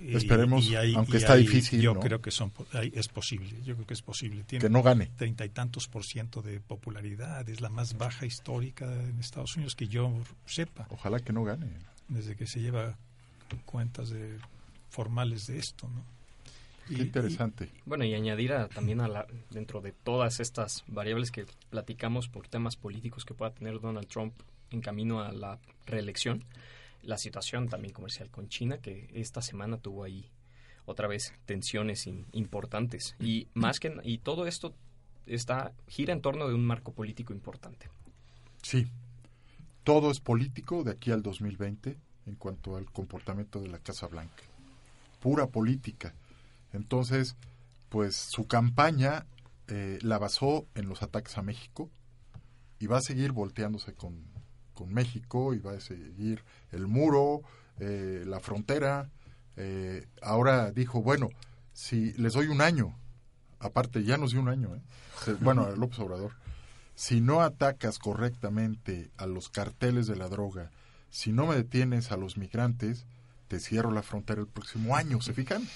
Y- 0.00 0.14
Esperemos, 0.16 0.68
hay- 0.70 0.94
aunque 0.94 1.14
y 1.14 1.16
está 1.16 1.32
hay- 1.34 1.42
difícil, 1.42 1.80
Yo 1.80 1.94
¿no? 1.94 2.00
creo 2.00 2.20
que 2.20 2.30
son, 2.30 2.52
es 2.92 3.08
posible, 3.08 3.50
yo 3.64 3.74
creo 3.74 3.86
que 3.86 3.94
es 3.94 4.02
posible. 4.02 4.44
Tiene 4.44 4.62
Que 4.62 4.70
no 4.70 4.82
gane. 4.82 5.10
Treinta 5.16 5.44
y 5.44 5.48
tantos 5.48 5.88
por 5.88 6.04
ciento 6.04 6.40
de 6.42 6.60
popularidad, 6.60 7.48
es 7.48 7.60
la 7.60 7.68
más 7.68 7.96
baja 7.98 8.24
histórica 8.26 8.84
en 8.92 9.18
Estados 9.18 9.56
Unidos 9.56 9.74
que 9.74 9.88
yo 9.88 10.12
sepa. 10.46 10.86
Ojalá 10.90 11.18
que 11.20 11.32
no 11.32 11.42
gane. 11.44 11.66
Desde 12.08 12.36
que 12.36 12.46
se 12.46 12.60
lleva 12.60 12.96
cuentas 13.66 14.10
de 14.10 14.38
formales 14.90 15.46
de 15.46 15.58
esto, 15.58 15.88
¿no? 15.88 16.04
Qué 16.88 17.02
interesante. 17.02 17.68
Bueno, 17.84 18.04
y 18.04 18.14
añadir 18.14 18.52
a- 18.54 18.68
también 18.68 19.00
a 19.02 19.08
la, 19.08 19.26
dentro 19.50 19.82
de 19.82 19.92
todas 19.92 20.40
estas 20.40 20.84
variables 20.86 21.30
que 21.30 21.44
platicamos 21.68 22.28
por 22.28 22.48
temas 22.48 22.76
políticos 22.76 23.26
que 23.26 23.34
pueda 23.34 23.50
tener 23.52 23.78
Donald 23.80 24.06
Trump 24.08 24.32
en 24.70 24.80
camino 24.80 25.20
a 25.20 25.32
la 25.32 25.58
reelección, 25.86 26.44
la 27.02 27.18
situación 27.18 27.68
también 27.68 27.92
comercial 27.94 28.30
con 28.30 28.48
China, 28.48 28.78
que 28.78 29.08
esta 29.14 29.40
semana 29.42 29.78
tuvo 29.78 30.04
ahí 30.04 30.30
otra 30.86 31.06
vez 31.08 31.32
tensiones 31.46 32.06
in- 32.06 32.26
importantes. 32.32 33.14
Y 33.20 33.48
más 33.54 33.78
que 33.80 33.94
y 34.04 34.18
todo 34.18 34.46
esto 34.46 34.74
está 35.26 35.72
gira 35.86 36.12
en 36.12 36.22
torno 36.22 36.48
de 36.48 36.54
un 36.54 36.64
marco 36.64 36.92
político 36.92 37.32
importante. 37.32 37.88
Sí, 38.62 38.86
todo 39.84 40.10
es 40.10 40.20
político 40.20 40.84
de 40.84 40.92
aquí 40.92 41.10
al 41.10 41.22
2020 41.22 41.96
en 42.26 42.34
cuanto 42.36 42.76
al 42.76 42.90
comportamiento 42.90 43.60
de 43.60 43.68
la 43.68 43.78
Casa 43.78 44.06
Blanca. 44.06 44.42
Pura 45.20 45.46
política. 45.46 46.14
Entonces, 46.72 47.36
pues 47.88 48.16
su 48.16 48.46
campaña 48.46 49.26
eh, 49.68 49.98
la 50.02 50.18
basó 50.18 50.66
en 50.74 50.88
los 50.88 51.02
ataques 51.02 51.38
a 51.38 51.42
México 51.42 51.90
y 52.78 52.86
va 52.86 52.98
a 52.98 53.02
seguir 53.02 53.32
volteándose 53.32 53.94
con, 53.94 54.22
con 54.78 54.94
México 54.94 55.54
y 55.54 55.58
va 55.58 55.72
a 55.72 55.80
seguir 55.80 56.44
el 56.70 56.86
muro, 56.86 57.42
eh, 57.80 58.22
la 58.24 58.38
frontera. 58.38 59.10
Eh, 59.56 60.06
ahora 60.22 60.70
dijo, 60.70 61.02
bueno, 61.02 61.30
si 61.72 62.12
les 62.12 62.34
doy 62.34 62.46
un 62.46 62.60
año, 62.60 62.96
aparte 63.58 64.04
ya 64.04 64.18
nos 64.18 64.30
dio 64.30 64.40
un 64.40 64.48
año, 64.48 64.76
¿eh? 64.76 64.80
Bueno, 65.40 65.64
a 65.64 65.70
López 65.72 65.98
Obrador, 65.98 66.32
si 66.94 67.20
no 67.20 67.42
atacas 67.42 67.98
correctamente 67.98 69.10
a 69.16 69.26
los 69.26 69.48
carteles 69.48 70.06
de 70.06 70.14
la 70.14 70.28
droga, 70.28 70.70
si 71.10 71.32
no 71.32 71.46
me 71.46 71.56
detienes 71.56 72.12
a 72.12 72.16
los 72.16 72.36
migrantes, 72.36 73.04
te 73.48 73.58
cierro 73.58 73.90
la 73.90 74.02
frontera 74.02 74.40
el 74.40 74.46
próximo 74.46 74.94
año, 74.94 75.20
¿se 75.20 75.34
fijan? 75.34 75.66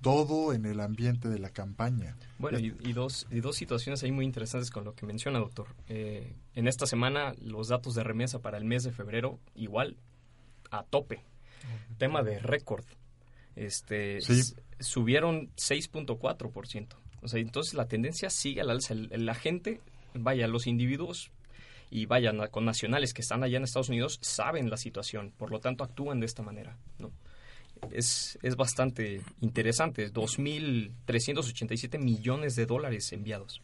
Todo 0.00 0.52
en 0.52 0.64
el 0.66 0.80
ambiente 0.80 1.28
de 1.28 1.38
la 1.38 1.50
campaña. 1.50 2.16
Bueno, 2.38 2.58
y, 2.58 2.74
y 2.84 2.92
dos, 2.92 3.26
y 3.30 3.40
dos 3.40 3.56
situaciones 3.56 4.02
ahí 4.02 4.12
muy 4.12 4.24
interesantes 4.24 4.70
con 4.70 4.84
lo 4.84 4.94
que 4.94 5.04
menciona, 5.06 5.38
doctor. 5.38 5.66
Eh, 5.88 6.34
en 6.54 6.68
esta 6.68 6.86
semana, 6.86 7.34
los 7.42 7.68
datos 7.68 7.94
de 7.94 8.02
remesa 8.04 8.38
para 8.40 8.56
el 8.58 8.64
mes 8.64 8.82
de 8.84 8.92
febrero, 8.92 9.38
igual, 9.54 9.96
a 10.70 10.84
tope. 10.84 11.22
Tema 11.98 12.22
de 12.22 12.38
récord. 12.38 12.84
Este, 13.56 14.20
Sí. 14.22 14.54
Subieron 14.78 15.50
6.4%. 15.56 16.96
O 17.22 17.28
sea, 17.28 17.40
entonces 17.40 17.74
la 17.74 17.86
tendencia 17.86 18.30
sigue 18.30 18.62
al 18.62 18.70
alza. 18.70 18.94
El- 18.94 19.26
La 19.26 19.34
gente, 19.34 19.80
vaya, 20.14 20.46
los 20.48 20.66
individuos 20.66 21.30
y 21.90 22.06
vaya, 22.06 22.32
na- 22.32 22.48
con 22.48 22.64
nacionales 22.64 23.12
que 23.12 23.20
están 23.20 23.42
allá 23.42 23.58
en 23.58 23.64
Estados 23.64 23.88
Unidos 23.90 24.18
saben 24.22 24.70
la 24.70 24.76
situación, 24.78 25.32
por 25.36 25.50
lo 25.50 25.60
tanto 25.60 25.84
actúan 25.84 26.20
de 26.20 26.26
esta 26.26 26.42
manera, 26.42 26.78
¿no? 26.98 27.10
Es, 27.92 28.38
es 28.42 28.56
bastante 28.56 29.20
interesante, 29.40 30.12
2.387 30.12 31.98
millones 31.98 32.56
de 32.56 32.66
dólares 32.66 33.12
enviados 33.12 33.62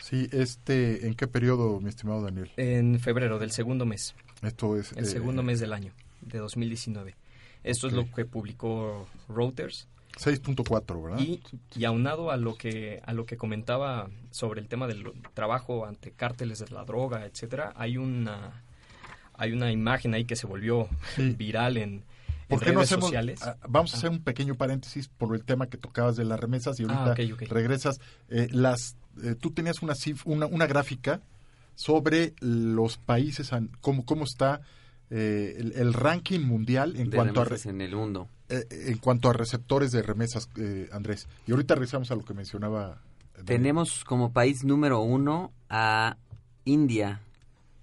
Sí, 0.00 0.28
este, 0.32 1.06
¿en 1.08 1.14
qué 1.14 1.26
periodo, 1.26 1.80
mi 1.80 1.88
estimado 1.88 2.22
Daniel? 2.22 2.50
en 2.56 3.00
febrero 3.00 3.38
del 3.40 3.50
segundo 3.50 3.84
mes, 3.84 4.14
Esto 4.42 4.76
es... 4.76 4.92
el 4.92 5.04
eh, 5.04 5.08
segundo 5.08 5.42
mes 5.42 5.58
del 5.58 5.72
año, 5.72 5.92
de 6.20 6.38
2019. 6.38 7.16
Esto 7.64 7.88
es 7.88 7.92
lo 7.92 8.08
que 8.12 8.24
publicó 8.24 9.08
Reuters 9.28 9.88
6.4, 10.16 11.02
¿verdad? 11.02 11.18
y, 11.20 11.40
y 11.76 11.84
aunado 11.84 12.30
a 12.30 12.36
lo 12.36 12.54
que 12.54 13.00
a 13.04 13.12
lo 13.12 13.26
que 13.26 13.36
comentaba 13.36 14.08
sobre 14.30 14.60
el 14.60 14.68
tema 14.68 14.86
del 14.86 15.12
trabajo 15.34 15.84
ante 15.84 16.12
cárteles 16.12 16.60
de 16.60 16.70
la 16.70 16.84
droga, 16.84 17.26
etcétera, 17.26 17.72
hay 17.76 17.96
una 17.96 18.62
hay 19.34 19.50
una 19.52 19.72
imagen 19.72 20.14
ahí 20.14 20.24
que 20.24 20.36
se 20.36 20.46
volvió 20.46 20.88
Sí. 21.16 21.30
viral 21.36 21.76
en, 21.76 22.04
en 22.50 22.56
¿Por 22.58 22.64
qué 22.66 22.72
no 22.72 22.80
hacemos? 22.80 23.04
sociales. 23.06 23.40
ah, 23.42 23.56
vamos 23.68 23.92
a 23.94 23.98
hacer 23.98 24.10
un 24.10 24.20
pequeño 24.22 24.54
paréntesis 24.54 25.08
por 25.08 25.34
el 25.34 25.44
tema 25.44 25.66
que 25.68 25.76
tocabas 25.76 26.16
de 26.16 26.24
las 26.24 26.40
remesas 26.40 26.80
y 26.80 26.84
Ah, 26.88 27.04
ahorita 27.14 27.34
ok. 27.34 27.42
regresas. 27.50 28.00
Eh, 28.28 28.48
las, 28.52 28.96
eh, 29.22 29.34
tú 29.38 29.50
tenías 29.50 29.82
una, 29.82 29.94
cif- 29.94 30.22
una, 30.24 30.46
una 30.46 30.66
gráfica 30.66 31.20
sobre 31.74 32.34
los 32.40 32.96
países, 32.96 33.50
cómo, 33.80 34.04
cómo 34.04 34.24
está 34.24 34.60
eh, 35.10 35.54
el, 35.58 35.72
el 35.72 35.92
ranking 35.94 36.40
mundial 36.40 36.96
en 36.96 37.10
de 37.10 37.16
cuanto 37.16 37.40
a 37.40 37.46
en 37.66 37.80
el 37.80 37.94
mundo. 37.94 38.28
eh, 38.48 38.64
en 38.70 38.98
cuanto 38.98 39.28
a 39.30 39.32
receptores 39.32 39.90
de 39.92 40.02
remesas, 40.02 40.48
eh, 40.56 40.88
Andrés. 40.92 41.26
Y 41.46 41.52
ahorita 41.52 41.74
regresamos 41.74 42.10
a 42.10 42.14
lo 42.14 42.24
que 42.24 42.34
mencionaba. 42.34 43.00
eh, 43.36 43.42
Tenemos 43.44 44.04
como 44.04 44.32
país 44.32 44.64
número 44.64 45.00
uno 45.00 45.52
a 45.70 46.16
India 46.64 47.20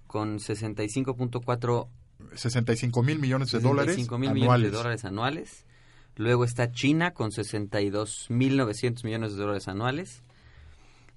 con 0.06 0.38
65.4 0.38 1.88
65 2.34 3.02
mil 3.02 3.18
millones 3.18 3.50
de 3.52 3.60
dólares 3.60 3.94
65 3.96 4.18
mil 4.18 4.30
millones 4.32 4.44
anuales. 4.48 4.70
de 4.72 4.76
dólares 4.76 5.04
anuales. 5.04 5.64
Luego 6.16 6.44
está 6.44 6.72
China 6.72 7.12
con 7.12 7.30
62.900 7.30 9.04
millones 9.04 9.32
de 9.32 9.38
dólares 9.38 9.68
anuales. 9.68 10.22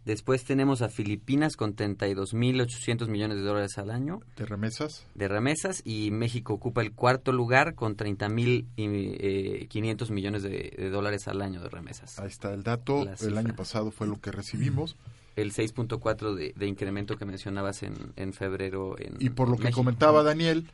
Después 0.05 0.43
tenemos 0.45 0.81
a 0.81 0.89
Filipinas 0.89 1.55
con 1.55 1.75
32.800 1.75 3.07
millones 3.09 3.37
de 3.37 3.43
dólares 3.43 3.77
al 3.77 3.91
año. 3.91 4.21
¿De 4.37 4.45
remesas? 4.45 5.05
De 5.13 5.27
remesas. 5.27 5.81
Y 5.85 6.09
México 6.11 6.53
ocupa 6.53 6.81
el 6.81 6.93
cuarto 6.93 7.31
lugar 7.31 7.75
con 7.75 7.95
30.500 7.95 10.09
millones 10.11 10.43
de, 10.43 10.73
de 10.77 10.89
dólares 10.89 11.27
al 11.27 11.41
año 11.41 11.61
de 11.61 11.69
remesas. 11.69 12.17
Ahí 12.19 12.27
está 12.27 12.53
el 12.53 12.63
dato. 12.63 13.05
El 13.21 13.37
año 13.37 13.55
pasado 13.55 13.91
fue 13.91 14.07
lo 14.07 14.19
que 14.19 14.31
recibimos. 14.31 14.95
El 15.35 15.53
6.4 15.53 16.33
de, 16.33 16.53
de 16.55 16.67
incremento 16.67 17.15
que 17.17 17.25
mencionabas 17.25 17.83
en, 17.83 17.93
en 18.15 18.33
febrero 18.33 18.95
en 18.99 19.15
Y 19.19 19.29
por 19.29 19.47
lo 19.47 19.57
que 19.57 19.65
México. 19.65 19.81
comentaba 19.81 20.23
Daniel, 20.23 20.67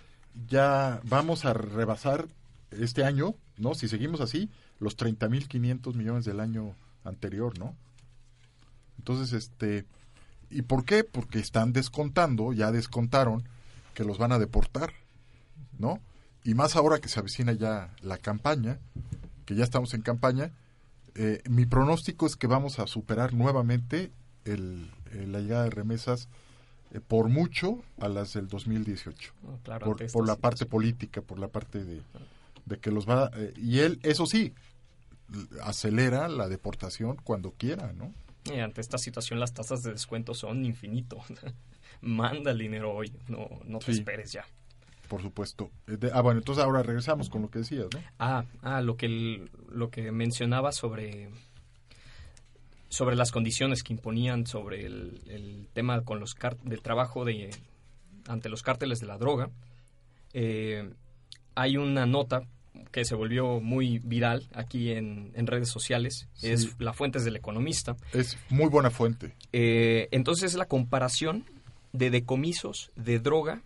ya 0.47 1.01
vamos 1.03 1.45
a 1.45 1.53
rebasar 1.53 2.27
este 2.71 3.03
año, 3.03 3.36
¿no? 3.57 3.75
Si 3.75 3.88
seguimos 3.88 4.21
así, 4.21 4.49
los 4.79 4.97
30.500 4.97 5.93
millones 5.95 6.25
del 6.25 6.39
año 6.39 6.75
anterior, 7.03 7.57
¿no? 7.57 7.75
Entonces, 8.97 9.33
este, 9.33 9.86
¿y 10.49 10.63
por 10.63 10.86
qué? 10.86 11.03
Porque 11.03 11.39
están 11.39 11.73
descontando, 11.73 12.53
ya 12.53 12.71
descontaron 12.71 13.47
que 13.93 14.03
los 14.03 14.17
van 14.17 14.31
a 14.31 14.39
deportar, 14.39 14.93
¿no? 15.77 15.99
Y 16.43 16.53
más 16.53 16.75
ahora 16.75 16.99
que 16.99 17.09
se 17.09 17.19
avecina 17.19 17.53
ya 17.53 17.93
la 18.01 18.17
campaña, 18.17 18.79
que 19.45 19.55
ya 19.55 19.63
estamos 19.63 19.93
en 19.93 20.01
campaña, 20.01 20.51
eh, 21.15 21.41
mi 21.49 21.65
pronóstico 21.65 22.25
es 22.25 22.36
que 22.36 22.47
vamos 22.47 22.79
a 22.79 22.88
superar 22.88 23.33
nuevamente 23.33 24.11
el, 24.43 24.91
eh, 25.11 25.25
la 25.27 25.39
llegada 25.39 25.63
de 25.63 25.69
remesas 25.69 26.27
eh, 26.95 27.01
por 27.05 27.29
mucho 27.29 27.83
a 27.99 28.07
las 28.07 28.33
del 28.33 28.47
2018. 28.47 29.33
No, 29.43 29.59
claro, 29.63 29.95
por 30.13 30.27
la 30.27 30.35
parte 30.35 30.65
política, 30.65 31.21
por 31.21 31.39
la 31.39 31.47
parte 31.47 31.83
de, 31.83 32.01
de 32.65 32.77
que 32.79 32.91
los 32.91 33.07
va... 33.07 33.29
eh, 33.35 33.53
y 33.57 33.79
él, 33.79 33.99
eso 34.03 34.25
sí, 34.25 34.53
acelera 35.63 36.27
la 36.27 36.47
deportación 36.47 37.17
cuando 37.23 37.51
quiera, 37.51 37.93
¿no? 37.93 38.13
Y 38.45 38.59
ante 38.59 38.81
esta 38.81 38.97
situación 38.97 39.39
las 39.39 39.53
tasas 39.53 39.81
de 39.83 39.91
descuento 39.91 40.33
son 40.33 40.65
infinito. 40.65 41.17
Manda 42.01 42.51
el 42.51 42.59
dinero 42.59 42.93
hoy, 42.93 43.11
no, 43.27 43.49
no 43.65 43.79
te 43.79 43.85
Sí. 43.93 43.99
esperes 43.99 44.31
ya. 44.31 44.45
Por 45.07 45.21
supuesto. 45.21 45.71
Eh, 45.87 45.97
de- 45.97 46.11
ah, 46.13 46.21
bueno, 46.21 46.39
entonces 46.39 46.63
ahora 46.63 46.83
regresamos 46.83 47.29
con 47.29 47.41
lo 47.41 47.49
que 47.49 47.59
decías, 47.59 47.87
¿no? 47.93 47.99
Ah, 48.19 48.45
ah 48.61 48.81
lo 48.81 48.97
que 48.97 49.05
el- 49.07 49.49
lo 49.71 49.89
que 49.89 50.11
mencionaba 50.11 50.71
sobre 50.71 51.29
sobre 52.95 53.15
las 53.15 53.31
condiciones 53.31 53.83
que 53.83 53.93
imponían 53.93 54.47
sobre 54.47 54.85
el, 54.85 55.21
el 55.27 55.67
tema 55.73 56.01
con 56.01 56.19
los 56.19 56.35
del 56.63 56.81
trabajo 56.81 57.25
de 57.25 57.51
ante 58.27 58.49
los 58.49 58.61
cárteles 58.61 58.99
de 58.99 59.07
la 59.07 59.17
droga. 59.17 59.49
Eh, 60.33 60.89
hay 61.55 61.77
una 61.77 62.05
nota 62.05 62.47
que 62.91 63.05
se 63.05 63.15
volvió 63.15 63.59
muy 63.59 63.99
viral 63.99 64.47
aquí 64.53 64.91
en, 64.91 65.31
en 65.35 65.47
redes 65.47 65.69
sociales. 65.69 66.27
Sí. 66.33 66.51
Es 66.51 66.79
La 66.79 66.93
Fuentes 66.93 67.25
del 67.25 67.35
Economista. 67.35 67.95
Es 68.13 68.37
muy 68.49 68.69
buena 68.69 68.89
fuente. 68.89 69.35
Eh, 69.51 70.07
entonces 70.11 70.55
la 70.55 70.65
comparación 70.65 71.45
de 71.91 72.09
decomisos 72.09 72.91
de 72.95 73.19
droga 73.19 73.61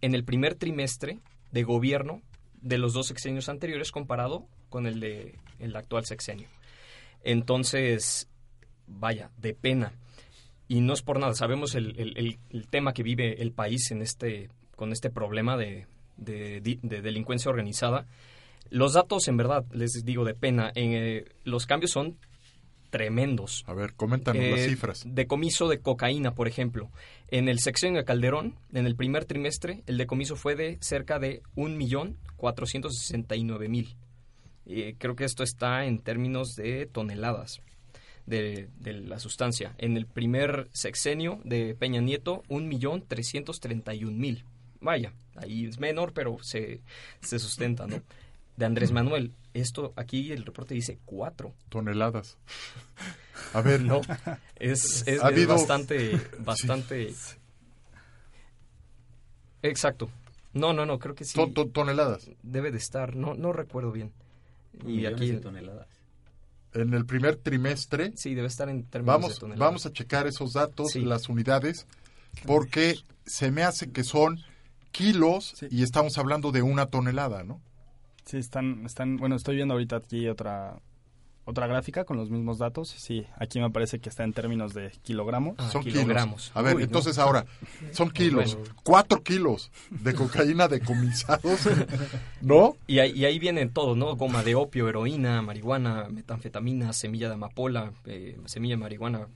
en 0.00 0.14
el 0.14 0.24
primer 0.24 0.54
trimestre 0.54 1.20
de 1.52 1.62
gobierno 1.62 2.22
de 2.62 2.78
los 2.78 2.94
dos 2.94 3.06
sexenios 3.06 3.48
anteriores 3.48 3.90
comparado 3.90 4.46
con 4.70 4.86
el 4.86 5.00
de 5.00 5.34
el 5.58 5.76
actual 5.76 6.06
sexenio. 6.06 6.48
Entonces, 7.22 8.29
vaya, 8.90 9.30
de 9.38 9.54
pena. 9.54 9.92
Y 10.68 10.80
no 10.82 10.92
es 10.92 11.02
por 11.02 11.18
nada, 11.18 11.34
sabemos 11.34 11.74
el, 11.74 11.98
el- 12.50 12.68
tema 12.68 12.92
que 12.92 13.02
vive 13.02 13.40
el 13.42 13.50
país 13.52 13.90
en 13.90 14.02
este, 14.02 14.50
con 14.76 14.92
este 14.92 15.10
problema 15.10 15.56
de, 15.56 15.86
de 16.16 16.60
delincuencia 17.02 17.50
organizada. 17.50 18.06
Los 18.70 18.92
datos, 18.92 19.26
en 19.26 19.36
verdad, 19.36 19.64
les 19.72 20.04
digo 20.04 20.24
de 20.24 20.34
pena, 20.34 20.70
eh, 20.76 21.24
los 21.44 21.66
cambios 21.66 21.90
son 21.90 22.16
tremendos. 22.90 23.64
A 23.66 23.74
ver, 23.74 23.94
coméntanos 23.94 24.44
las 24.44 24.60
Eh, 24.60 24.68
cifras. 24.68 25.02
Decomiso 25.06 25.68
de 25.68 25.80
cocaína, 25.80 26.34
por 26.34 26.46
ejemplo. 26.48 26.90
En 27.28 27.48
el 27.48 27.58
sexenio 27.60 27.98
de 28.00 28.04
Calderón, 28.04 28.56
en 28.72 28.86
el 28.86 28.94
primer 28.96 29.24
trimestre, 29.24 29.82
el 29.86 29.96
decomiso 29.96 30.36
fue 30.36 30.54
de 30.56 30.78
cerca 30.80 31.18
de 31.18 31.42
1.469.000. 31.56 33.96
Eh, 34.66 34.94
creo 34.98 35.16
que 35.16 35.24
esto 35.24 35.42
está 35.42 35.84
en 35.86 35.98
términos 35.98 36.54
de 36.56 36.86
toneladas 36.86 37.60
de, 38.30 38.68
de 38.78 38.92
la 38.94 39.18
sustancia. 39.18 39.74
En 39.78 39.96
el 39.98 40.06
primer 40.06 40.68
sexenio 40.72 41.40
de 41.44 41.74
Peña 41.74 42.00
Nieto, 42.00 42.42
1.331.000. 42.48 44.42
Vaya, 44.80 45.12
ahí 45.36 45.66
es 45.66 45.78
menor, 45.78 46.12
pero 46.14 46.38
se, 46.42 46.80
se 47.20 47.38
sustenta, 47.38 47.86
¿no? 47.86 48.00
De 48.56 48.64
Andrés 48.66 48.92
Manuel, 48.92 49.32
esto 49.54 49.92
aquí 49.96 50.32
el 50.32 50.44
reporte 50.44 50.74
dice 50.74 50.98
4. 51.04 51.52
Toneladas. 51.68 52.38
A 53.54 53.60
ver, 53.62 53.80
No, 53.82 54.00
es, 54.56 55.02
es, 55.06 55.08
Ha 55.08 55.12
es 55.12 55.22
habido- 55.22 55.48
bastante, 55.54 56.18
bastante... 56.38 57.12
Exacto. 59.62 60.08
No, 60.52 60.72
no, 60.72 60.84
no, 60.86 60.98
creo 60.98 61.14
que 61.14 61.24
sí. 61.24 61.34
To- 61.34 61.50
to- 61.52 61.68
toneladas. 61.68 62.30
Debe 62.42 62.70
de 62.70 62.78
estar, 62.78 63.14
no, 63.14 63.34
no 63.34 63.52
recuerdo 63.52 63.92
bien. 63.92 64.12
Y 64.82 64.86
Millones 64.96 65.16
aquí... 65.20 65.30
de 65.32 65.38
toneladas. 65.40 65.88
En 66.74 66.94
el 66.94 67.04
primer 67.06 67.36
trimestre, 67.36 68.12
Sí, 68.16 68.34
debe 68.34 68.46
estar 68.48 68.68
en 68.68 68.84
términos 68.84 69.16
de 69.16 69.22
vamos, 69.22 69.38
toneladas. 69.38 69.66
vamos 69.68 69.86
a 69.86 69.92
checar 69.92 70.26
esos 70.26 70.52
datos, 70.52 70.92
Sí. 70.92 71.00
las 71.04 71.28
unidades, 71.28 71.86
porque 72.46 72.96
se 73.26 73.50
me 73.50 73.62
hace 73.62 73.90
que 73.90 74.04
son 74.04 74.38
kilos 74.92 75.54
y 75.70 75.82
estamos 75.82 76.18
hablando 76.18 76.52
de 76.52 76.62
una 76.62 76.86
tonelada, 76.86 77.42
¿no? 77.44 77.60
Sí, 78.24 78.36
están, 78.38 78.84
están, 78.86 79.16
bueno, 79.16 79.34
estoy 79.36 79.56
viendo 79.56 79.74
ahorita 79.74 79.96
aquí 79.96 80.28
otra, 80.28 80.80
otra 81.50 81.66
gráfica 81.66 82.04
con 82.04 82.16
los 82.16 82.30
mismos 82.30 82.58
datos. 82.58 82.88
Sí, 82.88 83.26
aquí 83.36 83.60
me 83.60 83.70
parece 83.70 83.98
que 83.98 84.08
está 84.08 84.24
en 84.24 84.32
términos 84.32 84.72
de 84.74 84.90
kilogramos. 85.02 85.54
Ah, 85.58 85.68
son 85.70 85.82
kilogramos. 85.84 86.44
kilos. 86.44 86.52
A 86.56 86.62
ver, 86.62 86.76
Uy, 86.76 86.82
no. 86.82 86.86
entonces 86.86 87.18
ahora, 87.18 87.44
son 87.92 88.10
kilos, 88.10 88.56
Bueno. 88.56 88.70
cuatro 88.82 89.22
kilos 89.22 89.70
de 89.90 90.14
cocaína 90.14 90.68
decomisados, 90.68 91.60
¿no? 92.40 92.76
Y 92.86 92.98
ahí, 93.00 93.12
y 93.12 93.24
ahí 93.24 93.38
viene 93.38 93.66
todo, 93.66 93.94
¿no? 93.96 94.16
Goma 94.16 94.42
de 94.42 94.54
opio, 94.54 94.88
heroína, 94.88 95.42
marihuana, 95.42 96.08
metanfetamina, 96.10 96.92
semilla 96.92 97.28
de 97.28 97.34
amapola, 97.34 97.92
eh, 98.06 98.38
semilla 98.46 98.74
de 98.74 98.78
marihuana. 98.78 99.28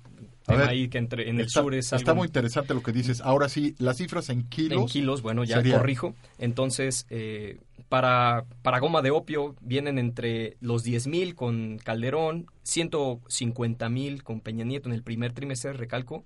A 0.46 0.54
ver, 0.56 0.68
ahí 0.68 0.88
que 0.88 0.98
entre, 0.98 1.28
en 1.30 1.40
el 1.40 1.46
está, 1.46 1.62
sur 1.62 1.74
es 1.74 1.92
está 1.92 2.10
algo 2.12 2.16
muy 2.16 2.26
interesante 2.26 2.74
lo 2.74 2.82
que 2.82 2.92
dices. 2.92 3.20
Ahora 3.22 3.48
sí, 3.48 3.74
las 3.78 3.96
cifras 3.96 4.28
en 4.28 4.44
kilos. 4.48 4.78
En 4.78 4.86
kilos, 4.86 5.22
bueno, 5.22 5.44
ya 5.44 5.56
sería- 5.56 5.78
corrijo. 5.78 6.14
Entonces, 6.38 7.06
eh, 7.08 7.60
para, 7.88 8.44
para 8.62 8.78
goma 8.78 9.00
de 9.02 9.10
opio 9.10 9.54
vienen 9.60 9.98
entre 9.98 10.56
los 10.60 10.82
10 10.82 11.06
mil 11.06 11.34
con 11.34 11.78
Calderón, 11.78 12.46
150 12.62 13.88
mil 13.88 14.22
con 14.22 14.40
Peña 14.40 14.64
Nieto 14.64 14.88
en 14.88 14.94
el 14.94 15.02
primer 15.02 15.32
trimestre, 15.32 15.72
recalco, 15.72 16.24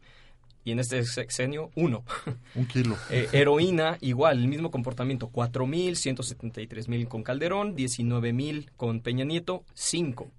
y 0.65 0.73
en 0.73 0.81
este 0.81 1.03
sexenio, 1.05 1.71
uno. 1.77 2.05
Un 2.55 2.67
kilo. 2.67 2.97
Eh, 3.11 3.29
heroína, 3.33 3.97
igual, 4.01 4.39
el 4.41 4.49
mismo 4.49 4.71
comportamiento, 4.71 5.29
4 5.29 5.67
mil, 5.67 5.97
173 5.97 6.89
mil 6.89 7.09
con 7.09 7.23
Calderón, 7.23 7.75
19 7.75 8.33
mil 8.33 8.71
con 8.77 9.01
Peña 9.01 9.25
Nieto, 9.25 9.65
5. 9.75 10.31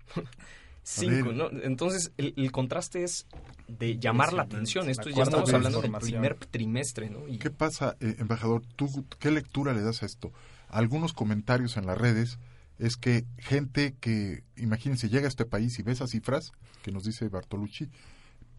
5, 0.92 1.12
ver. 1.12 1.36
¿no? 1.36 1.50
Entonces, 1.64 2.12
el, 2.18 2.34
el 2.38 2.52
contraste 2.52 3.04
es 3.04 3.26
de 3.68 3.98
llamar 4.00 4.34
la 4.34 4.44
atención. 4.44 4.90
Esto 4.90 5.10
ya 5.10 5.24
estamos 5.24 5.54
hablando 5.54 5.82
del 5.82 5.92
primer 5.92 6.36
trimestre, 6.36 7.10
¿no? 7.10 7.28
Y- 7.28 7.38
¿Qué 7.38 7.50
pasa, 7.52 7.96
eh, 8.00 8.16
embajador? 8.20 8.64
¿Tú 8.76 9.06
qué 9.20 9.32
lectura 9.32 9.74
le 9.74 9.82
das 9.82 10.02
a 10.04 10.06
esto? 10.06 10.32
Algunos 10.68 11.14
comentarios 11.14 11.78
en 11.78 11.86
las 11.86 11.98
redes 11.98 12.40
es 12.80 12.96
que 12.96 13.26
gente 13.38 13.96
que, 14.00 14.44
imagínense, 14.56 15.10
llega 15.10 15.26
a 15.26 15.30
este 15.30 15.46
país 15.46 15.78
y 15.80 15.84
ve 15.84 15.92
esas 15.92 16.12
cifras 16.12 16.52
que 16.82 16.92
nos 16.92 17.04
dice 17.04 17.28
Bartolucci, 17.28 17.90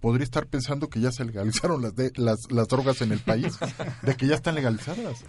podría 0.01 0.25
estar 0.25 0.47
pensando 0.47 0.89
que 0.89 1.01
ya 1.01 1.11
se 1.13 1.25
legalizaron 1.25 1.83
las, 1.83 1.95
de, 1.95 2.13
las, 2.17 2.39
las 2.51 2.69
drogas 2.69 3.01
en 3.03 3.13
el 3.13 3.21
país, 3.21 3.59
de 4.03 4.17
que 4.17 4.27
ya 4.27 4.35
están 4.35 4.55
legalizadas. 4.55 5.25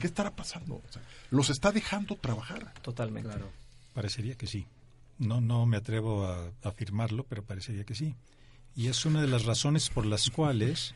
¿Qué 0.00 0.06
estará 0.06 0.34
pasando? 0.34 0.76
O 0.76 0.92
sea, 0.92 1.02
los 1.30 1.50
está 1.50 1.72
dejando 1.72 2.16
trabajar. 2.16 2.72
Totalmente. 2.82 3.30
Parecería 3.94 4.34
que 4.34 4.46
sí. 4.46 4.66
No, 5.18 5.40
no 5.40 5.64
me 5.66 5.76
atrevo 5.78 6.24
a 6.26 6.52
afirmarlo, 6.62 7.24
pero 7.24 7.44
parecería 7.44 7.84
que 7.84 7.94
sí. 7.94 8.14
Y 8.74 8.88
es 8.88 9.06
una 9.06 9.22
de 9.22 9.28
las 9.28 9.44
razones 9.44 9.88
por 9.88 10.04
las 10.04 10.28
cuales 10.30 10.94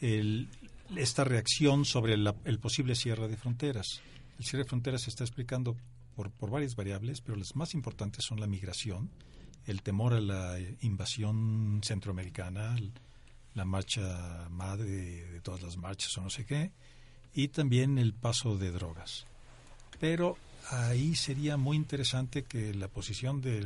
el- 0.00 0.48
esta 0.96 1.24
reacción 1.24 1.84
sobre 1.84 2.16
la- 2.16 2.34
el 2.44 2.58
posible 2.58 2.94
cierre 2.94 3.28
de 3.28 3.36
fronteras. 3.36 4.02
El 4.38 4.44
cierre 4.44 4.64
de 4.64 4.68
fronteras 4.68 5.02
se 5.02 5.10
está 5.10 5.24
explicando 5.24 5.76
por, 6.14 6.30
varias 6.50 6.76
variables, 6.76 7.20
pero 7.20 7.36
las 7.36 7.56
más 7.56 7.74
importantes 7.74 8.24
son 8.24 8.40
la 8.40 8.46
migración, 8.46 9.10
el 9.66 9.82
temor 9.82 10.12
a 10.14 10.20
la 10.20 10.58
eh, 10.58 10.76
invasión 10.82 11.80
centroamericana, 11.82 12.76
la 13.54 13.64
marcha 13.64 14.48
madre 14.50 14.86
de 15.30 15.40
todas 15.40 15.62
las 15.62 15.76
marchas 15.78 16.16
o 16.18 16.20
no 16.22 16.30
sé 16.30 16.44
qué, 16.44 16.72
y 17.34 17.48
también 17.48 17.98
el 17.98 18.12
paso 18.14 18.56
de 18.58 18.70
drogas. 18.70 19.26
Pero 19.98 20.36
ahí 20.70 21.14
sería 21.14 21.56
muy 21.56 21.76
interesante 21.76 22.44
que 22.44 22.74
la 22.74 22.88
posición 22.88 23.40
de 23.40 23.62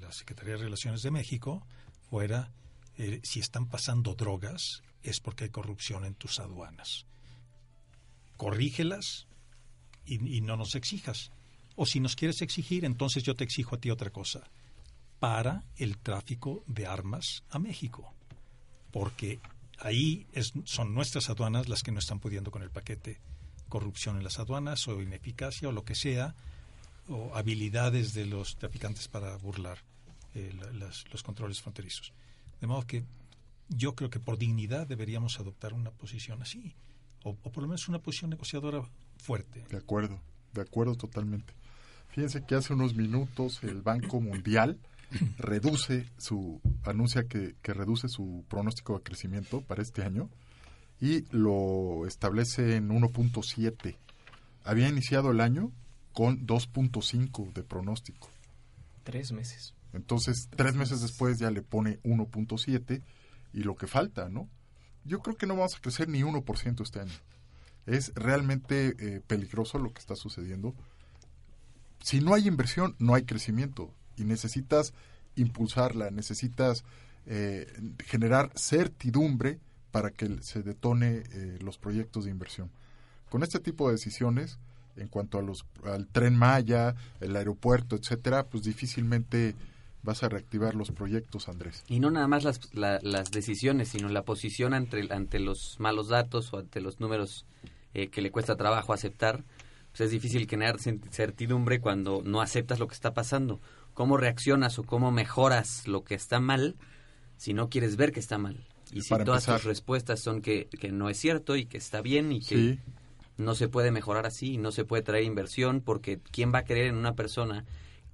la 0.00 0.12
Secretaría 0.12 0.54
de 0.54 0.64
Relaciones 0.64 1.02
de 1.02 1.10
México 1.10 1.66
fuera, 2.08 2.50
eh, 2.98 3.20
si 3.22 3.40
están 3.40 3.66
pasando 3.66 4.14
drogas, 4.14 4.82
es 5.02 5.20
porque 5.20 5.44
hay 5.44 5.50
corrupción 5.50 6.04
en 6.04 6.14
tus 6.14 6.40
aduanas. 6.40 7.06
Corrígelas 8.36 9.26
y, 10.04 10.36
y 10.36 10.40
no 10.40 10.56
nos 10.56 10.74
exijas. 10.74 11.30
O 11.76 11.86
si 11.86 12.00
nos 12.00 12.16
quieres 12.16 12.42
exigir, 12.42 12.84
entonces 12.84 13.22
yo 13.22 13.34
te 13.34 13.44
exijo 13.44 13.76
a 13.76 13.78
ti 13.78 13.90
otra 13.90 14.10
cosa. 14.10 14.42
Para 15.18 15.64
el 15.76 15.98
tráfico 15.98 16.64
de 16.66 16.86
armas 16.86 17.44
a 17.50 17.58
México. 17.58 18.12
porque 18.90 19.38
ahí 19.78 20.26
es, 20.32 20.52
son 20.64 20.94
nuestras 20.94 21.30
aduanas 21.30 21.68
las 21.68 21.82
que 21.82 21.92
no 21.92 21.98
están 21.98 22.20
pudiendo 22.20 22.50
con 22.50 22.62
el 22.62 22.70
paquete 22.70 23.18
corrupción 23.70 24.18
en 24.18 24.24
las 24.24 24.38
aduanas 24.38 24.86
o 24.88 25.00
ineficacia 25.00 25.68
o 25.68 25.72
lo 25.72 25.84
que 25.84 25.94
sea, 25.94 26.34
o 27.08 27.34
habilidades 27.34 28.12
de 28.12 28.26
los 28.26 28.56
traficantes 28.56 29.08
para 29.08 29.34
burlar 29.36 29.78
eh, 30.34 30.52
la- 30.60 30.70
las- 30.72 31.04
los 31.10 31.22
controles 31.22 31.62
fronterizos. 31.62 32.12
De 32.60 32.66
modo 32.66 32.86
que 32.86 33.02
yo 33.70 33.94
creo 33.94 34.10
que 34.10 34.20
por 34.20 34.36
dignidad 34.36 34.86
deberíamos 34.86 35.40
adoptar 35.40 35.72
una 35.72 35.90
posición 35.90 36.42
así, 36.42 36.74
o, 37.24 37.30
o 37.30 37.50
por 37.50 37.62
lo 37.62 37.68
menos 37.68 37.88
una 37.88 37.98
posición 38.00 38.30
negociadora 38.30 38.82
fuerte. 39.16 39.64
De 39.70 39.78
acuerdo, 39.78 40.20
de 40.52 40.60
acuerdo 40.60 40.94
totalmente. 40.94 41.52
Fíjense 42.10 42.44
que 42.44 42.54
hace 42.56 42.74
unos 42.74 42.94
minutos 42.94 43.62
el 43.62 43.82
Banco 43.82 44.20
Mundial 44.20 44.78
reduce 45.38 46.06
su, 46.18 46.60
anuncia 46.84 47.24
que, 47.24 47.54
que 47.62 47.74
reduce 47.74 48.08
su 48.08 48.44
pronóstico 48.48 48.96
de 48.96 49.02
crecimiento 49.02 49.60
para 49.62 49.82
este 49.82 50.02
año 50.02 50.28
y 51.00 51.24
lo 51.30 52.06
establece 52.06 52.76
en 52.76 52.90
1.7. 52.90 53.96
Había 54.64 54.88
iniciado 54.88 55.30
el 55.30 55.40
año 55.40 55.72
con 56.12 56.46
2.5 56.46 57.52
de 57.52 57.62
pronóstico. 57.62 58.28
Tres 59.02 59.32
meses. 59.32 59.74
Entonces, 59.92 60.48
tres 60.54 60.74
meses 60.74 61.00
después 61.00 61.38
ya 61.38 61.50
le 61.50 61.62
pone 61.62 62.00
1.7 62.02 63.02
y 63.52 63.62
lo 63.62 63.74
que 63.76 63.86
falta, 63.86 64.28
¿no? 64.28 64.48
Yo 65.04 65.20
creo 65.20 65.36
que 65.36 65.46
no 65.46 65.56
vamos 65.56 65.76
a 65.76 65.80
crecer 65.80 66.08
ni 66.08 66.20
1% 66.20 66.82
este 66.82 67.00
año. 67.00 67.12
Es 67.86 68.12
realmente 68.14 68.94
eh, 68.98 69.20
peligroso 69.26 69.78
lo 69.78 69.92
que 69.92 70.00
está 70.00 70.14
sucediendo. 70.14 70.74
Si 72.02 72.20
no 72.20 72.34
hay 72.34 72.46
inversión, 72.46 72.94
no 72.98 73.14
hay 73.14 73.24
crecimiento. 73.24 73.92
Y 74.16 74.24
necesitas 74.24 74.92
impulsarla, 75.34 76.10
necesitas 76.10 76.84
eh, 77.26 77.66
generar 78.04 78.52
certidumbre 78.54 79.58
para 79.90 80.10
que 80.10 80.38
se 80.42 80.62
detone 80.62 81.22
eh, 81.32 81.58
los 81.62 81.78
proyectos 81.78 82.24
de 82.24 82.30
inversión. 82.30 82.70
Con 83.28 83.42
este 83.42 83.60
tipo 83.60 83.86
de 83.88 83.94
decisiones, 83.94 84.58
en 84.96 85.08
cuanto 85.08 85.38
a 85.38 85.42
los, 85.42 85.64
al 85.84 86.06
tren 86.08 86.36
Maya, 86.36 86.94
el 87.20 87.36
aeropuerto, 87.36 87.96
etcétera, 87.96 88.44
pues 88.46 88.64
difícilmente 88.64 89.54
vas 90.02 90.22
a 90.22 90.28
reactivar 90.28 90.74
los 90.74 90.90
proyectos, 90.90 91.48
Andrés. 91.48 91.84
Y 91.86 92.00
no 92.00 92.10
nada 92.10 92.26
más 92.26 92.42
las, 92.44 92.74
la- 92.74 92.98
las 93.02 93.30
decisiones, 93.30 93.88
sino 93.88 94.08
la 94.08 94.22
posición 94.24 94.74
ante, 94.74 95.06
ante 95.12 95.38
los 95.38 95.78
malos 95.78 96.08
datos 96.08 96.52
o 96.52 96.58
ante 96.58 96.80
los 96.80 97.00
números 97.00 97.44
eh, 97.94 98.08
que 98.08 98.22
le 98.22 98.30
cuesta 98.30 98.56
trabajo 98.56 98.92
aceptar. 98.92 99.44
Pues 99.90 100.02
es 100.02 100.10
difícil 100.12 100.46
generar 100.48 100.76
certidumbre 101.10 101.80
cuando 101.80 102.22
no 102.24 102.40
aceptas 102.40 102.78
lo 102.78 102.86
que 102.88 102.94
está 102.94 103.12
pasando. 103.12 103.60
¿Cómo 103.92 104.16
reaccionas 104.16 104.78
o 104.78 104.84
cómo 104.84 105.10
mejoras 105.10 105.86
lo 105.88 106.04
que 106.04 106.14
está 106.14 106.38
mal 106.40 106.76
si 107.36 107.54
no 107.54 107.68
quieres 107.68 107.96
ver 107.96 108.12
que 108.12 108.20
está 108.20 108.38
mal? 108.38 108.64
Y 108.92 109.02
si 109.02 109.08
todas 109.10 109.20
empezar. 109.44 109.56
tus 109.60 109.64
respuestas 109.66 110.20
son 110.20 110.42
que, 110.42 110.66
que 110.78 110.90
no 110.92 111.08
es 111.08 111.18
cierto 111.18 111.56
y 111.56 111.66
que 111.66 111.78
está 111.78 112.00
bien 112.00 112.32
y 112.32 112.40
que 112.40 112.56
Sí. 112.56 112.78
no 113.36 113.54
se 113.54 113.68
puede 113.68 113.90
mejorar 113.90 114.26
así 114.26 114.54
y 114.54 114.58
no 114.58 114.72
se 114.72 114.84
puede 114.84 115.02
traer 115.02 115.24
inversión 115.24 115.80
porque 115.80 116.18
¿quién 116.32 116.52
va 116.52 116.58
a 116.58 116.64
creer 116.64 116.86
en 116.86 116.96
una 116.96 117.14
persona 117.14 117.64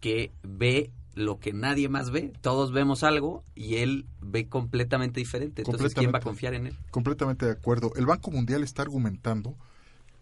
que 0.00 0.32
ve 0.42 0.90
lo 1.14 1.38
que 1.40 1.52
nadie 1.54 1.88
más 1.88 2.10
ve? 2.10 2.32
Todos 2.42 2.72
vemos 2.72 3.02
algo 3.02 3.42
y 3.54 3.76
él 3.76 4.04
ve 4.20 4.48
completamente 4.48 5.18
diferente. 5.20 5.62
Entonces, 5.62 5.94
¿quién 5.94 6.12
va 6.12 6.18
a 6.18 6.22
confiar 6.22 6.52
en 6.54 6.66
él? 6.68 6.76
Completamente 6.90 7.46
de 7.46 7.52
acuerdo. 7.52 7.92
El 7.96 8.04
Banco 8.06 8.30
Mundial 8.30 8.62
está 8.62 8.82
argumentando 8.82 9.56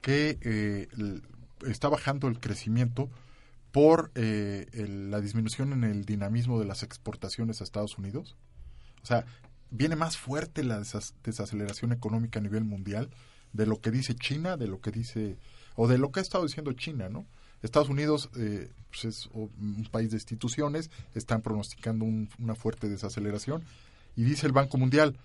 que 0.00 0.38
eh, 0.42 0.88
está 1.66 1.88
bajando 1.88 2.28
el 2.28 2.38
crecimiento 2.38 3.10
por 3.72 4.12
eh, 4.14 4.66
el- 4.72 5.10
la 5.10 5.20
disminución 5.20 5.72
en 5.72 5.82
el 5.82 6.04
dinamismo 6.04 6.60
de 6.60 6.66
las 6.66 6.82
exportaciones 6.84 7.60
a 7.60 7.64
Estados 7.64 7.98
Unidos. 7.98 8.36
O 9.02 9.06
sea, 9.06 9.24
viene 9.76 9.96
más 9.96 10.16
fuerte 10.16 10.62
la 10.62 10.80
desaceleración 11.24 11.92
económica 11.92 12.38
a 12.38 12.42
nivel 12.42 12.64
mundial 12.64 13.10
de 13.52 13.66
lo 13.66 13.80
que 13.80 13.90
dice 13.90 14.14
China, 14.14 14.56
de 14.56 14.68
lo 14.68 14.80
que 14.80 14.90
dice, 14.92 15.36
o 15.74 15.88
de 15.88 15.98
lo 15.98 16.10
que 16.12 16.20
ha 16.20 16.22
estado 16.22 16.44
diciendo 16.44 16.72
China, 16.72 17.08
¿no? 17.08 17.26
Estados 17.62 17.88
Unidos 17.88 18.30
eh, 18.36 18.70
pues 18.90 19.04
es 19.06 19.26
un 19.32 19.88
país 19.90 20.10
de 20.10 20.16
instituciones, 20.16 20.90
están 21.14 21.40
pronosticando 21.42 22.04
un- 22.04 22.28
una 22.38 22.54
fuerte 22.54 22.88
desaceleración, 22.88 23.64
y 24.16 24.22
dice 24.24 24.46
el 24.46 24.52
Banco 24.52 24.76
Mundial, 24.78 25.18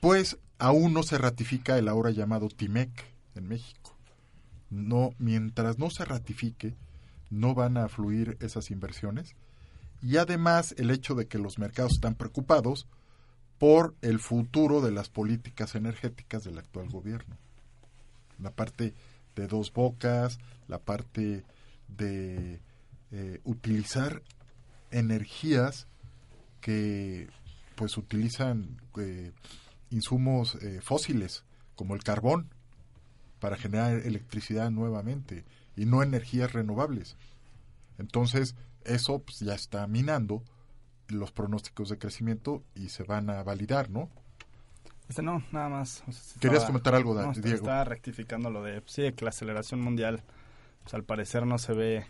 pues 0.00 0.38
aún 0.58 0.92
no 0.92 1.02
se 1.02 1.18
ratifica 1.18 1.76
el 1.78 1.88
ahora 1.88 2.10
llamado 2.10 2.48
TIMEC 2.48 2.90
en 3.34 3.48
México. 3.48 3.96
No, 4.70 5.10
mientras 5.18 5.78
no 5.78 5.90
se 5.90 6.04
ratifique, 6.04 6.76
no 7.30 7.54
van 7.54 7.76
a 7.76 7.88
fluir 7.88 8.36
esas 8.40 8.70
inversiones. 8.70 9.34
Y 10.02 10.18
además 10.18 10.74
el 10.78 10.90
hecho 10.90 11.14
de 11.16 11.26
que 11.26 11.38
los 11.38 11.58
mercados 11.58 11.94
están 11.94 12.14
preocupados 12.14 12.86
por 13.58 13.94
el 14.02 14.20
futuro 14.20 14.80
de 14.80 14.92
las 14.92 15.08
políticas 15.08 15.74
energéticas 15.74 16.44
del 16.44 16.58
actual 16.58 16.88
gobierno. 16.88 17.36
La 18.38 18.50
parte 18.50 18.94
de 19.34 19.46
dos 19.46 19.72
bocas, 19.72 20.38
la 20.68 20.78
parte 20.78 21.44
de 21.88 22.60
eh, 23.10 23.40
utilizar 23.44 24.22
energías 24.90 25.86
que 26.60 27.28
pues 27.74 27.96
utilizan 27.96 28.80
eh, 28.98 29.32
insumos 29.90 30.56
eh, 30.56 30.80
fósiles 30.82 31.44
como 31.74 31.94
el 31.94 32.02
carbón 32.02 32.48
para 33.40 33.56
generar 33.56 33.94
electricidad 33.94 34.70
nuevamente 34.70 35.44
y 35.76 35.86
no 35.86 36.02
energías 36.02 36.52
renovables. 36.52 37.16
Entonces, 37.98 38.56
eso 38.84 39.20
pues, 39.20 39.38
ya 39.40 39.54
está 39.54 39.86
minando 39.86 40.42
los 41.08 41.32
pronósticos 41.32 41.88
de 41.88 41.98
crecimiento 41.98 42.62
y 42.74 42.88
se 42.90 43.02
van 43.02 43.30
a 43.30 43.42
validar, 43.42 43.90
¿no? 43.90 44.08
Este 45.08 45.22
no, 45.22 45.42
nada 45.52 45.68
más. 45.70 46.02
o 46.06 46.12
sea, 46.12 46.22
se 46.22 46.38
¿Querías 46.40 46.64
comentar 46.66 46.94
algo, 46.94 47.14
no, 47.14 47.30
est- 47.32 47.40
Diego? 47.40 47.56
Estaba 47.56 47.84
rectificando 47.84 48.50
lo 48.50 48.62
de, 48.62 48.82
sí, 48.86 49.10
que 49.12 49.24
la 49.24 49.30
aceleración 49.30 49.80
mundial, 49.80 50.22
pues 50.82 50.92
al 50.94 51.02
parecer 51.04 51.46
no 51.46 51.56
se 51.58 51.72
ve, 51.72 52.06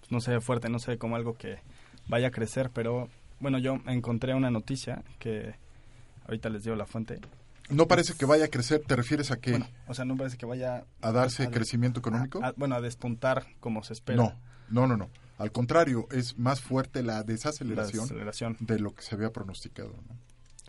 pues, 0.00 0.12
no 0.12 0.20
se 0.20 0.30
ve 0.32 0.40
fuerte, 0.40 0.68
no 0.68 0.78
se 0.78 0.92
ve 0.92 0.98
como 0.98 1.16
algo 1.16 1.34
que 1.34 1.58
vaya 2.06 2.28
a 2.28 2.30
crecer, 2.30 2.70
pero 2.72 3.08
bueno, 3.40 3.58
yo 3.58 3.80
encontré 3.86 4.34
una 4.34 4.50
noticia 4.50 5.02
que 5.18 5.56
ahorita 6.26 6.48
les 6.48 6.62
digo 6.62 6.76
la 6.76 6.86
fuente. 6.86 7.18
No 7.68 7.88
parece 7.88 8.14
que 8.14 8.24
vaya 8.24 8.44
a 8.44 8.48
crecer, 8.48 8.82
¿te 8.86 8.94
refieres 8.94 9.32
a 9.32 9.38
que 9.40 9.50
Bueno, 9.50 9.66
o 9.88 9.94
sea, 9.94 10.04
no 10.04 10.16
parece 10.16 10.36
que 10.36 10.46
vaya 10.46 10.84
a 11.02 11.10
darse 11.10 11.50
crecimiento 11.50 11.98
económico? 11.98 12.38
a- 12.44 12.52
bueno, 12.56 12.76
a 12.76 12.80
despuntar 12.80 13.46
como 13.58 13.82
se 13.82 13.94
espera. 13.94 14.16
No, 14.22 14.32
no, 14.68 14.86
no, 14.86 14.96
no. 14.96 15.10
Al 15.38 15.52
contrario, 15.52 16.08
es 16.10 16.38
más 16.38 16.60
fuerte 16.60 17.02
la 17.02 17.22
desaceleración, 17.22 17.76
La 17.98 18.02
desaceleración. 18.02 18.56
de 18.60 18.78
lo 18.78 18.94
que 18.94 19.02
se 19.02 19.14
había 19.14 19.30
pronosticado. 19.32 19.94
¿no? 20.08 20.16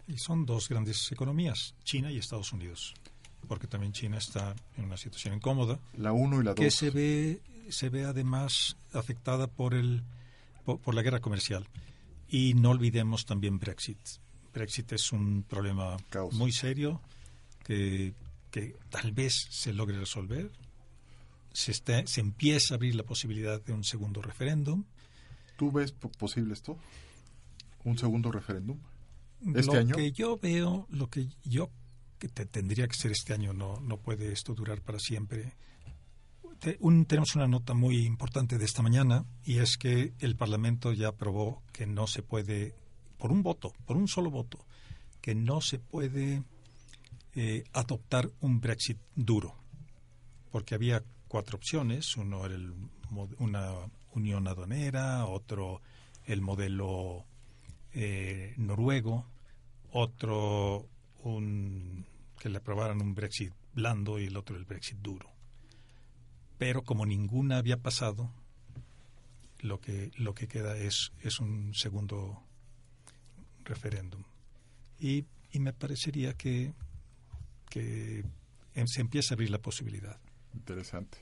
Y 0.08 0.18
son 0.18 0.46
dos 0.46 0.68
grandes 0.70 1.12
economías, 1.12 1.76
China 1.84 2.12
y 2.12 2.18
Estados 2.18 2.52
Unidos, 2.54 2.94
porque 3.48 3.68
también 3.68 3.94
China 3.94 4.18
está 4.18 4.56
en 4.78 4.86
una 4.86 4.98
situación 4.98 5.36
incómoda. 5.36 5.80
La 5.94 6.12
1 6.12 6.42
y 6.42 6.44
la 6.44 6.54
2. 6.54 6.60
Que 6.60 6.72
se 6.72 6.90
ve, 6.90 7.42
se 7.70 7.90
ve 7.90 8.06
además 8.06 8.78
afectada 8.94 9.48
por, 9.48 9.74
el, 9.74 10.04
por, 10.66 10.80
por 10.80 10.96
la 10.96 11.02
guerra 11.02 11.20
comercial. 11.20 11.66
Y 12.30 12.54
no 12.56 12.72
olvidemos 12.72 13.26
también 13.26 13.58
Brexit. 13.60 14.00
Brexit 14.54 14.92
es 14.94 15.12
un 15.14 15.44
problema 15.44 15.98
muy 16.34 16.52
serio 16.52 17.02
que, 17.64 18.14
que 18.52 18.76
tal 18.90 19.12
vez 19.12 19.48
se 19.50 19.72
logre 19.72 19.98
resolver. 20.00 20.52
Se, 21.58 21.72
está, 21.72 22.06
se 22.06 22.22
empieza 22.22 22.74
a 22.74 22.76
abrir 22.76 22.94
la 22.94 23.02
posibilidad 23.04 23.60
de 23.60 23.74
un 23.74 23.84
segundo 23.84 24.22
referéndum. 24.22 24.84
¿Tú 25.58 25.72
ves 25.72 25.92
po- 25.92 26.12
posible 26.12 26.54
esto? 26.54 26.78
¿Un 27.84 27.98
segundo 27.98 28.32
referéndum? 28.32 28.78
¿Este 29.56 29.66
lo 29.66 29.74
año? 29.80 29.96
que 29.96 30.12
yo 30.12 30.38
veo, 30.38 30.86
lo 30.92 31.10
que 31.10 31.28
yo 31.44 31.72
que 32.20 32.28
te- 32.30 32.46
tendría 32.46 32.88
que 32.88 32.94
ser 32.96 33.12
este 33.12 33.34
año, 33.34 33.54
no, 33.54 33.80
no 33.80 33.98
puede 33.98 34.32
esto 34.32 34.54
durar 34.54 34.82
para 34.82 35.00
siempre. 35.00 35.54
Te- 36.60 36.78
un- 36.80 37.06
tenemos 37.06 37.36
una 37.36 37.48
nota 37.48 37.74
muy 37.74 38.06
importante 38.06 38.60
de 38.60 38.66
esta 38.66 38.84
mañana 38.84 39.26
y 39.44 39.58
es 39.58 39.78
que 39.78 40.14
el 40.20 40.36
Parlamento 40.36 40.94
ya 40.94 41.08
aprobó 41.08 41.64
que 41.74 41.88
no 41.88 42.06
se 42.06 42.22
puede, 42.22 42.76
por 43.18 43.32
un 43.32 43.42
voto, 43.42 43.74
por 43.88 43.98
un 43.98 44.08
solo 44.08 44.30
voto, 44.30 44.64
que 45.22 45.34
no 45.34 45.62
se 45.62 45.80
puede 45.80 46.44
eh, 47.34 47.64
adoptar 47.74 48.30
un 48.42 48.60
Brexit 48.62 48.98
duro, 49.16 49.56
porque 50.52 50.76
había 50.76 51.04
cuatro 51.28 51.58
opciones, 51.58 52.16
uno 52.18 52.46
era 52.46 52.56
el 52.56 52.74
una 53.40 53.74
unión 54.12 54.48
aduanera, 54.48 55.26
otro 55.26 55.82
el 56.26 56.42
modelo 56.42 57.26
eh, 57.94 58.54
noruego, 58.58 59.26
otro 59.92 60.88
un, 61.24 62.06
que 62.40 62.50
le 62.50 62.58
aprobaran 62.58 63.02
un 63.02 63.16
Brexit 63.16 63.54
blando 63.74 64.20
y 64.20 64.26
el 64.26 64.38
otro 64.38 64.56
el 64.58 64.66
Brexit 64.66 64.98
duro. 64.98 65.30
Pero 66.58 66.82
como 66.82 67.06
ninguna 67.06 67.58
había 67.58 67.78
pasado, 67.78 68.32
lo 69.60 69.80
que, 69.80 70.12
lo 70.18 70.34
que 70.34 70.48
queda 70.48 70.78
es, 70.78 71.12
es 71.22 71.40
un 71.40 71.74
segundo 71.74 72.44
referéndum. 73.64 74.24
Y, 75.00 75.26
y 75.52 75.60
me 75.60 75.74
parecería 75.74 76.34
que, 76.34 76.74
que 77.70 78.26
em- 78.74 78.88
se 78.88 79.02
empieza 79.02 79.34
a 79.34 79.36
abrir 79.36 79.52
la 79.52 79.60
posibilidad. 79.60 80.20
Interesante. 80.58 81.18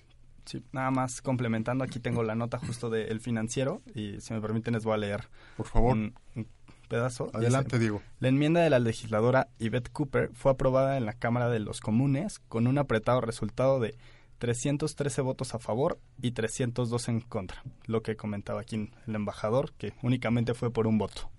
Sí, 0.46 0.64
nada 0.72 0.92
más 0.92 1.22
complementando, 1.22 1.84
aquí 1.84 2.00
tengo 2.00 2.24
la 2.24 2.36
nota 2.36 2.60
justo 2.60 2.90
del 2.90 3.20
financiero 3.20 3.82
y 3.96 4.22
si 4.22 4.34
me 4.34 4.42
permiten 4.42 4.74
les 4.76 4.84
voy 4.84 4.94
a 4.94 4.98
leer 4.98 5.28
Por 5.58 5.66
favor. 5.66 5.94
un, 5.94 6.14
un 6.36 6.48
pedazo. 6.88 7.32
Adelante, 7.34 7.80
Diego. 7.80 8.02
La 8.20 8.28
enmienda 8.28 8.62
de 8.62 8.70
la 8.70 8.78
legisladora 8.80 9.48
Yvette 9.58 9.90
Cooper 9.92 10.30
fue 10.34 10.52
aprobada 10.52 10.98
en 10.98 11.06
la 11.06 11.14
Cámara 11.14 11.50
de 11.50 11.60
los 11.60 11.80
Comunes 11.82 12.40
con 12.48 12.68
un 12.68 12.78
apretado 12.78 13.22
resultado 13.22 13.80
de 13.80 13.96
313 14.38 15.22
votos 15.22 15.56
a 15.56 15.60
favor 15.60 16.00
y 16.22 16.32
302 16.32 17.10
en 17.10 17.22
contra. 17.22 17.64
Lo 17.86 18.04
que 18.04 18.16
comentaba 18.16 18.62
aquí 18.62 18.92
el 19.08 19.16
embajador, 19.16 19.74
que 19.74 19.94
únicamente 20.04 20.54
fue 20.54 20.72
por 20.72 20.86
un 20.86 21.00
voto. 21.00 21.30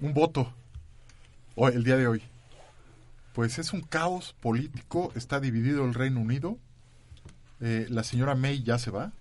Un 0.00 0.12
voto. 0.12 0.52
Hoy, 1.54 1.72
el 1.74 1.82
día 1.84 1.96
de 1.96 2.06
hoy. 2.06 2.22
Pues 3.38 3.60
es 3.60 3.72
un 3.72 3.82
caos 3.82 4.34
político. 4.40 5.12
Está 5.14 5.38
dividido 5.38 5.84
el 5.84 5.94
Reino 5.94 6.18
Unido. 6.20 6.58
Eh, 7.60 7.86
la 7.88 8.02
señora 8.02 8.34
May 8.34 8.64
ya 8.64 8.80
se 8.80 8.90
va. 8.90 9.12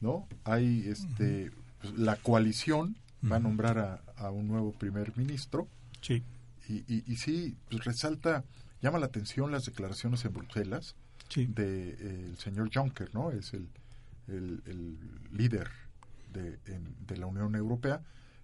¿No? 0.00 0.26
Hay 0.44 0.88
este. 0.88 1.52
pues, 1.82 1.92
la 1.98 2.16
coalición 2.16 2.96
va 3.30 3.36
a 3.36 3.38
nombrar 3.38 3.78
a, 3.80 4.00
a 4.16 4.30
un 4.30 4.48
nuevo 4.48 4.72
primer 4.72 5.14
ministro. 5.18 5.68
Sí. 6.00 6.22
Y, 6.70 6.76
y, 6.90 7.04
y 7.06 7.16
sí, 7.16 7.54
pues 7.68 7.84
resalta, 7.84 8.44
llama 8.80 8.98
la 8.98 9.04
atención 9.04 9.52
las 9.52 9.66
declaraciones 9.66 10.24
en 10.24 10.32
Bruselas 10.32 10.94
Sí. 11.28 11.44
de 11.44 11.96
eh, 12.00 12.34
señor 12.38 12.70
Juncker, 12.72 13.14
¿no? 13.14 13.30
Es 13.30 13.52
el, 13.52 13.68
el, 14.28 14.62
el 14.64 14.98
líder 15.36 15.68
de, 16.32 16.58
en- 16.64 16.96
de 17.06 17.18
la 17.18 17.26
Unión 17.26 17.54
Europea, 17.56 18.00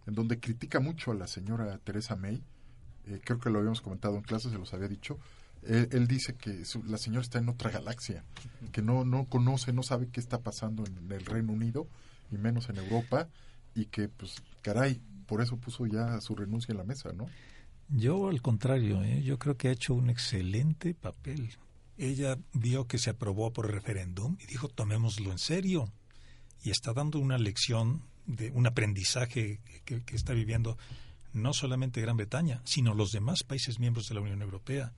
en 0.07 0.12
donde 0.14 0.41
critica 0.41 0.78
mucho 0.78 1.11
a 1.11 1.14
la 1.14 1.26
señora 1.26 1.78
Teresa 1.78 2.16
May. 2.16 2.43
Eh, 3.07 3.20
creo 3.24 3.38
que 3.38 3.50
lo 3.50 3.59
habíamos 3.59 3.80
comentado 3.80 4.16
en 4.16 4.22
clase, 4.22 4.50
se 4.50 4.59
los 4.59 4.72
había 4.74 4.88
dicho. 4.88 5.18
Él, 5.62 5.88
él 5.92 6.07
dice 6.07 6.34
que 6.34 6.64
su- 6.64 6.82
la 6.84 6.98
señora 6.98 7.22
está 7.22 7.38
en 7.38 7.48
otra 7.48 7.70
galaxia, 7.70 8.24
que 8.72 8.82
no, 8.82 9.05
no 9.05 9.24
conoce, 9.26 9.72
no 9.72 9.82
sabe 9.82 10.09
qué 10.09 10.20
está 10.20 10.40
pasando 10.40 10.84
en 10.86 11.11
el 11.11 11.24
Reino 11.24 11.52
Unido, 11.52 11.86
y 12.30 12.36
menos 12.36 12.68
en 12.68 12.76
Europa, 12.76 13.28
y 13.74 13.86
que, 13.86 14.09
pues, 14.09 14.42
caray, 14.62 15.00
por 15.26 15.40
eso 15.42 15.57
puso 15.57 15.86
ya 15.86 16.20
su 16.20 16.34
renuncia 16.34 16.72
en 16.72 16.78
la 16.78 16.84
mesa, 16.84 17.12
¿no? 17.12 17.26
Yo, 17.88 18.28
al 18.28 18.40
contrario, 18.42 19.02
¿eh? 19.02 19.22
yo 19.22 19.38
creo 19.38 19.57
que 19.57 19.68
ha 19.68 19.72
hecho 19.72 19.94
un 19.94 20.09
excelente 20.11 20.94
papel. 20.94 21.50
Ella 21.98 22.38
vio 22.52 22.86
que 22.86 22.98
se 22.98 23.11
aprobó 23.11 23.52
por 23.52 23.70
referéndum 23.70 24.36
y 24.40 24.46
dijo, 24.46 24.68
tomémoslo 24.68 25.30
en 25.30 25.38
serio. 25.38 25.92
Y 26.62 26.70
está 26.70 26.92
dando 26.94 27.18
una 27.18 27.36
lección 27.38 28.02
de 28.26 28.50
un 28.52 28.66
aprendizaje 28.66 29.61
que 29.84 30.02
está 30.16 30.32
viviendo 30.32 30.78
no 31.35 31.53
solamente 31.53 32.01
Gran 32.01 32.16
Bretaña, 32.16 32.62
sino 32.64 32.95
los 32.95 33.11
demás 33.12 33.43
países 33.43 33.78
miembros 33.78 34.09
de 34.09 34.14
la 34.14 34.20
Unión 34.22 34.41
Europea. 34.41 34.93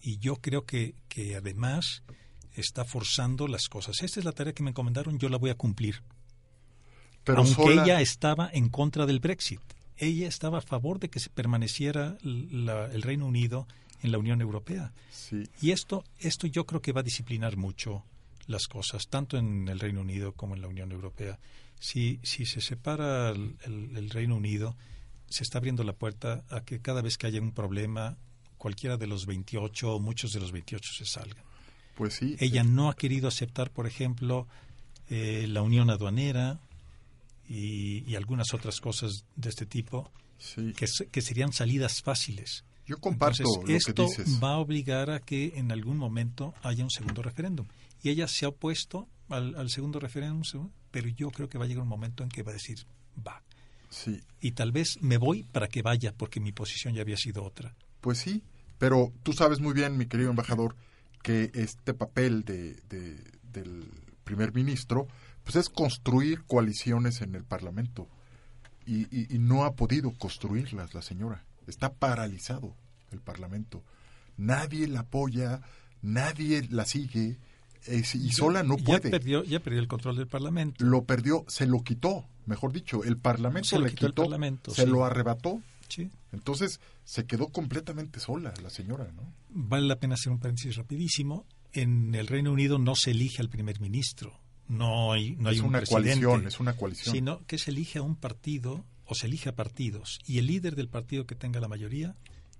Y 0.00 0.18
yo 0.18 0.36
creo 0.36 0.64
que, 0.64 0.94
que 1.08 1.34
además 1.36 2.02
está 2.54 2.84
forzando 2.84 3.48
las 3.48 3.68
cosas. 3.68 4.02
Esta 4.02 4.20
es 4.20 4.24
la 4.24 4.32
tarea 4.32 4.52
que 4.52 4.62
me 4.62 4.70
encomendaron, 4.70 5.18
yo 5.18 5.28
la 5.28 5.36
voy 5.38 5.50
a 5.50 5.54
cumplir. 5.56 6.02
Pero 7.24 7.38
Aunque 7.38 7.54
sola- 7.54 7.82
ella 7.84 8.00
estaba 8.00 8.48
en 8.52 8.68
contra 8.68 9.06
del 9.06 9.20
Brexit. 9.20 9.60
Ella 9.96 10.28
estaba 10.28 10.58
a 10.58 10.62
favor 10.62 10.98
de 11.00 11.08
que 11.10 11.20
se 11.20 11.30
permaneciera 11.30 12.16
la- 12.22 12.86
el 12.86 13.02
Reino 13.02 13.26
Unido 13.26 13.66
en 14.02 14.12
la 14.12 14.18
Unión 14.18 14.40
Europea. 14.40 14.92
Sí. 15.10 15.48
Y 15.60 15.72
esto, 15.72 16.04
esto 16.20 16.46
yo 16.46 16.64
creo 16.66 16.80
que 16.80 16.92
va 16.92 17.00
a 17.00 17.04
disciplinar 17.04 17.56
mucho 17.56 18.04
las 18.46 18.66
cosas, 18.68 19.08
tanto 19.08 19.36
en 19.36 19.68
el 19.68 19.80
Reino 19.80 20.00
Unido 20.00 20.32
como 20.32 20.54
en 20.54 20.62
la 20.62 20.68
Unión 20.68 20.92
Europea. 20.92 21.38
Si, 21.80 22.18
si 22.22 22.46
se 22.46 22.60
separa 22.60 23.30
el, 23.30 23.56
el- 23.64 23.96
el 23.96 24.10
Reino 24.10 24.36
Unido, 24.36 24.76
se 25.28 25.42
está 25.44 25.58
abriendo 25.58 25.84
la 25.84 25.92
puerta 25.92 26.44
a 26.50 26.62
que 26.62 26.80
cada 26.80 27.02
vez 27.02 27.16
que 27.18 27.26
haya 27.26 27.40
un 27.40 27.52
problema, 27.52 28.16
cualquiera 28.56 28.96
de 28.96 29.06
los 29.06 29.26
28 29.26 29.94
o 29.94 30.00
muchos 30.00 30.32
de 30.32 30.40
los 30.40 30.52
28 30.52 30.90
se 30.96 31.04
salgan. 31.04 31.44
Pues 31.94 32.14
sí. 32.14 32.36
Ella 32.38 32.64
no 32.64 32.88
ha 32.90 32.94
querido 32.96 33.28
aceptar, 33.28 33.70
por 33.70 33.86
ejemplo, 33.86 34.46
eh, 35.08 35.46
la 35.48 35.62
unión 35.62 35.90
aduanera 35.90 36.60
y, 37.48 38.04
y 38.10 38.14
algunas 38.16 38.52
otras 38.54 38.80
cosas 38.80 39.24
de 39.36 39.48
este 39.48 39.66
tipo 39.66 40.10
que, 40.76 40.86
se- 40.86 41.06
que 41.08 41.20
serían 41.22 41.52
salidas 41.52 42.02
fáciles. 42.02 42.64
Yo 42.86 42.98
comparto 42.98 43.42
Entonces, 43.42 43.60
lo 43.60 43.66
que 43.66 43.76
esto 43.76 44.04
dices. 44.06 44.42
va 44.42 44.52
a 44.54 44.58
obligar 44.58 45.10
a 45.10 45.20
que 45.20 45.52
en 45.56 45.72
algún 45.72 45.96
momento 45.98 46.54
haya 46.62 46.84
un 46.84 46.90
segundo 46.90 47.22
referéndum. 47.22 47.66
Y 48.02 48.10
ella 48.10 48.28
se 48.28 48.44
ha 48.46 48.48
opuesto 48.48 49.08
al, 49.28 49.54
al 49.56 49.68
segundo 49.70 49.98
referéndum, 50.00 50.70
pero 50.90 51.08
yo 51.08 51.30
creo 51.30 51.48
que 51.48 51.58
va 51.58 51.64
a 51.64 51.68
llegar 51.68 51.82
un 51.82 51.88
momento 51.88 52.22
en 52.22 52.28
que 52.30 52.42
va 52.42 52.52
a 52.52 52.54
decir, 52.54 52.78
va. 53.26 53.42
Sí. 53.90 54.20
Y 54.40 54.52
tal 54.52 54.72
vez 54.72 54.98
me 55.02 55.16
voy 55.16 55.44
para 55.44 55.68
que 55.68 55.82
vaya, 55.82 56.12
porque 56.16 56.40
mi 56.40 56.52
posición 56.52 56.94
ya 56.94 57.02
había 57.02 57.16
sido 57.16 57.42
otra. 57.44 57.74
Pues 58.00 58.18
sí, 58.18 58.42
pero 58.78 59.12
tú 59.22 59.32
sabes 59.32 59.60
muy 59.60 59.72
bien, 59.74 59.96
mi 59.96 60.06
querido 60.06 60.30
embajador, 60.30 60.76
que 61.22 61.50
este 61.54 61.94
papel 61.94 62.44
de, 62.44 62.74
de- 62.88 63.18
del 63.52 63.90
primer 64.24 64.54
ministro 64.54 65.06
pues 65.42 65.56
es 65.56 65.68
construir 65.70 66.42
coaliciones 66.44 67.22
en 67.22 67.34
el 67.34 67.42
Parlamento 67.44 68.06
y, 68.86 69.02
y- 69.16 69.26
y 69.34 69.38
no 69.38 69.64
ha 69.64 69.74
podido 69.74 70.12
construirlas 70.12 70.92
la 70.94 71.00
señora. 71.02 71.44
Está 71.66 71.92
paralizado 71.92 72.74
el 73.10 73.20
Parlamento. 73.20 73.82
Nadie 74.36 74.86
la 74.86 75.00
apoya, 75.00 75.62
nadie 76.02 76.66
la 76.70 76.84
sigue 76.84 77.38
es- 77.86 78.14
y 78.14 78.30
sola 78.32 78.62
no 78.62 78.76
ya 78.76 78.84
puede. 78.84 79.10
perdió, 79.10 79.42
ya 79.44 79.60
perdió 79.60 79.80
el 79.80 79.88
control 79.88 80.16
del 80.16 80.26
Parlamento. 80.28 80.84
Lo 80.84 81.04
perdió, 81.04 81.44
se 81.48 81.66
lo 81.66 81.82
quitó, 81.82 82.26
mejor 82.48 82.72
dicho, 82.72 83.04
el 83.04 83.16
Parlamento 83.18 83.68
Se 83.68 83.78
lo 83.78 83.84
le 83.84 83.90
quitó 83.90 84.06
quitó, 84.08 84.22
el 84.22 84.28
Parlamento, 84.28 84.74
se 84.74 84.84
sí. 84.84 84.88
lo 84.90 85.04
arrebató. 85.04 85.62
Sí. 85.88 86.10
Entonces 86.32 86.80
se 87.04 87.24
quedó 87.26 87.48
completamente 87.48 88.20
sola 88.20 88.52
la 88.62 88.68
señora, 88.70 89.10
¿no? 89.14 89.22
Vale 89.50 89.86
la 89.86 89.96
pena 90.00 90.14
hacer 90.14 90.32
un 90.32 90.38
paréntesis 90.38 90.76
rapidísimo. 90.76 91.46
En 91.72 92.14
el 92.14 92.26
Reino 92.26 92.52
Unido 92.52 92.78
no 92.78 92.94
se 92.94 93.12
elige 93.12 93.40
al 93.40 93.48
primer 93.48 93.80
ministro. 93.80 94.38
No 94.68 95.12
hay, 95.12 95.36
no 95.36 95.48
hay 95.48 95.56
Es 95.56 95.60
un 95.62 95.68
una 95.68 95.78
presidente, 95.78 96.24
coalición, 96.24 96.46
es 96.48 96.60
una 96.60 96.72
coalición. 96.76 97.14
Sino 97.14 97.46
que 97.46 97.56
se 97.58 97.70
elige 97.70 97.98
a 98.00 98.02
un 98.02 98.16
partido 98.16 98.84
o 99.06 99.14
se 99.14 99.26
elige 99.26 99.48
a 99.48 99.54
partidos. 99.56 100.18
Y 100.26 100.38
el 100.38 100.46
líder 100.46 100.76
del 100.76 100.88
partido 100.88 101.26
que 101.26 101.34
tenga 101.34 101.58
la 101.60 101.68
mayoría 101.68 102.14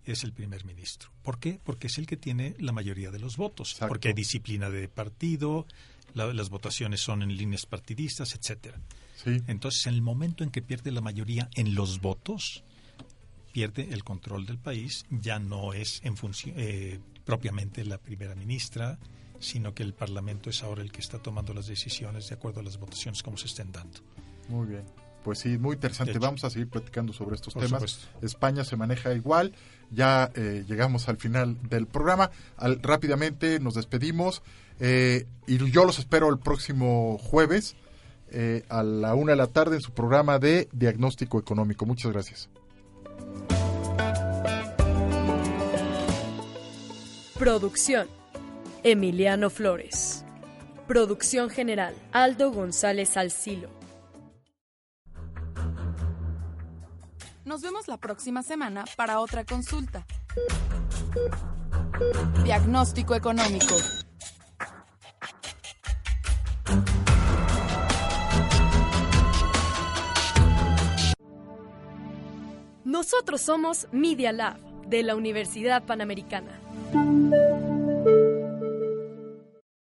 es 0.06 0.24
el 0.24 0.32
primer 0.32 0.64
ministro. 0.64 1.10
¿Por 1.22 1.38
qué? 1.38 1.60
Porque 1.62 1.88
es 1.88 1.98
el 1.98 2.06
que 2.06 2.16
tiene 2.16 2.54
la 2.58 2.72
mayoría 2.72 3.10
de 3.10 3.18
los 3.18 3.36
votos. 3.36 3.76
Porque 3.86 4.08
hay 4.08 4.14
disciplina 4.14 4.70
de 4.70 4.88
partido, 4.88 5.66
la- 6.14 6.32
las 6.32 6.48
votaciones 6.48 7.00
son 7.00 7.22
en 7.22 7.36
líneas 7.36 7.66
partidistas, 7.66 8.34
etcétera. 8.34 8.80
Entonces, 9.24 9.86
en 9.86 9.94
el 9.94 10.02
momento 10.02 10.44
en 10.44 10.50
que 10.50 10.62
pierde 10.62 10.90
la 10.92 11.00
mayoría 11.00 11.48
en 11.54 11.74
los 11.74 12.00
votos, 12.00 12.64
pierde 13.52 13.88
el 13.92 14.04
control 14.04 14.46
del 14.46 14.58
país, 14.58 15.04
ya 15.10 15.38
no 15.38 15.72
es 15.72 16.00
en 16.04 16.16
función 16.16 16.54
eh, 16.56 17.00
propiamente 17.24 17.84
la 17.84 17.98
primera 17.98 18.34
ministra, 18.34 18.98
sino 19.40 19.74
que 19.74 19.82
el 19.82 19.94
Parlamento 19.94 20.50
es 20.50 20.62
ahora 20.62 20.82
el 20.82 20.92
que 20.92 21.00
está 21.00 21.18
tomando 21.18 21.52
las 21.54 21.66
decisiones 21.66 22.28
de 22.28 22.34
acuerdo 22.34 22.60
a 22.60 22.62
las 22.62 22.78
votaciones 22.78 23.22
como 23.22 23.36
se 23.36 23.46
estén 23.46 23.72
dando. 23.72 24.00
Muy 24.48 24.66
bien. 24.68 24.84
Pues 25.24 25.40
sí, 25.40 25.58
muy 25.58 25.74
interesante. 25.74 26.18
Vamos 26.18 26.44
a 26.44 26.50
seguir 26.50 26.68
platicando 26.68 27.12
sobre 27.12 27.34
estos 27.34 27.52
Por 27.52 27.64
temas. 27.64 27.90
supuesto. 27.90 28.24
España 28.26 28.64
se 28.64 28.76
maneja 28.76 29.12
igual. 29.14 29.52
Ya 29.90 30.30
eh, 30.34 30.64
llegamos 30.66 31.08
al 31.08 31.16
final 31.18 31.58
del 31.68 31.86
programa. 31.86 32.30
Al- 32.56 32.80
rápidamente 32.82 33.58
nos 33.60 33.74
despedimos. 33.74 34.42
eh, 34.80 35.26
y 35.46 35.58
yo 35.70 35.84
los 35.84 35.98
espero 35.98 36.28
el 36.30 36.38
próximo 36.38 37.18
jueves 37.18 37.74
eh, 38.32 38.64
a 38.68 38.82
la 38.82 39.14
una 39.14 39.32
de 39.32 39.36
la 39.36 39.46
tarde 39.46 39.76
en 39.76 39.82
su 39.82 39.92
programa 39.92 40.38
de 40.38 40.68
Diagnóstico 40.72 41.38
Económico. 41.38 41.86
Muchas 41.86 42.12
gracias. 42.12 42.48
Producción. 47.38 48.08
Emiliano 48.82 49.50
Flores. 49.50 50.24
Producción 50.86 51.50
general. 51.50 51.94
Aldo 52.12 52.50
González 52.50 53.16
Alcilo. 53.16 53.68
Nos 57.44 57.62
vemos 57.62 57.88
la 57.88 57.96
próxima 57.96 58.42
semana 58.42 58.84
para 58.96 59.20
otra 59.20 59.44
consulta. 59.44 60.04
Diagnóstico 62.44 63.14
económico. 63.14 63.74
Nosotros 72.88 73.42
somos 73.42 73.86
Media 73.92 74.32
Lab 74.32 74.56
de 74.86 75.02
la 75.02 75.14
Universidad 75.14 75.82
Panamericana. 75.84 76.58